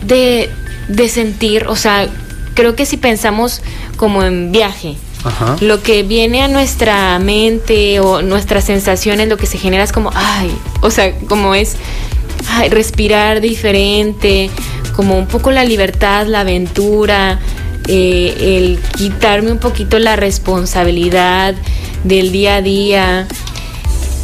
de, 0.02 0.50
de 0.88 1.08
sentir, 1.08 1.66
o 1.68 1.76
sea, 1.76 2.08
creo 2.54 2.74
que 2.74 2.86
si 2.86 2.96
pensamos 2.96 3.62
como 3.96 4.24
en 4.24 4.50
viaje, 4.50 4.96
Ajá. 5.24 5.56
lo 5.60 5.82
que 5.82 6.02
viene 6.02 6.42
a 6.42 6.48
nuestra 6.48 7.18
mente 7.18 8.00
o 8.00 8.22
nuestras 8.22 8.64
sensaciones, 8.64 9.28
lo 9.28 9.36
que 9.36 9.46
se 9.46 9.58
genera 9.58 9.84
es 9.84 9.92
como, 9.92 10.10
ay, 10.14 10.50
o 10.80 10.90
sea, 10.90 11.14
como 11.28 11.54
es 11.54 11.76
ay, 12.48 12.68
respirar 12.68 13.40
diferente, 13.40 14.50
como 14.94 15.18
un 15.18 15.26
poco 15.26 15.50
la 15.50 15.64
libertad, 15.64 16.26
la 16.26 16.40
aventura, 16.40 17.38
eh, 17.88 18.56
el 18.58 18.78
quitarme 18.96 19.52
un 19.52 19.58
poquito 19.58 19.98
la 19.98 20.16
responsabilidad 20.16 21.54
del 22.04 22.32
día 22.32 22.56
a 22.56 22.62
día. 22.62 23.28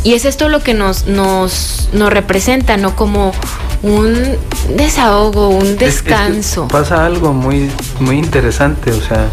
Y 0.04 0.14
es 0.14 0.24
esto 0.24 0.48
lo 0.48 0.62
que 0.62 0.72
nos, 0.72 1.06
nos, 1.06 1.88
nos 1.92 2.12
representa, 2.12 2.76
¿no? 2.76 2.94
Como 2.94 3.32
un 3.82 4.36
desahogo, 4.76 5.48
un 5.48 5.76
descanso. 5.76 6.62
Es, 6.62 6.66
es 6.66 6.72
pasa 6.72 7.04
algo 7.04 7.32
muy, 7.32 7.70
muy 8.00 8.18
interesante, 8.18 8.92
o 8.92 9.00
sea, 9.00 9.28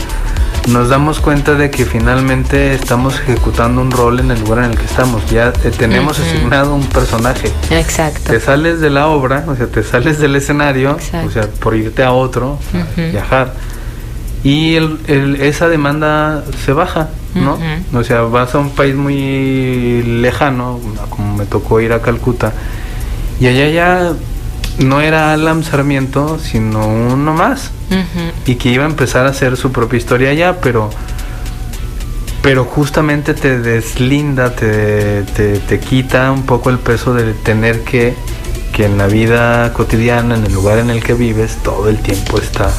nos 0.67 0.89
damos 0.89 1.19
cuenta 1.19 1.55
de 1.55 1.69
que 1.69 1.85
finalmente 1.85 2.73
estamos 2.73 3.19
ejecutando 3.19 3.81
un 3.81 3.91
rol 3.91 4.19
en 4.19 4.31
el 4.31 4.39
lugar 4.41 4.59
en 4.65 4.71
el 4.71 4.77
que 4.77 4.85
estamos. 4.85 5.29
Ya 5.29 5.49
eh, 5.63 5.71
tenemos 5.77 6.19
uh 6.19 6.21
-huh. 6.21 6.25
asignado 6.25 6.73
un 6.75 6.85
personaje. 6.87 7.51
Exacto. 7.69 8.31
Te 8.31 8.39
sales 8.39 8.79
de 8.79 8.89
la 8.89 9.07
obra, 9.07 9.43
o 9.47 9.55
sea, 9.55 9.67
te 9.67 9.83
sales 9.83 10.19
del 10.19 10.35
escenario, 10.35 10.91
Exacto. 10.91 11.27
o 11.27 11.31
sea, 11.31 11.43
por 11.59 11.75
irte 11.75 12.03
a 12.03 12.11
otro, 12.13 12.59
uh 12.73 12.77
-huh. 12.97 13.07
a 13.07 13.11
viajar. 13.11 13.53
Y 14.43 14.75
el, 14.75 14.99
el, 15.07 15.35
esa 15.41 15.69
demanda 15.69 16.43
se 16.65 16.73
baja, 16.73 17.09
¿no? 17.33 17.55
Uh 17.55 17.59
-huh. 17.59 17.99
O 17.99 18.03
sea, 18.03 18.21
vas 18.21 18.53
a 18.55 18.59
un 18.59 18.71
país 18.71 18.95
muy 18.95 20.01
lejano, 20.03 20.79
como 21.09 21.37
me 21.37 21.45
tocó 21.45 21.79
ir 21.81 21.93
a 21.93 22.01
Calcuta, 22.01 22.51
y 23.39 23.47
allá 23.47 23.67
ya 23.69 24.13
no 24.79 25.01
era 25.01 25.33
Alam 25.33 25.63
Sarmiento, 25.63 26.39
sino 26.39 26.87
uno 26.87 27.33
más. 27.33 27.71
Uh 27.89 27.95
-huh. 27.95 28.31
Y 28.45 28.55
que 28.55 28.69
iba 28.69 28.83
a 28.83 28.87
empezar 28.87 29.25
a 29.25 29.29
hacer 29.29 29.57
su 29.57 29.71
propia 29.71 29.97
historia 29.97 30.29
allá, 30.29 30.59
pero 30.61 30.89
pero 32.43 32.65
justamente 32.65 33.33
te 33.33 33.57
deslinda, 33.59 34.53
te, 34.53 35.23
te, 35.23 35.59
te, 35.59 35.79
quita 35.79 36.29
un 36.29 36.43
poco 36.43 36.69
el 36.69 36.77
peso 36.77 37.13
de 37.13 37.33
tener 37.33 37.85
que, 37.85 38.15
que 38.73 38.83
en 38.85 38.97
la 38.97 39.07
vida 39.07 39.71
cotidiana, 39.71 40.35
en 40.35 40.45
el 40.45 40.53
lugar 40.53 40.77
en 40.79 40.89
el 40.89 41.01
que 41.01 41.13
vives, 41.13 41.57
todo 41.63 41.87
el 41.87 41.99
tiempo 41.99 42.37
está 42.37 42.69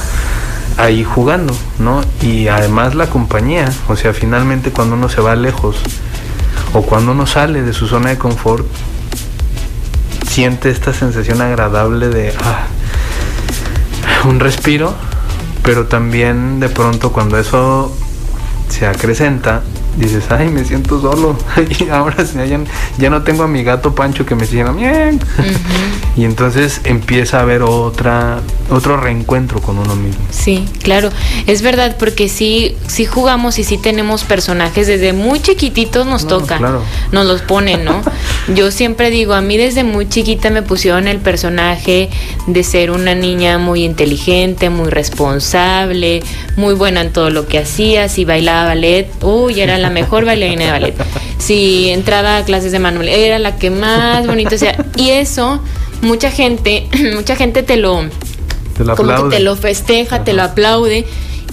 ahí 0.77 1.03
jugando, 1.03 1.57
¿no? 1.79 2.03
Y 2.21 2.49
además 2.49 2.95
la 2.95 3.07
compañía, 3.07 3.73
o 3.89 3.97
sea, 3.97 4.13
finalmente 4.13 4.71
cuando 4.71 4.97
uno 4.97 5.09
se 5.09 5.23
va 5.23 5.35
lejos 5.35 5.77
o 6.75 6.83
cuando 6.83 7.13
uno 7.13 7.27
sale 7.27 7.63
de 7.63 7.73
su 7.73 7.87
zona 7.87 8.11
de 8.11 8.19
confort, 8.19 8.67
siente 10.35 10.69
esta 10.69 10.93
sensación 10.93 11.41
agradable 11.41 12.09
de 12.09 12.35
ah, 12.43 12.67
un 14.25 14.41
respiro, 14.41 14.93
pero 15.63 15.87
también 15.87 16.59
de 16.59 16.69
pronto 16.69 17.13
cuando 17.13 17.39
eso 17.39 17.97
se 18.69 18.85
acrecenta, 18.85 19.63
dices, 19.97 20.25
ay, 20.31 20.49
me 20.49 20.65
siento 20.65 21.01
solo. 21.01 21.37
y 21.79 21.89
ahora 21.89 22.25
ya, 22.25 22.45
ya, 22.99 23.11
no 23.11 23.23
tengo 23.23 23.45
a 23.45 23.49
mi 23.49 23.63
gato 23.63 23.95
Pancho 23.95 24.27
que 24.27 24.35
me 24.35 24.47
siga 24.47 24.73
bien. 24.73 25.21
y 26.17 26.25
entonces 26.25 26.81
empieza 26.85 27.39
a 27.39 27.43
haber 27.43 27.63
otra, 27.63 28.41
otro 28.71 28.97
reencuentro 28.97 29.61
con 29.61 29.79
uno 29.79 29.95
mismo. 29.97 30.23
Sí, 30.31 30.65
claro. 30.83 31.11
Es 31.47 31.63
verdad, 31.63 31.97
porque 31.99 32.29
sí, 32.29 32.77
sí 32.87 33.05
jugamos 33.05 33.59
y 33.59 33.65
sí 33.65 33.79
tenemos 33.79 34.25
personajes 34.25 34.87
desde 34.87 35.13
muy 35.13 35.41
chiquititos 35.41 36.07
nos 36.07 36.27
tocan. 36.27 36.63
Nos 37.13 37.27
los 37.27 37.43
ponen, 37.43 37.85
¿no? 37.85 38.03
Yo 38.55 38.71
siempre 38.71 39.11
digo, 39.11 39.35
a 39.35 39.41
mí 39.41 39.57
desde 39.57 39.85
muy 39.85 40.09
chiquita 40.09 40.51
me 40.51 40.63
pusieron 40.63 41.09
el 41.09 41.19
personaje 41.19 42.11
de 42.47 42.63
ser 42.65 42.91
una 42.91 43.15
niña 43.15 43.59
muy 43.59 43.85
inteligente, 43.85 44.71
muy 44.71 44.91
responsable, 44.91 46.23
muy 46.57 46.75
buena 46.75 47.01
en 47.01 47.13
todo 47.13 47.31
lo 47.31 47.47
que 47.47 47.59
hacía. 47.59 48.09
Si 48.09 48.25
bailaba 48.25 48.67
ballet, 48.67 49.09
uy, 49.23 49.61
era 49.61 49.79
la 49.79 49.84
mejor 49.91 50.25
bailarina 50.25 50.67
de 50.67 50.71
ballet. 50.71 50.95
Si 51.39 51.91
entraba 51.91 52.39
a 52.39 52.45
clases 52.45 52.73
de 52.73 52.79
manual, 52.79 53.09
era 53.09 53.39
la 53.39 53.57
que 53.57 53.71
más 53.71 54.27
bonito 54.27 54.57
sea. 54.59 54.77
Y 54.97 55.11
eso, 55.11 55.61
mucha 56.03 56.31
gente, 56.31 56.89
mucha 57.15 57.37
gente 57.37 57.63
te 57.63 57.77
lo, 57.77 58.09
como 58.97 59.29
que 59.29 59.37
te 59.37 59.43
lo 59.43 59.57
festeja, 59.57 60.25
te 60.25 60.33
lo 60.33 60.43
aplaude 60.43 61.07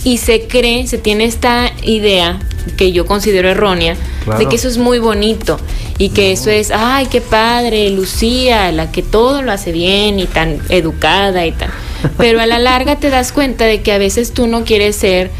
y 0.04 0.18
se 0.18 0.48
cree, 0.48 0.88
se 0.88 0.98
tiene 0.98 1.26
esta 1.26 1.72
idea 1.84 2.40
que 2.78 2.92
yo 2.92 3.06
considero 3.06 3.50
errónea, 3.50 3.96
de 4.38 4.48
que 4.48 4.56
eso 4.56 4.68
es 4.68 4.78
muy 4.78 5.00
bonito 5.00 5.60
y 5.98 6.10
que 6.10 6.32
eso 6.32 6.50
es, 6.50 6.72
ay, 6.72 7.08
qué 7.08 7.22
padre, 7.22 7.90
Lucía, 7.90 8.72
la 8.72 8.92
que 8.92 9.02
todo 9.04 9.42
lo 9.42 9.52
hace 9.52 9.72
bien 9.72 10.20
y 10.20 10.26
tan 10.26 10.60
educada 10.70 11.46
y 11.46 11.52
tan... 11.52 11.70
Pero 12.18 12.42
a 12.42 12.46
la 12.46 12.60
larga 12.60 12.98
te 12.98 13.10
das 13.10 13.32
cuenta 13.32 13.66
de 13.66 13.82
que 13.82 13.92
a 13.92 13.98
veces 13.98 14.34
tú 14.34 14.48
no 14.48 14.64
quieres 14.64 14.96
ser 14.96 15.32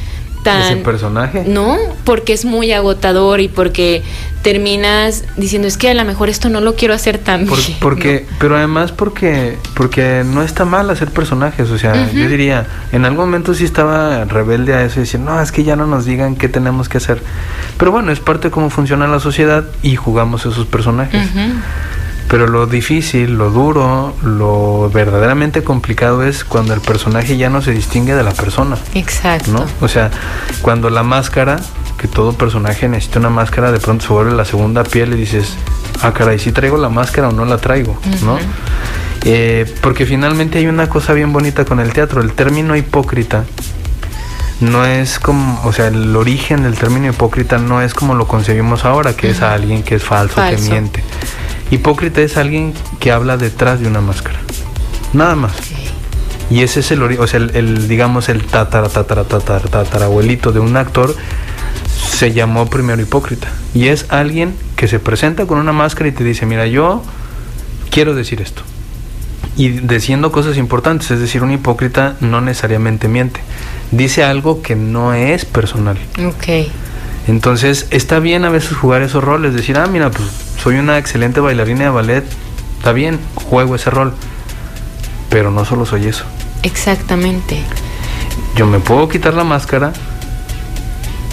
tan... 0.44 0.62
¿Ese 0.62 0.76
personaje? 0.78 1.44
No, 1.48 1.78
porque 2.04 2.34
es 2.34 2.46
muy 2.46 2.72
agotador 2.72 3.42
y 3.42 3.48
porque 3.48 4.04
terminas 4.42 5.24
diciendo 5.38 5.68
es 5.68 5.78
que 5.78 5.90
a 5.90 5.94
lo 5.94 6.04
mejor 6.04 6.30
esto 6.30 6.50
no 6.50 6.62
lo 6.62 6.76
quiero 6.76 6.94
hacer 6.94 7.18
tan. 7.18 7.46
Porque, 7.80 8.26
pero 8.40 8.58
además 8.58 8.92
porque, 8.92 9.58
porque 9.76 10.24
no 10.26 10.42
está 10.42 10.66
mal 10.66 10.90
hacer 10.90 11.10
personajes, 11.10 11.70
o 11.70 11.78
sea, 11.78 12.12
yo 12.12 12.28
diría, 12.28 12.66
en 12.92 13.06
algún 13.06 13.26
momento 13.26 13.54
sí 13.54 13.66
estaba 13.66 14.26
rebelde 14.26 14.74
a 14.74 14.84
eso 14.84 15.00
y 15.00 15.04
decir, 15.04 15.20
no, 15.20 15.40
es 15.42 15.52
que 15.52 15.64
ya 15.64 15.76
no 15.76 15.86
nos 15.88 16.06
digan 16.06 16.36
qué 16.36 16.50
tenemos 16.50 16.90
que 16.90 16.98
hacer. 16.98 17.22
Pero 17.78 17.92
bueno, 17.92 18.12
es 18.12 18.20
parte 18.20 18.48
de 18.48 18.52
cómo 18.52 18.70
funciona 18.70 19.08
la 19.08 19.20
sociedad 19.20 19.66
y 19.84 19.96
jugamos 19.96 20.46
esos 20.46 20.66
personajes. 20.66 21.30
Pero 22.32 22.48
lo 22.48 22.66
difícil, 22.66 23.38
lo 23.38 23.50
duro, 23.50 24.16
lo 24.24 24.90
verdaderamente 24.90 25.66
complicado 25.66 26.24
es 26.24 26.46
cuando 26.46 26.74
el 26.74 26.80
personaje 26.80 27.36
ya 27.36 27.50
no 27.50 27.62
se 27.62 27.72
distingue 27.72 28.16
de 28.16 28.24
la 28.24 28.32
persona. 28.32 28.78
Exacto. 28.94 29.52
¿no? 29.52 29.66
O 29.82 29.90
sea, 29.90 30.12
cuando 30.62 30.90
la 30.90 31.04
máscara, 31.04 31.60
que 31.98 32.08
todo 32.08 32.32
personaje 32.32 32.88
necesita 32.88 33.20
una 33.20 33.30
máscara, 33.30 33.74
de 33.74 33.82
pronto 33.82 34.06
se 34.06 34.14
vuelve 34.14 34.32
la 34.32 34.46
segunda 34.46 34.86
piel 34.86 35.12
y 35.12 35.18
dices, 35.18 35.58
ah, 36.04 36.14
caray, 36.14 36.40
si 36.40 36.54
traigo 36.54 36.78
la 36.78 36.88
máscara 36.88 37.28
o 37.28 37.32
no 37.34 37.44
la 37.44 37.58
traigo, 37.58 38.00
¿no? 38.24 38.38
Eh, 39.26 39.70
porque 39.82 40.06
finalmente 40.06 40.58
hay 40.58 40.68
una 40.68 40.88
cosa 40.88 41.12
bien 41.12 41.34
bonita 41.34 41.66
con 41.66 41.82
el 41.82 41.92
teatro, 41.92 42.22
el 42.22 42.32
término 42.32 42.78
hipócrita 42.78 43.44
no 44.62 44.86
es 44.86 45.20
como, 45.20 45.60
o 45.66 45.74
sea, 45.74 45.88
el 45.88 46.16
origen 46.16 46.64
del 46.64 46.76
término 46.76 47.10
hipócrita 47.10 47.58
no 47.58 47.82
es 47.82 47.94
como 47.94 48.14
lo 48.14 48.26
concebimos 48.26 48.86
ahora, 48.86 49.18
que 49.18 49.32
es 49.32 49.42
alguien 49.42 49.84
que 49.84 49.96
es 49.96 50.04
falso, 50.04 50.42
que 50.50 50.58
miente. 50.70 51.04
Hipócrita 51.72 52.22
es 52.22 52.38
alguien 52.38 52.74
que 53.00 53.12
habla 53.12 53.38
detrás 53.38 53.80
de 53.80 53.88
una 53.88 54.02
máscara. 54.02 54.40
Nada 55.14 55.36
más. 55.36 55.54
Y 56.50 56.64
ese 56.64 56.82
es 56.82 56.92
el, 56.92 57.02
o 57.02 57.28
sea, 57.28 57.40
el, 57.40 57.88
digamos, 57.88 58.28
el 58.28 58.44
tatara, 58.44 58.90
tatara, 58.90 59.24
tatara, 59.24 59.68
tatarabuelito 59.70 60.52
de 60.52 60.60
un 60.60 60.76
actor 60.76 61.16
se 62.10 62.34
llamó 62.34 62.70
primero 62.70 63.02
hipócrita. 63.02 63.48
Y 63.74 63.88
es 63.88 64.06
alguien 64.10 64.54
que 64.76 64.90
se 64.90 65.00
presenta 65.00 65.46
con 65.46 65.60
una 65.60 65.72
máscara 65.72 66.10
y 66.10 66.12
te 66.12 66.26
dice, 66.26 66.46
mira, 66.46 66.68
yo 66.68 67.04
quiero 67.90 68.16
decir 68.16 68.42
esto. 68.42 68.64
Y 69.56 69.70
diciendo 69.70 70.32
cosas 70.32 70.58
importantes, 70.58 71.10
es 71.12 71.20
decir, 71.20 71.42
un 71.42 71.52
hipócrita 71.52 72.16
no 72.20 72.42
necesariamente 72.42 73.08
miente. 73.08 73.40
Dice 73.92 74.24
algo 74.24 74.62
que 74.62 74.76
no 74.76 75.14
es 75.14 75.46
personal. 75.46 75.98
Ok. 76.26 76.70
Entonces 77.28 77.88
está 77.92 78.20
bien 78.20 78.46
a 78.46 78.50
veces 78.50 78.76
jugar 78.76 79.02
esos 79.02 79.24
roles, 79.24 79.54
decir, 79.54 79.78
ah, 79.78 79.88
mira, 79.88 80.10
pues 80.10 80.28
soy 80.62 80.76
una 80.76 80.98
excelente 80.98 81.40
bailarina 81.40 81.84
de 81.86 81.90
ballet, 81.90 82.24
está 82.78 82.94
bien, 82.94 83.20
juego 83.36 83.76
ese 83.76 83.90
rol, 83.90 84.14
pero 85.30 85.52
no 85.52 85.66
solo 85.66 85.86
soy 85.86 86.08
eso. 86.08 86.26
Exactamente. 86.64 87.62
Yo 88.56 88.66
me 88.66 88.80
puedo 88.80 89.08
quitar 89.08 89.34
la 89.34 89.44
máscara 89.44 89.94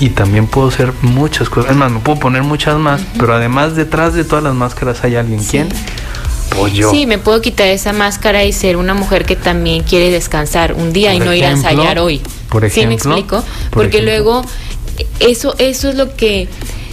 y 0.01 0.11
también 0.11 0.47
puedo 0.47 0.68
hacer 0.68 0.93
muchas 1.03 1.49
cosas. 1.49 1.72
Es 1.72 1.76
más, 1.76 1.91
me 1.91 2.01
puedo 2.01 2.18
poner 2.18 2.43
muchas 2.43 2.78
más, 2.78 3.01
pero 3.18 3.34
además 3.34 3.74
detrás 3.74 4.14
de 4.14 4.24
todas 4.24 4.45
las 4.45 4.55
máscaras 4.55 5.03
hay 5.05 5.16
alguien. 5.16 5.43
¿Quién? 5.43 5.68
Pues 6.57 6.72
yo. 6.72 6.91
Sí, 6.91 7.07
me 7.07 7.18
puedo 7.18 7.41
quitar 7.41 7.68
esa 7.68 7.93
máscara 7.93 8.45
y 8.45 8.53
ser 8.53 8.76
una 8.76 8.95
mujer 8.95 9.24
que 9.24 9.36
también 9.36 9.82
quiere 9.82 10.11
descansar 10.11 10.74
un 10.74 10.93
día 10.93 11.14
y 11.14 11.20
no 11.20 11.34
ir 11.34 11.45
a 11.45 11.51
ensayar 11.51 11.99
hoy. 11.99 12.22
Por 12.49 12.64
ejemplo. 12.64 12.82
¿Sí 12.82 12.86
me 12.86 12.95
explico? 12.95 13.45
Porque 13.70 14.03
luego 14.03 14.43
eso, 15.21 15.55
eso 15.59 15.89
es 15.89 15.95
lo 15.95 16.15
que 16.15 16.49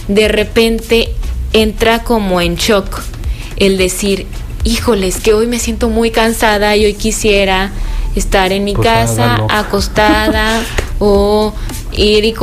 de 0.08 0.28
repente 0.28 1.10
entra 1.52 2.02
como 2.02 2.40
en 2.40 2.56
shock 2.56 3.00
el 3.56 3.78
decir, 3.78 4.26
híjoles, 4.64 5.18
que 5.18 5.32
hoy 5.32 5.46
me 5.46 5.58
siento 5.58 5.88
muy 5.88 6.10
cansada 6.10 6.76
y 6.76 6.84
hoy 6.84 6.94
quisiera 6.94 7.70
estar 8.14 8.52
en 8.52 8.64
mi 8.64 8.74
pues 8.74 8.86
casa 8.86 9.46
acostada 9.48 10.62
o 10.98 11.54
ir 11.92 12.24
y 12.24 12.34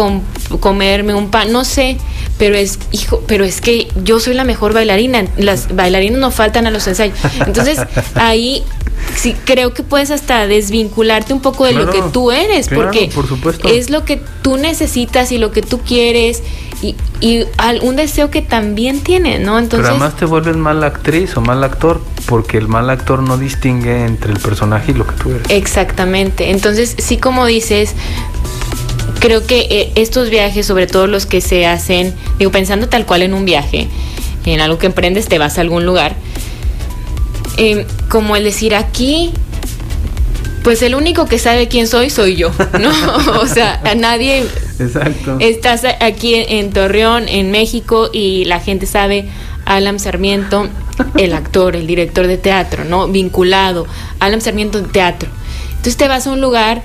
comerme 0.60 1.14
un 1.14 1.30
pan, 1.30 1.52
no 1.52 1.66
sé, 1.66 1.98
pero 2.38 2.56
es 2.56 2.80
hijo, 2.92 3.24
pero 3.28 3.44
es 3.44 3.62
que 3.62 3.88
yo 4.04 4.20
soy 4.20 4.34
la 4.34 4.44
mejor 4.44 4.74
bailarina, 4.74 5.26
las 5.38 5.76
bailarinas 5.76 6.20
no 6.20 6.32
faltan 6.32 6.68
a 6.68 6.72
los 6.72 6.88
ensayos. 6.88 7.18
Entonces, 7.46 7.80
ahí 8.16 8.64
sí 9.16 9.36
creo 9.46 9.74
que 9.74 9.84
puedes 9.84 10.12
hasta 10.12 10.48
desvincularte 10.48 11.34
un 11.34 11.42
poco 11.42 11.66
de 11.66 11.74
lo 11.74 11.90
que 11.90 12.02
tú 12.12 12.32
eres, 12.32 12.68
porque 12.70 13.10
es 13.66 13.90
lo 13.90 14.06
que 14.06 14.22
tú 14.42 14.58
necesitas 14.58 15.32
y 15.32 15.38
lo 15.38 15.52
que 15.52 15.62
tú 15.62 15.80
quieres 15.80 16.44
y, 16.82 16.96
y 17.22 17.46
un 17.82 17.96
deseo 17.96 18.30
que 18.30 18.42
también 18.42 19.00
tienes, 19.00 19.40
¿no? 19.40 19.58
Entonces, 19.58 19.88
Pero 19.88 19.98
además 19.98 20.18
te 20.18 20.26
vuelves 20.26 20.58
mala 20.58 20.88
actriz 20.88 21.38
o 21.38 21.42
mal 21.42 21.64
actor, 21.64 22.02
porque 22.26 22.58
el 22.58 22.68
mal 22.68 22.90
actor 22.90 23.24
no 23.24 23.38
distingue 23.38 24.06
entre 24.06 24.34
el 24.34 24.40
personaje 24.40 24.92
y 24.92 24.96
lo 24.96 25.08
que 25.08 25.14
tú 25.14 25.30
eres. 25.32 25.50
Exactamente. 25.50 26.52
Entonces, 26.52 26.96
sí 26.98 27.18
como 27.18 27.46
dices, 27.46 27.96
creo 29.20 29.46
que 29.48 29.68
eh, 29.70 29.92
estos 29.96 30.30
viajes, 30.30 30.66
sobre 30.66 30.88
todo 30.88 31.08
los 31.08 31.26
que 31.26 31.40
se 31.40 31.66
hacen, 31.66 32.14
digo, 32.38 32.52
pensando 32.52 32.90
tal 32.90 33.06
cual 33.06 33.22
en 33.22 33.34
un 33.34 33.46
viaje, 33.46 33.88
en 34.46 34.60
algo 34.60 34.78
que 34.78 34.88
emprendes, 34.88 35.28
te 35.28 35.40
vas 35.40 35.58
a 35.58 35.62
algún 35.62 35.86
lugar, 35.86 36.16
eh, 37.58 37.86
como 38.10 38.36
el 38.36 38.44
decir 38.44 38.76
aquí, 38.76 39.32
pues 40.64 40.82
el 40.82 40.96
único 40.96 41.26
que 41.26 41.38
sabe 41.38 41.68
quién 41.68 41.88
soy 41.88 42.10
soy 42.10 42.36
yo, 42.36 42.52
¿no? 42.80 42.92
o 43.42 43.46
sea, 43.46 43.82
a 43.84 43.96
nadie... 43.96 44.46
Exacto. 44.80 45.38
Estás 45.40 45.84
aquí 46.00 46.36
en 46.36 46.72
Torreón, 46.72 47.28
en 47.28 47.52
México, 47.52 48.10
y 48.12 48.46
la 48.46 48.60
gente 48.60 48.86
sabe 48.86 49.26
Alan 49.66 50.00
Sarmiento, 50.00 50.70
el 51.18 51.34
actor, 51.34 51.76
el 51.76 51.86
director 51.86 52.28
de 52.28 52.38
teatro, 52.38 52.86
¿no? 52.86 53.08
Vinculado, 53.08 53.86
Alan 54.20 54.42
Sarmiento 54.42 54.82
de 54.82 54.88
teatro. 54.88 55.30
Entonces 55.70 55.98
te 55.98 56.08
vas 56.08 56.28
a 56.28 56.32
un 56.32 56.42
lugar 56.42 56.82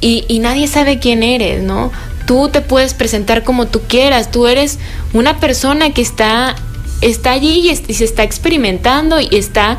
y, 0.00 0.24
y 0.28 0.40
nadie 0.40 0.66
sabe 0.66 0.98
quién 0.98 1.22
eres, 1.22 1.62
¿no? 1.62 1.92
Tú 2.26 2.48
te 2.48 2.60
puedes 2.60 2.94
presentar 2.94 3.42
como 3.44 3.66
tú 3.66 3.80
quieras, 3.88 4.30
tú 4.30 4.46
eres 4.46 4.78
una 5.12 5.38
persona 5.38 5.92
que 5.92 6.02
está, 6.02 6.56
está 7.00 7.32
allí 7.32 7.70
y 7.70 7.94
se 7.94 8.04
está 8.04 8.22
experimentando 8.22 9.20
y 9.20 9.28
está 9.32 9.78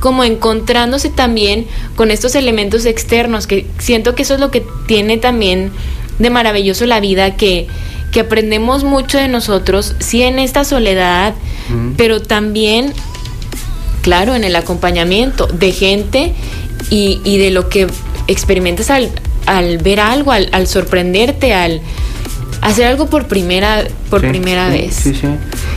como 0.00 0.24
encontrándose 0.24 1.10
también 1.10 1.66
con 1.96 2.10
estos 2.10 2.34
elementos 2.34 2.84
externos, 2.86 3.46
que 3.46 3.66
siento 3.78 4.14
que 4.14 4.22
eso 4.22 4.34
es 4.34 4.40
lo 4.40 4.50
que 4.50 4.64
tiene 4.86 5.16
también 5.16 5.70
de 6.18 6.30
maravilloso 6.30 6.86
la 6.86 7.00
vida, 7.00 7.36
que, 7.36 7.66
que 8.12 8.20
aprendemos 8.20 8.84
mucho 8.84 9.18
de 9.18 9.28
nosotros, 9.28 9.94
sí 9.98 10.22
en 10.22 10.38
esta 10.38 10.64
soledad, 10.64 11.34
pero 11.96 12.22
también, 12.22 12.92
claro, 14.02 14.34
en 14.34 14.44
el 14.44 14.54
acompañamiento 14.54 15.46
de 15.46 15.72
gente 15.72 16.32
y, 16.90 17.20
y 17.24 17.38
de 17.38 17.50
lo 17.50 17.68
que 17.68 17.88
experimentas 18.28 18.90
al, 18.90 19.10
al 19.46 19.78
ver 19.78 20.00
algo, 20.00 20.32
al, 20.32 20.66
sorprenderte, 20.66 21.54
al 21.54 21.80
hacer 22.62 22.86
algo 22.86 23.06
por 23.06 23.26
primera, 23.26 23.84
por 24.10 24.20
primera 24.20 24.68
vez. 24.68 24.94
Sí, 24.94 25.14
sí. 25.14 25.28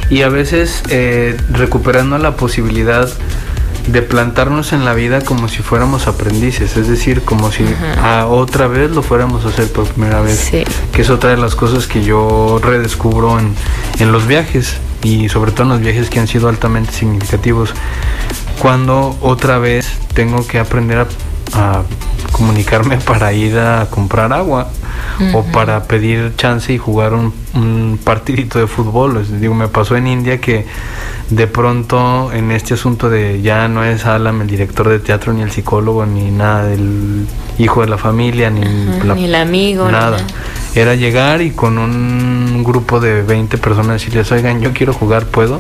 Y 0.10 0.24
a 0.24 0.30
veces 0.30 0.82
eh, 0.90 1.38
recuperando 1.52 2.18
la 2.18 2.36
posibilidad 2.36 3.10
de 3.92 4.02
plantarnos 4.02 4.74
en 4.74 4.86
la 4.86 4.94
vida 4.94 5.22
como 5.22 5.48
si 5.48 5.64
fuéramos 5.64 6.08
aprendices, 6.08 6.78
es 6.78 6.88
decir, 6.88 7.22
como 7.22 7.52
si 7.52 7.66
a 8.04 8.26
otra 8.28 8.68
vez 8.68 8.92
lo 8.92 9.02
fuéramos 9.02 9.46
a 9.46 9.50
hacer 9.50 9.72
por 9.72 9.86
primera 9.86 10.22
vez, 10.22 10.50
que 10.50 11.02
es 11.02 11.10
otra 11.10 11.32
de 11.32 11.38
las 11.38 11.56
cosas 11.56 11.88
que 11.88 12.04
yo 12.04 12.60
redescubro 12.62 13.40
en, 13.40 13.56
en 14.00 14.12
los 14.12 14.28
viajes 14.28 14.78
y 15.04 15.30
sobre 15.30 15.52
todo 15.52 15.64
en 15.64 15.70
los 15.70 15.80
viajes 15.80 16.10
que 16.10 16.20
han 16.20 16.28
sido 16.28 16.50
altamente 16.50 16.92
significativos, 16.92 17.74
cuando 18.60 19.18
otra 19.22 19.58
vez 19.58 19.88
tengo 20.14 20.46
que 20.46 20.60
aprender 20.60 21.00
a, 21.00 21.08
a 21.54 21.84
comunicarme 22.32 22.98
para 23.06 23.34
ir 23.34 23.58
a 23.58 23.88
comprar 23.90 24.34
agua 24.34 24.70
o 25.34 25.44
para 25.44 25.84
pedir 25.84 26.34
chance 26.36 26.72
y 26.72 26.78
jugar 26.78 27.14
un, 27.14 27.34
un 27.54 28.00
partidito 28.04 28.60
de 28.60 28.68
fútbol. 28.68 29.16
Les 29.16 29.40
digo, 29.42 29.54
me 29.54 29.68
pasó 29.68 29.96
en 29.96 30.08
India 30.08 30.40
que 30.40 30.66
de 31.30 31.48
pronto 31.48 32.32
en 32.34 32.52
este 32.52 32.74
asunto 32.74 33.10
de 33.10 33.42
ya 33.42 33.68
no 33.68 33.84
es 33.84 34.06
Alam 34.06 34.42
el 34.42 34.48
director 34.48 34.90
de 34.90 35.00
teatro, 35.00 35.34
ni 35.34 35.42
el 35.42 35.52
psicólogo, 35.52 36.06
ni 36.06 36.32
nada 36.32 36.66
del 36.66 37.28
hijo 37.58 37.82
de 37.82 37.88
la 37.88 37.98
familia, 37.98 38.50
ni, 38.50 38.62
ni 38.62 39.26
el 39.26 39.36
amigo, 39.36 39.90
nada. 39.90 40.18
Era 40.76 40.96
llegar 40.96 41.42
y 41.42 41.52
con 41.52 41.78
un 41.78 42.64
grupo 42.64 43.00
de 43.00 43.22
20 43.24 43.58
personas 43.58 44.02
decirles, 44.02 44.32
oigan, 44.32 44.62
yo 44.62 44.74
quiero 44.74 44.94
jugar, 44.94 45.26
¿puedo? 45.26 45.60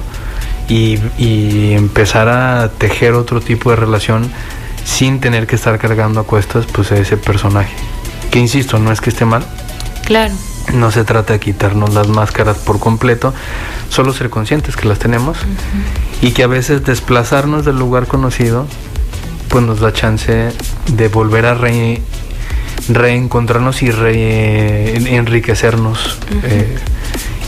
Y, 0.67 0.99
y 1.17 1.73
empezar 1.73 2.29
a 2.29 2.69
tejer 2.69 3.13
otro 3.13 3.41
tipo 3.41 3.71
de 3.71 3.75
relación 3.75 4.29
sin 4.83 5.19
tener 5.19 5.47
que 5.47 5.55
estar 5.55 5.77
cargando 5.77 6.19
a 6.19 6.23
cuestas 6.23 6.65
pues 6.65 6.91
a 6.91 6.97
ese 6.97 7.17
personaje. 7.17 7.73
Que 8.31 8.39
insisto, 8.39 8.79
no 8.79 8.91
es 8.91 9.01
que 9.01 9.09
esté 9.09 9.25
mal. 9.25 9.45
Claro. 10.05 10.33
No 10.73 10.91
se 10.91 11.03
trata 11.03 11.33
de 11.33 11.39
quitarnos 11.39 11.93
las 11.93 12.07
máscaras 12.07 12.57
por 12.57 12.79
completo, 12.79 13.33
solo 13.89 14.13
ser 14.13 14.29
conscientes 14.29 14.75
que 14.75 14.87
las 14.87 14.99
tenemos 14.99 15.37
y 16.21 16.31
que 16.31 16.43
a 16.43 16.47
veces 16.47 16.83
desplazarnos 16.83 17.65
del 17.65 17.77
lugar 17.79 18.07
conocido 18.07 18.67
pues 19.49 19.65
nos 19.65 19.79
da 19.79 19.91
chance 19.91 20.51
de 20.87 21.07
volver 21.07 21.47
a 21.47 21.55
re, 21.55 22.01
reencontrarnos 22.87 23.81
y 23.81 23.91
re, 23.91 24.95
enriquecernos 25.15 26.19
eh, 26.43 26.77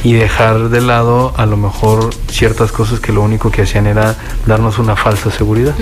y 0.03 0.13
dejar 0.13 0.69
de 0.69 0.81
lado 0.81 1.33
a 1.37 1.45
lo 1.45 1.57
mejor 1.57 2.09
ciertas 2.29 2.71
cosas 2.71 2.99
que 2.99 3.13
lo 3.13 3.21
único 3.21 3.51
que 3.51 3.61
hacían 3.61 3.87
era 3.87 4.15
darnos 4.47 4.79
una 4.79 4.95
falsa 4.95 5.29
seguridad. 5.31 5.75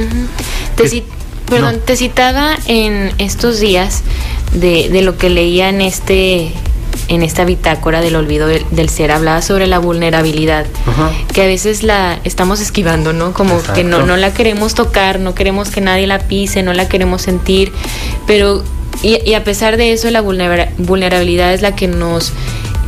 Te, 0.76 1.04
perdón, 1.50 1.80
te 1.86 1.96
citaba 1.96 2.56
en 2.68 3.12
estos 3.18 3.60
días 3.60 4.02
de, 4.54 4.90
de 4.90 5.02
lo 5.02 5.18
que 5.18 5.30
leía 5.30 5.70
en 5.70 5.82
este 5.82 6.52
en 7.08 7.24
esta 7.24 7.44
bitácora 7.44 8.02
del 8.02 8.16
olvido 8.16 8.48
del, 8.48 8.64
del 8.72 8.88
ser 8.90 9.12
hablaba 9.12 9.42
sobre 9.42 9.66
la 9.66 9.80
vulnerabilidad 9.80 10.66
Ajá. 10.86 11.12
que 11.34 11.42
a 11.42 11.46
veces 11.46 11.82
la 11.82 12.20
estamos 12.24 12.60
esquivando 12.62 13.14
no 13.14 13.34
como 13.34 13.62
que 13.74 13.84
no 13.84 14.06
no 14.06 14.16
la 14.16 14.32
queremos 14.34 14.76
tocar 14.76 15.20
no 15.20 15.34
queremos 15.34 15.70
que 15.70 15.82
nadie 15.82 16.06
la 16.06 16.20
pise 16.20 16.62
no 16.62 16.72
la 16.74 16.88
queremos 16.88 17.24
sentir 17.24 17.72
pero 18.28 18.64
y, 19.02 19.18
y 19.28 19.34
a 19.34 19.44
pesar 19.44 19.78
de 19.78 19.92
eso 19.94 20.10
la 20.12 20.22
vulnera- 20.22 20.70
vulnerabilidad 20.78 21.54
es 21.54 21.62
la 21.64 21.76
que 21.76 21.88
nos 21.88 22.32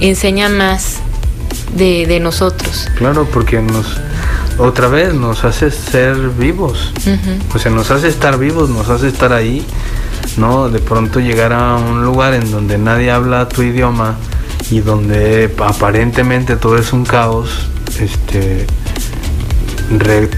enseña 0.01 0.49
más 0.49 0.97
de, 1.76 2.05
de 2.05 2.20
nosotros. 2.20 2.89
Claro, 2.97 3.28
porque 3.32 3.62
nos 3.62 3.86
otra 4.62 4.88
vez 4.88 5.14
nos 5.14 5.43
hace 5.43 5.72
ser 5.72 6.16
vivos. 6.30 6.93
O 7.53 7.59
sea, 7.59 7.72
nos 7.72 7.91
hace 7.91 8.07
estar 8.07 8.38
vivos, 8.38 8.70
nos 8.70 8.89
hace 8.89 9.07
estar 9.07 9.34
ahí, 9.34 9.66
¿no? 10.38 10.70
De 10.70 10.80
pronto 10.80 11.20
llegar 11.20 11.51
a 11.53 11.76
un 11.76 12.03
lugar 12.03 12.34
en 12.34 12.49
donde 12.51 12.78
nadie 12.78 13.12
habla 13.12 13.47
tu 13.49 13.64
idioma 13.64 14.16
y 14.70 14.80
donde 14.80 15.53
aparentemente 15.66 16.55
todo 16.55 16.78
es 16.78 16.93
un 16.93 17.03
caos, 17.05 17.49
este 17.99 18.66
re- 19.97 20.30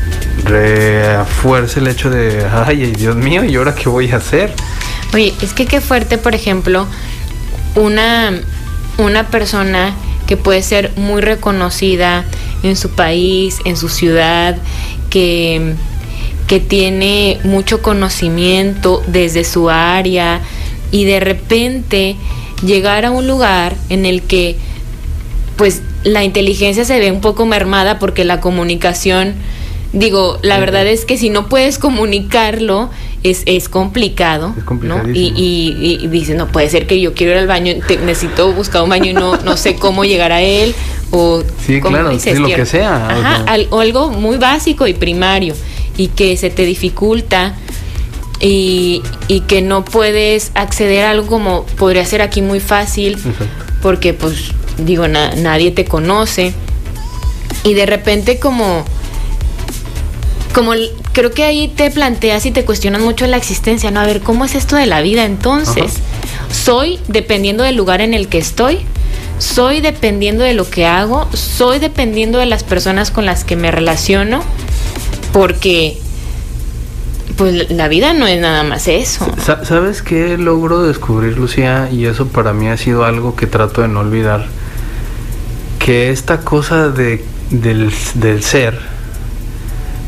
refuerza 0.44 1.80
el 1.80 1.88
hecho 1.88 2.10
de, 2.10 2.46
ay, 2.66 2.92
Dios 2.98 3.16
mío, 3.16 3.44
¿y 3.44 3.56
ahora 3.56 3.76
qué 3.76 3.90
voy 3.90 4.10
a 4.12 4.18
hacer? 4.18 4.54
Oye, 5.14 5.34
es 5.42 5.54
que 5.54 5.66
qué 5.68 5.80
fuerte, 5.82 6.18
por 6.18 6.34
ejemplo, 6.34 6.88
una, 7.76 8.32
una 8.98 9.28
persona 9.28 9.94
que 10.28 10.38
puede 10.38 10.64
ser 10.64 10.92
muy 10.96 11.22
reconocida 11.22 12.24
en 12.64 12.76
su 12.76 12.90
país, 12.90 13.60
en 13.66 13.78
su 13.78 13.90
ciudad, 13.90 14.58
que, 15.10 15.74
que 16.48 16.60
tiene 16.60 17.40
mucho 17.44 17.82
conocimiento 17.82 19.04
desde 19.08 19.44
su 19.44 19.70
área 19.70 20.42
y 20.92 21.06
de 21.06 21.20
repente 21.20 22.16
llegar 22.66 23.06
a 23.06 23.12
un 23.12 23.28
lugar 23.28 23.76
en 23.90 24.06
el 24.06 24.22
que 24.22 24.56
pues 25.58 25.82
la 26.04 26.24
inteligencia 26.24 26.84
se 26.86 27.00
ve 27.00 27.12
un 27.12 27.22
poco 27.22 27.46
mermada 27.46 28.00
porque 28.00 28.24
la 28.26 28.40
comunicación, 28.42 29.36
digo, 29.94 30.40
la 30.42 30.58
verdad 30.60 30.88
es 30.88 31.06
que 31.06 31.18
si 31.18 31.30
no 31.30 31.48
puedes 31.48 31.78
comunicarlo 31.78 32.90
es, 33.24 33.44
es 33.46 33.70
complicado, 33.70 34.54
Es. 35.10 35.16
Y, 35.16 35.32
y, 35.36 36.00
y 36.04 36.08
dices, 36.08 36.36
no 36.36 36.48
puede 36.48 36.70
ser 36.70 36.88
que 36.88 37.00
yo 37.00 37.14
quiero 37.14 37.34
ir 37.34 37.38
al 37.40 37.48
baño, 37.48 37.74
te- 37.88 37.98
necesito 37.98 38.52
buscar 38.52 38.82
un 38.84 38.90
baño 38.90 39.12
y 39.12 39.14
no, 39.14 39.38
no 39.38 39.56
sé 39.58 39.76
cómo 39.76 40.04
llegar 40.04 40.32
a 40.32 40.42
él, 40.42 40.76
o 41.16 41.44
Sí, 41.66 41.80
¿cómo 41.80 41.96
claro, 41.98 42.20
sí, 42.20 42.34
lo 42.34 42.48
que 42.48 42.66
sea, 42.66 42.92
o 42.92 43.12
Ajá, 43.12 43.44
sea. 43.44 43.54
al- 43.54 43.68
o 43.70 43.80
algo 43.80 44.10
muy 44.10 44.38
básico 44.38 44.88
y 44.88 44.94
primario, 44.94 45.56
y 45.96 46.08
que 46.08 46.36
se 46.38 46.50
te 46.50 46.66
dificulta 46.66 47.56
y, 48.40 49.02
y 49.28 49.42
que 49.42 49.62
no 49.62 49.86
puedes 49.86 50.52
acceder 50.56 51.06
a 51.06 51.12
algo 51.12 51.28
como 51.28 51.66
podría 51.78 52.04
ser 52.06 52.22
aquí 52.22 52.42
muy 52.42 52.60
fácil 52.60 53.18
porque 53.82 54.14
pues 54.14 54.52
digo 54.80 55.08
na- 55.08 55.34
nadie 55.36 55.70
te 55.72 55.86
conoce 55.86 56.52
y 57.64 57.74
de 57.76 57.86
repente 57.86 58.40
como 58.40 58.84
como 60.54 60.74
creo 61.14 61.32
que 61.32 61.44
ahí 61.44 61.68
te 61.68 61.90
planteas 61.92 62.46
y 62.46 62.52
te 62.52 62.66
cuestionas 62.66 63.02
mucho 63.02 63.26
la 63.28 63.38
existencia 63.38 63.92
no 63.92 64.00
a 64.02 64.06
ver 64.06 64.22
cómo 64.22 64.46
es 64.46 64.56
esto 64.56 64.76
de 64.76 64.88
la 64.88 65.02
vida 65.02 65.26
entonces 65.26 65.94
soy 66.52 67.00
dependiendo 67.08 67.64
del 67.64 67.76
lugar 67.76 68.02
en 68.02 68.14
el 68.14 68.28
que 68.28 68.40
estoy 68.40 68.80
soy 69.40 69.82
dependiendo 69.82 70.44
de 70.44 70.54
lo 70.54 70.70
que 70.70 70.86
hago 70.86 71.28
soy 71.34 71.80
dependiendo 71.80 72.38
de 72.40 72.46
las 72.46 72.64
personas 72.64 73.12
con 73.12 73.26
las 73.26 73.44
que 73.44 73.56
me 73.56 73.72
relaciono 73.72 74.42
porque 75.32 75.98
pues 77.38 77.72
la 77.72 77.88
vida 77.88 78.14
no 78.14 78.28
es 78.28 78.40
nada 78.40 78.64
más 78.64 78.88
eso 78.88 79.26
Sa- 79.44 79.66
¿Sabes 79.66 80.02
qué 80.02 80.38
logro 80.38 80.84
descubrir, 80.84 81.38
Lucía? 81.38 81.90
Y 81.92 82.06
eso 82.06 82.28
para 82.28 82.54
mí 82.54 82.68
ha 82.70 82.78
sido 82.78 83.06
algo 83.06 83.36
que 83.36 83.48
trato 83.48 83.82
de 83.82 83.88
no 83.88 84.02
olvidar. 84.02 84.46
Que 85.80 86.12
esta 86.12 86.42
cosa 86.42 86.90
de, 86.90 87.26
del, 87.50 87.92
del 88.14 88.44
ser 88.44 88.80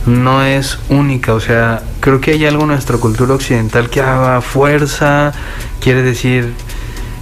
no 0.05 0.43
es 0.43 0.77
única. 0.89 1.33
O 1.33 1.39
sea, 1.39 1.81
creo 1.99 2.21
que 2.21 2.31
hay 2.31 2.45
algo 2.45 2.61
en 2.61 2.69
nuestra 2.69 2.97
cultura 2.97 3.33
occidental 3.33 3.89
que 3.89 4.01
haga 4.01 4.39
fuerza, 4.41 5.33
quiere 5.81 6.03
decir, 6.03 6.53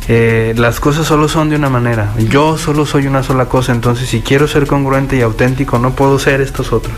eh, 0.08 0.54
las 0.58 0.80
cosas 0.80 1.08
solo 1.08 1.28
son 1.30 1.50
de 1.50 1.56
una 1.56 1.70
manera. 1.70 2.14
Yo 2.30 2.58
solo 2.58 2.86
soy 2.86 3.08
una 3.08 3.24
sola 3.24 3.46
cosa. 3.46 3.72
Entonces, 3.72 4.10
si 4.10 4.22
quiero 4.22 4.48
ser 4.48 4.68
congruente 4.68 5.16
y 5.18 5.22
auténtico, 5.22 5.80
no 5.80 5.92
puedo 5.92 6.20
ser 6.20 6.42
estos 6.42 6.74
otros 6.74 6.96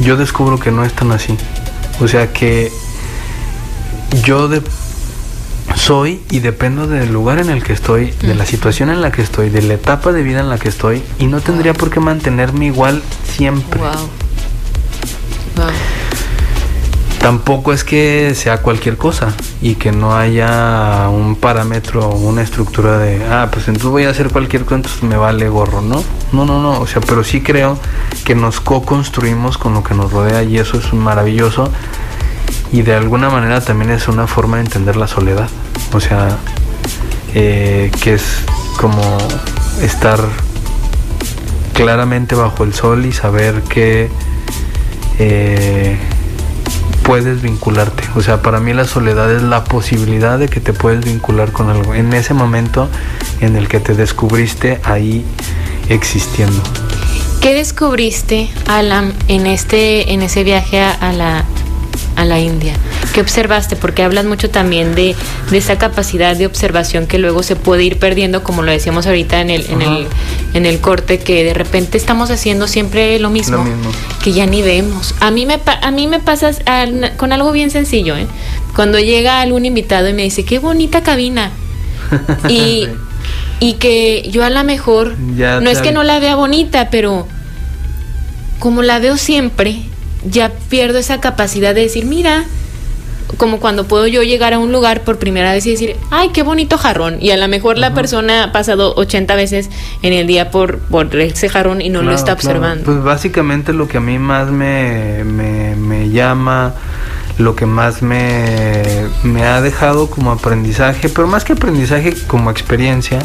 yo 0.00 0.16
descubro 0.16 0.58
que 0.60 0.70
no 0.70 0.84
es 0.84 0.92
tan 0.92 1.10
así. 1.10 1.36
O 2.00 2.06
sea 2.06 2.32
que 2.32 2.70
yo 4.22 4.46
de- 4.48 4.62
soy 5.74 6.20
y 6.30 6.38
dependo 6.38 6.86
del 6.86 7.12
lugar 7.12 7.38
en 7.40 7.50
el 7.50 7.62
que 7.64 7.72
estoy, 7.72 8.12
de 8.22 8.34
la 8.34 8.46
situación 8.46 8.90
en 8.90 9.00
la 9.02 9.10
que 9.12 9.22
estoy, 9.22 9.50
de 9.50 9.60
la 9.62 9.74
etapa 9.74 10.12
de 10.12 10.22
vida 10.22 10.40
en 10.40 10.48
la 10.48 10.58
que 10.58 10.68
estoy 10.68 11.02
y 11.18 11.26
no 11.26 11.40
tendría 11.40 11.74
por 11.74 11.90
qué 11.90 11.98
mantenerme 12.00 12.66
igual 12.66 13.02
siempre. 13.36 13.80
wow 13.80 13.90
wow 13.90 14.08
Tampoco 17.28 17.74
es 17.74 17.84
que 17.84 18.34
sea 18.34 18.62
cualquier 18.62 18.96
cosa 18.96 19.34
y 19.60 19.74
que 19.74 19.92
no 19.92 20.16
haya 20.16 21.10
un 21.10 21.36
parámetro 21.36 22.08
o 22.08 22.16
una 22.16 22.40
estructura 22.40 22.96
de, 22.96 23.22
ah, 23.22 23.50
pues 23.52 23.68
entonces 23.68 23.90
voy 23.90 24.04
a 24.04 24.08
hacer 24.08 24.30
cualquier 24.30 24.64
cosa, 24.64 24.76
entonces 24.76 25.02
me 25.02 25.18
vale 25.18 25.46
gorro, 25.50 25.82
¿no? 25.82 26.02
No, 26.32 26.46
no, 26.46 26.62
no, 26.62 26.80
o 26.80 26.86
sea, 26.86 27.02
pero 27.02 27.22
sí 27.24 27.42
creo 27.42 27.78
que 28.24 28.34
nos 28.34 28.62
co-construimos 28.62 29.58
con 29.58 29.74
lo 29.74 29.84
que 29.84 29.92
nos 29.92 30.10
rodea 30.10 30.42
y 30.42 30.56
eso 30.56 30.78
es 30.78 30.94
maravilloso 30.94 31.70
y 32.72 32.80
de 32.80 32.94
alguna 32.94 33.28
manera 33.28 33.60
también 33.60 33.90
es 33.90 34.08
una 34.08 34.26
forma 34.26 34.56
de 34.56 34.62
entender 34.62 34.96
la 34.96 35.06
soledad, 35.06 35.50
o 35.92 36.00
sea, 36.00 36.38
eh, 37.34 37.90
que 38.02 38.14
es 38.14 38.38
como 38.80 39.18
estar 39.82 40.18
claramente 41.74 42.34
bajo 42.34 42.64
el 42.64 42.72
sol 42.72 43.04
y 43.04 43.12
saber 43.12 43.60
que... 43.64 44.08
eh, 45.18 45.98
puedes 47.08 47.40
vincularte. 47.40 48.02
O 48.16 48.20
sea, 48.20 48.42
para 48.42 48.60
mí 48.60 48.74
la 48.74 48.86
soledad 48.86 49.34
es 49.34 49.42
la 49.42 49.64
posibilidad 49.64 50.38
de 50.38 50.46
que 50.48 50.60
te 50.60 50.74
puedes 50.74 51.02
vincular 51.02 51.52
con 51.52 51.70
algo. 51.70 51.94
En 51.94 52.12
ese 52.12 52.34
momento 52.34 52.90
en 53.40 53.56
el 53.56 53.66
que 53.66 53.80
te 53.80 53.94
descubriste 53.94 54.78
ahí 54.84 55.24
existiendo. 55.88 56.62
¿Qué 57.40 57.54
descubriste, 57.54 58.50
Alan, 58.66 59.14
en 59.26 59.46
este, 59.46 60.12
en 60.12 60.20
ese 60.20 60.44
viaje 60.44 60.80
a, 60.82 61.12
la 61.14 61.46
a 62.14 62.26
la 62.26 62.40
India? 62.40 62.74
¿Qué 63.14 63.22
observaste? 63.22 63.74
Porque 63.74 64.02
hablas 64.02 64.26
mucho 64.26 64.50
también 64.50 64.94
de, 64.94 65.16
de 65.50 65.56
esa 65.56 65.78
capacidad 65.78 66.36
de 66.36 66.44
observación 66.44 67.06
que 67.06 67.16
luego 67.18 67.42
se 67.42 67.56
puede 67.56 67.84
ir 67.84 67.98
perdiendo, 67.98 68.44
como 68.44 68.60
lo 68.62 68.70
decíamos 68.70 69.06
ahorita 69.06 69.40
en 69.40 69.48
el, 69.48 69.64
en 69.70 69.80
el, 69.80 70.06
en 70.58 70.66
el 70.66 70.80
corte, 70.80 71.18
que 71.18 71.42
de 71.44 71.54
repente 71.54 71.96
estamos 71.96 72.30
haciendo 72.30 72.68
siempre 72.68 73.18
lo 73.18 73.30
mismo, 73.30 73.56
Lo 73.58 73.64
mismo. 73.64 73.90
que 74.22 74.32
ya 74.32 74.44
ni 74.46 74.60
vemos. 74.62 75.14
A 75.20 75.30
mí 75.30 75.46
me, 75.46 75.58
a 75.82 75.90
mí 75.90 76.06
me 76.06 76.20
pasa 76.20 76.50
con 77.16 77.32
algo 77.32 77.50
bien 77.52 77.70
sencillo, 77.70 78.16
¿eh? 78.16 78.26
Cuando 78.76 78.98
llega 78.98 79.40
algún 79.40 79.64
invitado 79.64 80.08
y 80.08 80.12
me 80.12 80.22
dice, 80.22 80.44
qué 80.44 80.58
bonita 80.58 81.02
cabina. 81.02 81.50
Y, 82.48 82.86
Sí. 82.86 82.88
y 83.60 83.72
que 83.74 84.28
yo 84.30 84.44
a 84.44 84.50
lo 84.50 84.62
mejor, 84.64 85.16
Ya 85.36 85.60
no 85.60 85.68
es 85.70 85.80
que 85.80 85.92
no 85.92 86.02
la 86.04 86.18
vea 86.20 86.36
bonita, 86.36 86.88
pero 86.90 87.26
como 88.58 88.82
la 88.82 88.98
veo 88.98 89.16
siempre, 89.16 89.82
ya 90.24 90.50
pierdo 90.68 90.98
esa 90.98 91.20
capacidad 91.20 91.74
de 91.74 91.82
decir, 91.82 92.04
mira, 92.04 92.44
como 93.36 93.60
cuando 93.60 93.84
puedo 93.84 94.06
yo 94.06 94.22
llegar 94.22 94.54
a 94.54 94.58
un 94.58 94.72
lugar 94.72 95.02
por 95.02 95.18
primera 95.18 95.52
vez 95.52 95.66
y 95.66 95.70
decir, 95.70 95.96
ay, 96.10 96.30
qué 96.30 96.42
bonito 96.42 96.78
jarrón. 96.78 97.18
Y 97.20 97.30
a 97.30 97.36
lo 97.36 97.46
mejor 97.48 97.78
la 97.78 97.94
persona 97.94 98.44
ha 98.44 98.52
pasado 98.52 98.94
80 98.96 99.34
veces 99.34 99.70
en 100.02 100.12
el 100.12 100.26
día 100.26 100.50
por, 100.50 100.78
por 100.78 101.14
ese 101.16 101.48
jarrón 101.48 101.80
y 101.80 101.90
no 101.90 102.02
lo 102.02 102.12
está 102.12 102.32
observando. 102.32 102.84
Pues 102.84 103.02
básicamente 103.02 103.72
lo 103.72 103.86
que 103.86 103.98
a 103.98 104.00
mí 104.00 104.18
más 104.18 104.50
me, 104.50 105.24
me, 105.24 105.76
me 105.76 106.10
llama 106.10 106.74
lo 107.38 107.54
que 107.54 107.66
más 107.66 108.02
me, 108.02 108.82
me, 109.22 109.44
ha 109.44 109.60
dejado 109.60 110.10
como 110.10 110.32
aprendizaje, 110.32 111.08
pero 111.08 111.28
más 111.28 111.44
que 111.44 111.52
aprendizaje 111.52 112.14
como 112.26 112.50
experiencia, 112.50 113.20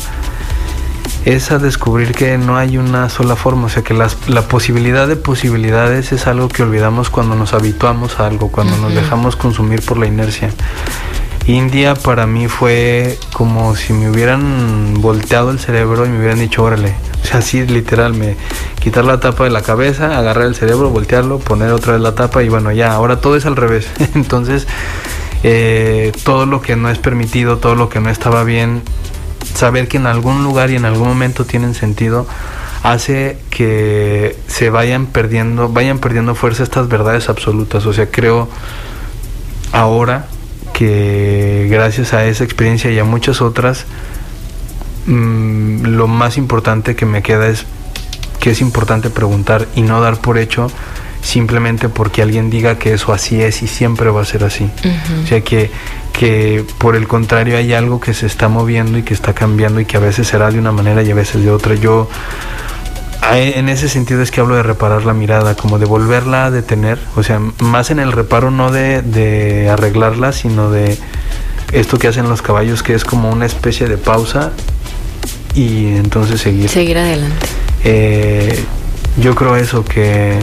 es 1.26 1.51
a 1.51 1.60
descubrir 1.60 2.14
que 2.14 2.38
no 2.38 2.58
hay 2.58 2.78
una 2.78 3.10
sola 3.10 3.36
forma, 3.36 3.68
o 3.68 3.70
sea 3.70 3.84
que 3.84 3.93
las, 3.93 4.18
la 4.28 4.47
posibilidad 4.47 5.08
de 5.08 5.16
posibilidades 5.16 6.12
es 6.12 6.28
algo 6.28 6.49
que 6.49 6.64
olvidamos 6.64 7.10
cuando 7.10 7.36
nos 7.36 7.54
habituamos 7.54 8.20
a 8.20 8.28
algo, 8.28 8.49
cuando 8.51 8.76
nos 8.78 8.93
dejamos 8.93 9.36
consumir 9.36 9.82
por 9.82 9.97
la 9.97 10.08
inercia. 10.08 10.51
India 11.45 11.93
para 11.93 12.26
mí 12.26 12.47
fue 12.47 13.18
como 13.34 13.76
si 13.76 13.91
me 13.91 14.10
hubieran 14.10 14.95
volteado 15.01 15.51
el 15.51 15.60
cerebro 15.60 16.06
y 16.06 16.10
me 16.10 16.20
hubieran 16.20 16.39
dicho, 16.39 16.64
órale, 16.64 16.95
o 17.22 17.26
sea, 17.26 17.39
así 17.39 17.66
literal, 17.66 18.14
me 18.14 18.36
quitar 18.80 19.04
la 19.04 19.20
tapa 19.20 19.43
de 19.43 19.49
la 19.49 19.62
cabeza, 19.62 20.18
agarrar 20.18 20.45
el 20.45 20.56
cerebro, 20.56 20.89
voltearlo, 20.89 21.39
poner 21.39 21.72
otra 21.72 21.93
vez 21.93 22.01
la 22.01 22.16
tapa 22.16 22.43
y 22.43 22.49
bueno, 22.49 22.72
ya, 22.72 22.93
ahora 22.93 23.20
todo 23.20 23.36
es 23.36 23.45
al 23.45 23.58
revés. 23.58 23.88
Entonces, 24.16 24.68
eh, 25.43 26.14
todo 26.24 26.45
lo 26.45 26.62
que 26.62 26.78
no 26.78 26.89
es 26.89 26.97
permitido, 26.97 27.58
todo 27.58 27.76
lo 27.76 27.89
que 27.89 27.99
no 27.99 28.10
estaba 28.10 28.45
bien, 28.45 28.82
saber 29.53 29.87
que 29.87 29.97
en 29.97 30.07
algún 30.07 30.43
lugar 30.43 30.71
y 30.71 30.75
en 30.75 30.85
algún 30.85 31.07
momento 31.07 31.45
tienen 31.45 31.73
sentido 31.73 32.27
hace 32.83 33.37
que 33.49 34.35
se 34.47 34.69
vayan 34.69 35.07
perdiendo, 35.07 35.69
vayan 35.69 35.99
perdiendo 35.99 36.35
fuerza 36.35 36.63
estas 36.63 36.89
verdades 36.89 37.29
absolutas. 37.29 37.85
O 37.85 37.93
sea, 37.93 38.09
creo 38.11 38.49
ahora 39.71 40.27
que 40.73 41.67
gracias 41.71 42.13
a 42.13 42.25
esa 42.25 42.43
experiencia 42.43 42.91
y 42.91 42.99
a 42.99 43.03
muchas 43.03 43.41
otras, 43.41 43.85
mm, 45.05 45.85
lo 45.85 46.07
más 46.07 46.37
importante 46.37 46.95
que 46.95 47.05
me 47.05 47.21
queda 47.21 47.47
es 47.47 47.65
que 48.39 48.51
es 48.51 48.59
importante 48.59 49.09
preguntar 49.09 49.67
y 49.75 49.83
no 49.83 50.01
dar 50.01 50.19
por 50.19 50.37
hecho 50.37 50.69
simplemente 51.24 51.89
porque 51.89 52.21
alguien 52.21 52.49
diga 52.49 52.78
que 52.78 52.93
eso 52.93 53.13
así 53.13 53.41
es 53.41 53.63
y 53.63 53.67
siempre 53.67 54.09
va 54.11 54.21
a 54.21 54.26
ser 54.26 54.43
así. 54.43 54.69
O 55.24 55.28
sea 55.28 55.41
que, 55.41 55.71
que 56.11 56.63
por 56.78 56.95
el 56.95 57.07
contrario 57.07 57.57
hay 57.57 57.74
algo 57.74 57.99
que 57.99 58.13
se 58.13 58.28
está 58.28 58.49
moviendo 58.49 58.97
y 58.97 59.03
que 59.03 59.13
está 59.13 59.34
cambiando 59.34 59.80
y 59.80 59.86
que 59.86 59.97
a 59.97 60.01
veces 60.01 60.28
será 60.28 60.51
de 60.51 60.59
una 60.59 60.71
manera 60.71 61.01
y 61.01 61.09
a 61.09 61.15
veces 61.15 61.43
de 61.43 61.49
otra. 61.49 61.76
Yo 61.76 62.09
en 63.32 63.69
ese 63.69 63.88
sentido 63.88 64.21
es 64.21 64.32
que 64.32 64.41
hablo 64.41 64.55
de 64.55 64.63
reparar 64.63 65.05
la 65.05 65.13
mirada, 65.13 65.55
como 65.55 65.80
de 65.80 65.86
volverla 65.86 66.45
a 66.45 66.51
detener, 66.51 66.99
o 67.15 67.24
sea, 67.24 67.39
más 67.59 67.89
en 67.89 67.99
el 67.99 68.11
reparo 68.11 68.51
no 68.51 68.69
de, 68.71 69.01
de 69.01 69.69
arreglarla, 69.69 70.34
sino 70.34 70.69
de 70.69 70.97
esto 71.71 71.97
que 71.97 72.09
hacen 72.09 72.28
los 72.28 72.41
caballos, 72.41 72.84
que 72.84 72.93
es 72.93 73.05
como 73.05 73.30
una 73.30 73.45
especie 73.45 73.88
de 73.88 73.97
pausa 73.97 74.51
y 75.55 75.95
entonces 75.95 76.41
seguir. 76.41 76.69
Seguir 76.69 76.97
adelante. 76.97 77.47
Eh, 77.86 78.63
yo 79.17 79.36
creo 79.36 79.55
eso, 79.55 79.86
que 79.86 80.39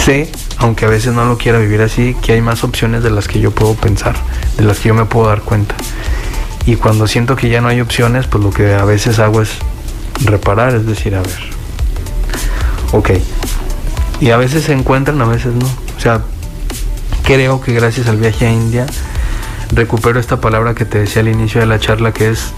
sé, 0.00 0.30
aunque 0.58 0.86
a 0.86 0.88
veces 0.88 1.12
no 1.12 1.24
lo 1.24 1.38
quiera 1.38 1.58
vivir 1.58 1.82
así, 1.82 2.16
que 2.22 2.32
hay 2.32 2.40
más 2.40 2.64
opciones 2.64 3.02
de 3.02 3.10
las 3.10 3.28
que 3.28 3.40
yo 3.40 3.50
puedo 3.50 3.74
pensar, 3.74 4.16
de 4.56 4.64
las 4.64 4.78
que 4.78 4.88
yo 4.88 4.94
me 4.94 5.04
puedo 5.04 5.28
dar 5.28 5.42
cuenta. 5.42 5.74
Y 6.66 6.76
cuando 6.76 7.06
siento 7.06 7.36
que 7.36 7.48
ya 7.48 7.60
no 7.60 7.68
hay 7.68 7.80
opciones, 7.80 8.26
pues 8.26 8.42
lo 8.42 8.50
que 8.50 8.74
a 8.74 8.84
veces 8.84 9.18
hago 9.18 9.42
es 9.42 9.50
reparar, 10.24 10.74
es 10.74 10.86
decir, 10.86 11.14
a 11.14 11.22
ver, 11.22 11.40
ok. 12.92 13.10
Y 14.20 14.30
a 14.30 14.36
veces 14.36 14.64
se 14.64 14.72
encuentran, 14.72 15.20
a 15.22 15.26
veces 15.26 15.54
no. 15.54 15.66
O 15.96 16.00
sea, 16.00 16.22
creo 17.24 17.60
que 17.60 17.72
gracias 17.72 18.06
al 18.08 18.16
viaje 18.16 18.46
a 18.46 18.52
India 18.52 18.86
recupero 19.72 20.18
esta 20.18 20.40
palabra 20.40 20.74
que 20.74 20.84
te 20.84 20.98
decía 20.98 21.22
al 21.22 21.28
inicio 21.28 21.60
de 21.60 21.66
la 21.66 21.78
charla, 21.78 22.12
que 22.12 22.30
es 22.30 22.52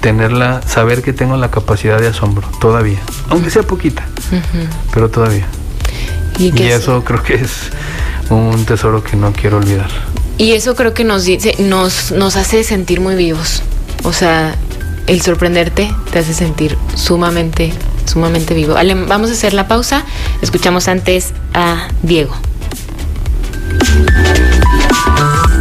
tenerla, 0.00 0.60
saber 0.66 1.02
que 1.02 1.12
tengo 1.12 1.36
la 1.36 1.50
capacidad 1.50 2.00
de 2.00 2.08
asombro, 2.08 2.46
todavía, 2.60 2.98
aunque 3.30 3.50
sea 3.50 3.62
poquita, 3.62 4.04
pero 4.92 5.08
todavía. 5.08 5.46
Y, 6.38 6.52
eso 6.62 7.02
creo 7.04 7.22
que 7.22 7.34
es 7.34 7.50
un 8.30 8.64
tesoro 8.66 9.02
que 9.02 9.16
no 9.16 9.32
quiero 9.32 9.58
olvidar. 9.58 9.90
Y 10.38 10.52
eso 10.52 10.74
creo 10.74 10.92
que 10.92 11.04
nos 11.04 11.24
dice, 11.24 11.54
nos, 11.58 12.12
nos 12.12 12.36
hace 12.36 12.62
sentir 12.62 13.00
muy 13.00 13.14
vivos. 13.14 13.62
O 14.04 14.12
sea, 14.12 14.54
el 15.06 15.22
sorprenderte 15.22 15.90
te 16.10 16.18
hace 16.18 16.34
sentir 16.34 16.76
sumamente, 16.94 17.72
sumamente 18.04 18.54
vivo. 18.54 18.74
vamos 19.06 19.30
a 19.30 19.32
hacer 19.32 19.54
la 19.54 19.68
pausa. 19.68 20.04
Escuchamos 20.42 20.88
antes 20.88 21.32
a 21.54 21.88
Diego. 22.02 22.36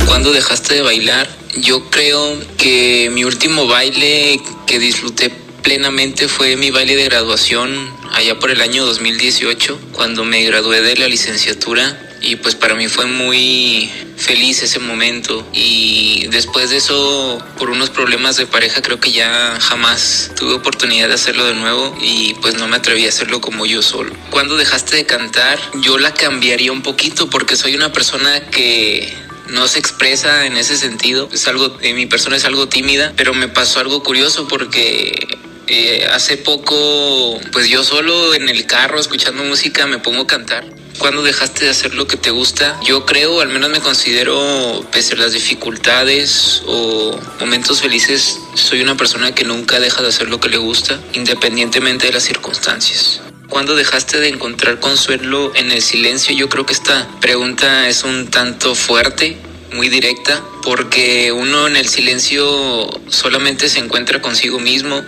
¿Cuándo 0.07 0.33
dejaste 0.33 0.75
de 0.75 0.81
bailar? 0.81 1.29
Yo 1.61 1.89
creo 1.89 2.37
que 2.57 3.09
mi 3.13 3.23
último 3.23 3.67
baile 3.67 4.41
que 4.65 4.79
disfruté 4.79 5.44
plenamente 5.65 6.27
fue 6.27 6.57
mi 6.57 6.69
baile 6.69 6.95
de 6.95 7.05
graduación 7.05 7.91
allá 8.13 8.37
por 8.37 8.51
el 8.51 8.61
año 8.61 8.85
2018, 8.85 9.79
cuando 9.93 10.23
me 10.23 10.43
gradué 10.43 10.81
de 10.81 10.95
la 10.95 11.07
licenciatura 11.07 11.99
y 12.21 12.35
pues 12.35 12.53
para 12.53 12.75
mí 12.75 12.87
fue 12.87 13.07
muy 13.07 13.89
feliz 14.15 14.61
ese 14.61 14.77
momento 14.77 15.43
y 15.53 16.27
después 16.27 16.69
de 16.69 16.77
eso 16.77 17.43
por 17.57 17.71
unos 17.71 17.89
problemas 17.89 18.37
de 18.37 18.45
pareja 18.45 18.83
creo 18.83 18.99
que 18.99 19.11
ya 19.11 19.57
jamás 19.59 20.31
tuve 20.37 20.53
oportunidad 20.53 21.07
de 21.07 21.15
hacerlo 21.15 21.45
de 21.45 21.55
nuevo 21.55 21.97
y 21.99 22.35
pues 22.35 22.53
no 22.59 22.67
me 22.67 22.75
atreví 22.75 23.07
a 23.07 23.09
hacerlo 23.09 23.41
como 23.41 23.65
yo 23.65 23.81
solo. 23.81 24.15
Cuando 24.29 24.57
dejaste 24.57 24.97
de 24.97 25.05
cantar 25.07 25.57
yo 25.81 25.97
la 25.97 26.13
cambiaría 26.13 26.71
un 26.71 26.83
poquito 26.83 27.27
porque 27.27 27.55
soy 27.55 27.73
una 27.73 27.91
persona 27.91 28.39
que 28.51 29.11
no 29.49 29.67
se 29.67 29.79
expresa 29.79 30.45
en 30.45 30.57
ese 30.57 30.77
sentido. 30.77 31.27
Es 31.31 31.47
algo, 31.47 31.75
eh, 31.81 31.93
mi 31.93 32.05
persona 32.05 32.35
es 32.35 32.45
algo 32.45 32.67
tímida, 32.67 33.13
pero 33.15 33.33
me 33.33 33.47
pasó 33.47 33.79
algo 33.79 34.03
curioso 34.03 34.47
porque 34.47 35.37
eh, 35.67 36.07
hace 36.11 36.37
poco, 36.37 37.39
pues 37.51 37.67
yo 37.67 37.83
solo 37.83 38.33
en 38.35 38.49
el 38.49 38.65
carro 38.65 38.99
escuchando 38.99 39.43
música 39.43 39.87
me 39.87 39.99
pongo 39.99 40.23
a 40.23 40.27
cantar. 40.27 40.65
Cuando 40.97 41.23
dejaste 41.23 41.65
de 41.65 41.71
hacer 41.71 41.93
lo 41.93 42.07
que 42.07 42.17
te 42.17 42.31
gusta, 42.31 42.79
yo 42.83 43.05
creo, 43.05 43.41
al 43.41 43.49
menos 43.49 43.69
me 43.69 43.81
considero, 43.81 44.87
pese 44.91 45.15
a 45.15 45.17
las 45.17 45.33
dificultades 45.33 46.63
o 46.67 47.19
momentos 47.39 47.81
felices, 47.81 48.39
soy 48.53 48.81
una 48.81 48.95
persona 48.95 49.35
que 49.35 49.43
nunca 49.43 49.79
deja 49.79 50.01
de 50.01 50.07
hacer 50.07 50.29
lo 50.29 50.39
que 50.39 50.49
le 50.49 50.57
gusta, 50.57 50.99
independientemente 51.13 52.07
de 52.07 52.13
las 52.13 52.23
circunstancias. 52.23 53.21
¿Cuándo 53.49 53.75
dejaste 53.75 54.19
de 54.19 54.29
encontrar 54.29 54.79
consuelo 54.79 55.51
en 55.55 55.71
el 55.71 55.81
silencio? 55.81 56.33
Yo 56.35 56.47
creo 56.47 56.65
que 56.65 56.73
esta 56.73 57.07
pregunta 57.19 57.89
es 57.89 58.03
un 58.03 58.29
tanto 58.29 58.73
fuerte, 58.73 59.37
muy 59.73 59.89
directa, 59.89 60.41
porque 60.63 61.31
uno 61.31 61.67
en 61.67 61.75
el 61.75 61.87
silencio 61.87 62.89
solamente 63.09 63.67
se 63.69 63.79
encuentra 63.79 64.21
consigo 64.21 64.59
mismo, 64.59 65.03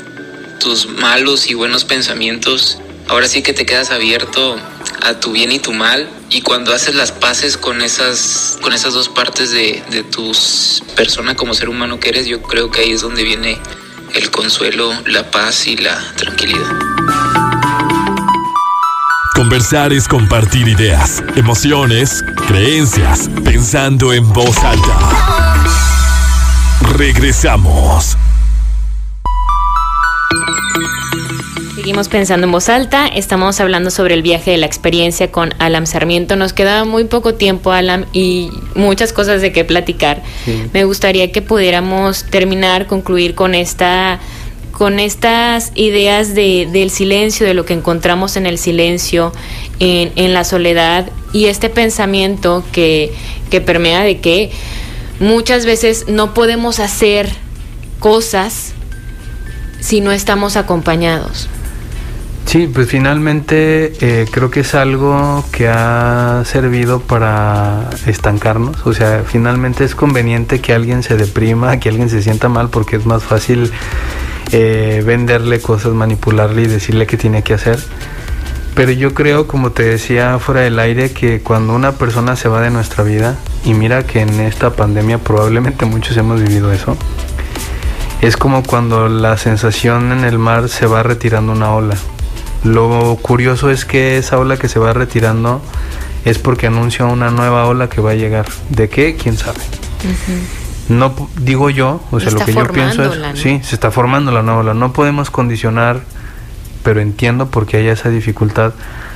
tus 0.59 0.87
malos 0.87 1.49
y 1.49 1.53
buenos 1.53 1.85
pensamientos, 1.85 2.79
ahora 3.07 3.27
sí 3.27 3.41
que 3.41 3.53
te 3.53 3.65
quedas 3.65 3.91
abierto 3.91 4.57
a 5.01 5.19
tu 5.19 5.31
bien 5.31 5.51
y 5.51 5.59
tu 5.59 5.73
mal 5.73 6.09
y 6.29 6.41
cuando 6.41 6.73
haces 6.73 6.95
las 6.95 7.11
paces 7.11 7.57
con 7.57 7.81
esas 7.81 8.57
con 8.61 8.73
esas 8.73 8.93
dos 8.93 9.09
partes 9.09 9.51
de, 9.51 9.83
de 9.89 10.03
tu 10.03 10.31
persona 10.95 11.35
como 11.35 11.53
ser 11.53 11.69
humano 11.69 11.99
que 11.99 12.09
eres 12.09 12.27
yo 12.27 12.41
creo 12.41 12.71
que 12.71 12.81
ahí 12.81 12.91
es 12.91 13.01
donde 13.01 13.23
viene 13.23 13.57
el 14.13 14.31
consuelo 14.31 14.91
la 15.05 15.29
paz 15.31 15.67
y 15.67 15.77
la 15.77 16.13
tranquilidad 16.15 16.67
Conversar 19.37 19.93
es 19.93 20.07
compartir 20.07 20.67
ideas, 20.67 21.23
emociones, 21.35 22.23
creencias, 22.47 23.29
pensando 23.45 24.11
en 24.11 24.27
voz 24.33 24.57
alta. 24.57 24.97
Regresamos. 26.97 28.17
Seguimos 31.87 32.09
pensando 32.09 32.47
en 32.47 32.51
voz 32.51 32.67
alta, 32.67 33.07
estamos 33.07 33.61
hablando 33.61 33.91
sobre 33.91 34.13
el 34.13 34.21
viaje 34.21 34.51
de 34.51 34.57
la 34.57 34.65
experiencia 34.65 35.31
con 35.31 35.53
Alam 35.57 35.85
Sarmiento. 35.85 36.35
Nos 36.35 36.51
quedaba 36.51 36.83
muy 36.83 37.05
poco 37.05 37.35
tiempo, 37.35 37.71
Alam, 37.71 38.07
y 38.11 38.49
muchas 38.75 39.13
cosas 39.13 39.41
de 39.41 39.53
qué 39.53 39.63
platicar. 39.63 40.21
Me 40.73 40.83
gustaría 40.83 41.31
que 41.31 41.41
pudiéramos 41.41 42.25
terminar, 42.25 42.87
concluir 42.87 43.35
con 43.35 43.55
esta 43.55 44.19
con 44.73 44.99
estas 44.99 45.71
ideas 45.75 46.35
de, 46.35 46.67
del 46.69 46.89
silencio, 46.89 47.47
de 47.47 47.53
lo 47.53 47.63
que 47.63 47.71
encontramos 47.71 48.35
en 48.35 48.47
el 48.47 48.57
silencio, 48.57 49.31
en, 49.79 50.11
en 50.17 50.33
la 50.33 50.43
soledad, 50.43 51.09
y 51.31 51.45
este 51.45 51.69
pensamiento 51.69 52.65
que, 52.73 53.13
que 53.49 53.61
permea 53.61 54.01
de 54.03 54.19
que 54.19 54.51
muchas 55.21 55.65
veces 55.65 56.09
no 56.09 56.33
podemos 56.33 56.81
hacer 56.81 57.29
cosas 58.01 58.73
si 59.79 60.01
no 60.01 60.11
estamos 60.11 60.57
acompañados. 60.57 61.47
Sí, 62.47 62.65
pues 62.73 62.87
finalmente 62.87 63.91
eh, 63.99 64.25
creo 64.31 64.49
que 64.49 64.61
es 64.61 64.73
algo 64.73 65.43
que 65.51 65.67
ha 65.67 66.43
servido 66.45 67.01
para 67.01 67.89
estancarnos. 68.05 68.87
O 68.87 68.93
sea, 68.93 69.23
finalmente 69.27 69.83
es 69.83 69.95
conveniente 69.95 70.61
que 70.61 70.73
alguien 70.73 71.03
se 71.03 71.17
deprima, 71.17 71.77
que 71.77 71.89
alguien 71.89 72.09
se 72.09 72.21
sienta 72.21 72.47
mal, 72.47 72.69
porque 72.69 72.95
es 72.95 73.05
más 73.05 73.21
fácil 73.21 73.69
eh, 74.53 75.03
venderle 75.05 75.59
cosas, 75.59 75.91
manipularle 75.91 76.61
y 76.61 76.67
decirle 76.67 77.05
qué 77.05 77.17
tiene 77.17 77.43
que 77.43 77.53
hacer. 77.53 77.79
Pero 78.75 78.93
yo 78.93 79.13
creo, 79.13 79.45
como 79.45 79.71
te 79.71 79.83
decía 79.83 80.39
fuera 80.39 80.61
del 80.61 80.79
aire, 80.79 81.11
que 81.11 81.41
cuando 81.41 81.73
una 81.73 81.91
persona 81.91 82.37
se 82.37 82.47
va 82.47 82.61
de 82.61 82.69
nuestra 82.69 83.03
vida, 83.03 83.35
y 83.65 83.73
mira 83.73 84.03
que 84.03 84.21
en 84.21 84.39
esta 84.39 84.69
pandemia 84.69 85.17
probablemente 85.17 85.85
muchos 85.87 86.15
hemos 86.15 86.41
vivido 86.41 86.71
eso, 86.71 86.95
es 88.21 88.37
como 88.37 88.63
cuando 88.63 89.09
la 89.09 89.35
sensación 89.35 90.13
en 90.13 90.23
el 90.23 90.39
mar 90.39 90.69
se 90.69 90.85
va 90.85 91.03
retirando 91.03 91.51
una 91.51 91.73
ola. 91.73 91.97
Lo 92.67 93.17
curioso 93.21 93.69
es 93.69 93.85
que 93.85 94.17
esa 94.17 94.37
ola 94.37 94.57
que 94.57 94.67
se 94.67 94.77
va 94.77 94.91
retirando 94.91 95.61
es 96.25 96.37
porque 96.37 96.67
anuncia 96.67 97.05
una 97.05 97.31
nueva 97.31 97.65
ola 97.65 97.87
que 97.87 98.01
va 98.01 98.11
a 98.11 98.15
llegar. 98.15 98.45
¿De 98.69 98.89
qué? 98.89 99.15
¿Quién 99.15 99.37
sabe? 99.37 99.59
No 100.89 101.13
digo 101.39 101.69
yo, 101.69 102.01
o 102.11 102.19
sea, 102.19 102.31
lo 102.31 102.39
que 102.39 102.53
yo 102.53 102.67
pienso 102.67 103.03
es, 103.03 103.39
sí, 103.39 103.61
se 103.63 103.75
está 103.75 103.89
formando 103.89 104.31
la 104.33 104.41
nueva 104.41 104.59
ola. 104.59 104.73
No 104.73 104.91
podemos 104.91 105.29
condicionar, 105.31 106.01
pero 106.83 106.99
entiendo 106.99 107.47
por 107.47 107.65
qué 107.65 107.77
hay 107.77 107.87
esa 107.87 108.09
dificultad 108.09 108.73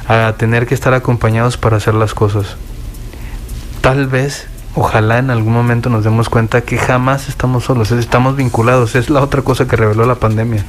a 0.07 0.33
tener 0.37 0.65
que 0.65 0.73
estar 0.73 0.93
acompañados 0.93 1.57
para 1.57 1.77
hacer 1.77 1.93
las 1.93 2.13
cosas. 2.13 2.55
Tal 3.81 4.07
vez, 4.07 4.47
ojalá 4.75 5.17
en 5.17 5.29
algún 5.29 5.53
momento 5.53 5.89
nos 5.89 6.05
demos 6.05 6.29
cuenta 6.29 6.61
que 6.61 6.77
jamás 6.77 7.27
estamos 7.27 7.65
solos, 7.65 7.91
estamos 7.91 8.37
vinculados. 8.37 8.95
Es 8.95 9.09
la 9.09 9.21
otra 9.21 9.41
cosa 9.41 9.67
que 9.67 9.75
reveló 9.75 10.05
la 10.05 10.15
pandemia. 10.15 10.63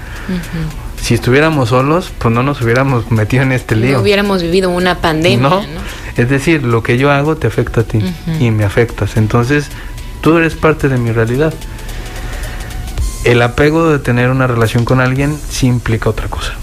Si 1.03 1.15
estuviéramos 1.15 1.71
solos, 1.71 2.13
pues 2.17 2.33
no 2.33 2.45
nos 2.45 2.63
hubiéramos 2.63 3.11
metido 3.11 3.43
en 3.43 3.51
este 3.51 3.75
lío. 3.75 3.95
No 3.95 4.03
hubiéramos 4.03 4.41
vivido 4.41 4.71
una 4.71 4.99
pandemia. 4.99 5.49
¿no? 5.49 5.63
Es 6.17 6.29
decir, 6.29 6.63
lo 6.63 6.85
que 6.85 6.97
yo 6.97 7.11
hago 7.11 7.35
te 7.35 7.49
afecta 7.49 7.81
a 7.81 7.85
ti 7.85 8.01
y 8.39 8.53
me 8.53 8.63
afectas. 8.63 9.17
Entonces, 9.17 9.67
tú 10.21 10.39
eres 10.39 10.55
parte 10.55 10.89
de 10.89 10.99
mi 10.99 11.11
realidad. 11.11 11.53
El 13.25 13.43
apego 13.43 13.91
de 13.91 13.99
tener 13.99 14.31
una 14.31 14.47
relación 14.47 14.85
con 14.85 15.01
alguien 15.01 15.37
sí 15.51 15.67
implica 15.67 16.09
otra 16.09 16.29
cosa. 16.29 16.55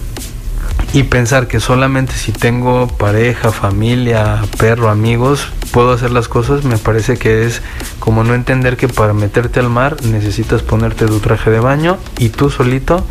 Y 0.94 1.04
pensar 1.04 1.48
que 1.48 1.60
solamente 1.60 2.14
si 2.14 2.32
tengo 2.32 2.88
pareja, 2.88 3.52
familia, 3.52 4.42
perro, 4.58 4.90
amigos, 4.90 5.50
puedo 5.72 5.92
hacer 5.92 6.12
las 6.12 6.30
cosas, 6.30 6.64
me 6.64 6.78
parece 6.78 7.18
que 7.18 7.46
es 7.46 7.62
como 8.00 8.24
no 8.24 8.34
entender 8.34 8.78
que 8.78 8.88
para 8.88 9.14
meterte 9.14 9.60
al 9.60 9.70
mar 9.70 9.98
necesitas 10.04 10.64
ponerte 10.64 11.06
tu 11.08 11.20
traje 11.20 11.52
de 11.52 11.60
baño 11.60 11.98
y 12.18 12.30
tú 12.30 12.50
solito 12.50 13.06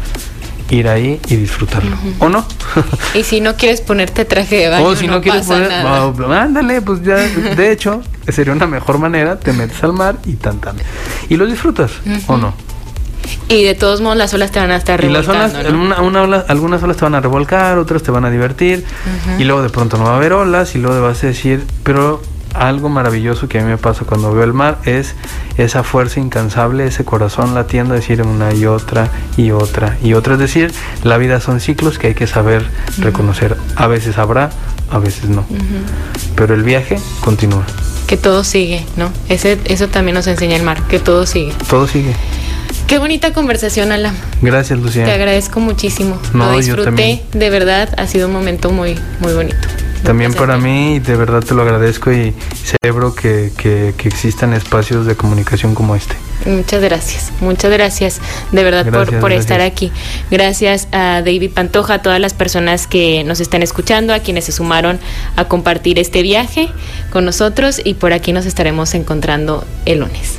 ir 0.70 0.88
ahí 0.88 1.20
y 1.28 1.36
disfrutarlo. 1.36 1.96
¿O 2.18 2.28
no? 2.28 2.46
y 3.14 3.22
si 3.22 3.40
no 3.40 3.56
quieres 3.56 3.80
ponerte 3.80 4.24
traje 4.24 4.56
de 4.56 4.68
baño, 4.68 4.84
o 4.84 4.96
si 4.96 5.06
no, 5.06 5.20
quieres 5.20 5.46
poner, 5.46 5.72
ándale, 5.72 6.82
pues 6.82 7.02
ya, 7.02 7.16
de 7.16 7.72
hecho, 7.72 8.02
sería 8.28 8.52
una 8.52 8.66
mejor 8.66 8.98
manera, 8.98 9.38
te 9.38 9.52
metes 9.52 9.82
al 9.82 9.92
mar 9.92 10.16
y 10.24 10.34
tan 10.34 10.60
tan. 10.60 10.76
Y 11.28 11.36
lo 11.36 11.46
disfrutas, 11.46 11.92
¿o 12.26 12.36
no? 12.36 12.54
Y 13.48 13.64
de 13.64 13.74
todos 13.74 14.00
modos 14.00 14.16
las 14.16 14.32
olas 14.34 14.50
te 14.50 14.58
van 14.58 14.70
a 14.70 14.76
estar 14.76 15.00
revolcando. 15.00 15.32
Y 15.32 15.52
las 15.52 15.64
olas, 15.64 15.72
una, 15.72 16.02
una 16.02 16.22
ola, 16.22 16.44
algunas 16.48 16.82
olas 16.82 16.96
te 16.96 17.04
van 17.04 17.14
a 17.14 17.20
revolcar, 17.20 17.78
otras 17.78 18.02
te 18.02 18.10
van 18.10 18.24
a 18.24 18.30
divertir, 18.30 18.84
y 19.38 19.44
luego 19.44 19.62
de 19.62 19.70
pronto 19.70 19.96
no 19.98 20.04
va 20.04 20.14
a 20.14 20.16
haber 20.16 20.32
olas, 20.32 20.74
y 20.74 20.78
luego 20.78 21.02
vas 21.02 21.22
a 21.24 21.28
decir, 21.28 21.64
pero 21.82 22.22
algo 22.58 22.88
maravilloso 22.88 23.48
que 23.48 23.58
a 23.58 23.62
mí 23.62 23.68
me 23.68 23.78
pasa 23.78 24.04
cuando 24.04 24.32
veo 24.32 24.44
el 24.44 24.52
mar 24.52 24.78
es 24.84 25.14
esa 25.56 25.82
fuerza 25.82 26.20
incansable, 26.20 26.86
ese 26.86 27.04
corazón 27.04 27.54
latiendo, 27.54 27.94
decir 27.94 28.22
una 28.22 28.52
y 28.54 28.66
otra 28.66 29.10
y 29.36 29.50
otra 29.50 29.96
y 30.02 30.14
otra. 30.14 30.34
Es 30.34 30.40
decir, 30.40 30.72
la 31.04 31.18
vida 31.18 31.40
son 31.40 31.60
ciclos 31.60 31.98
que 31.98 32.08
hay 32.08 32.14
que 32.14 32.26
saber 32.26 32.66
reconocer. 32.98 33.56
A 33.76 33.86
veces 33.86 34.18
habrá, 34.18 34.50
a 34.90 34.98
veces 34.98 35.28
no. 35.28 35.44
Pero 36.36 36.54
el 36.54 36.62
viaje 36.62 36.98
continúa. 37.22 37.64
Que 38.06 38.16
todo 38.16 38.42
sigue, 38.44 38.84
¿no? 38.96 39.10
Ese, 39.28 39.58
eso 39.64 39.88
también 39.88 40.14
nos 40.14 40.26
enseña 40.26 40.56
el 40.56 40.62
mar, 40.62 40.82
que 40.88 40.98
todo 40.98 41.26
sigue. 41.26 41.52
Todo 41.68 41.86
sigue. 41.86 42.14
Qué 42.86 42.96
bonita 42.96 43.34
conversación, 43.34 43.92
Alan. 43.92 44.16
Gracias, 44.40 44.78
Lucía. 44.78 45.04
Te 45.04 45.12
agradezco 45.12 45.60
muchísimo. 45.60 46.18
Lo 46.32 46.56
disfruté, 46.56 47.22
de 47.32 47.50
verdad, 47.50 47.90
ha 47.98 48.06
sido 48.06 48.28
un 48.28 48.32
momento 48.32 48.70
muy, 48.70 48.98
muy 49.20 49.34
bonito. 49.34 49.58
También 50.02 50.32
para 50.32 50.56
mí, 50.58 51.00
de 51.00 51.16
verdad 51.16 51.42
te 51.42 51.54
lo 51.54 51.62
agradezco 51.62 52.12
y 52.12 52.34
celebro 52.62 53.14
que, 53.14 53.52
que, 53.56 53.94
existan 54.04 54.54
espacios 54.54 55.06
de 55.06 55.16
comunicación 55.16 55.74
como 55.74 55.94
este. 55.94 56.14
Muchas 56.46 56.80
gracias, 56.80 57.32
muchas 57.40 57.70
gracias 57.70 58.20
de 58.52 58.64
verdad 58.64 58.86
por, 58.90 59.20
por 59.20 59.32
estar 59.32 59.60
aquí. 59.60 59.92
Gracias 60.30 60.88
a 60.92 61.20
David 61.22 61.50
Pantoja, 61.52 61.94
a 61.94 62.02
todas 62.02 62.20
las 62.20 62.32
personas 62.32 62.86
que 62.86 63.24
nos 63.24 63.40
están 63.40 63.62
escuchando, 63.62 64.14
a 64.14 64.20
quienes 64.20 64.44
se 64.44 64.52
sumaron 64.52 64.98
a 65.36 65.44
compartir 65.46 65.98
este 65.98 66.22
viaje 66.22 66.70
con 67.10 67.24
nosotros 67.24 67.80
y 67.84 67.94
por 67.94 68.12
aquí 68.12 68.32
nos 68.32 68.46
estaremos 68.46 68.94
encontrando 68.94 69.64
el 69.84 70.00
lunes. 70.00 70.38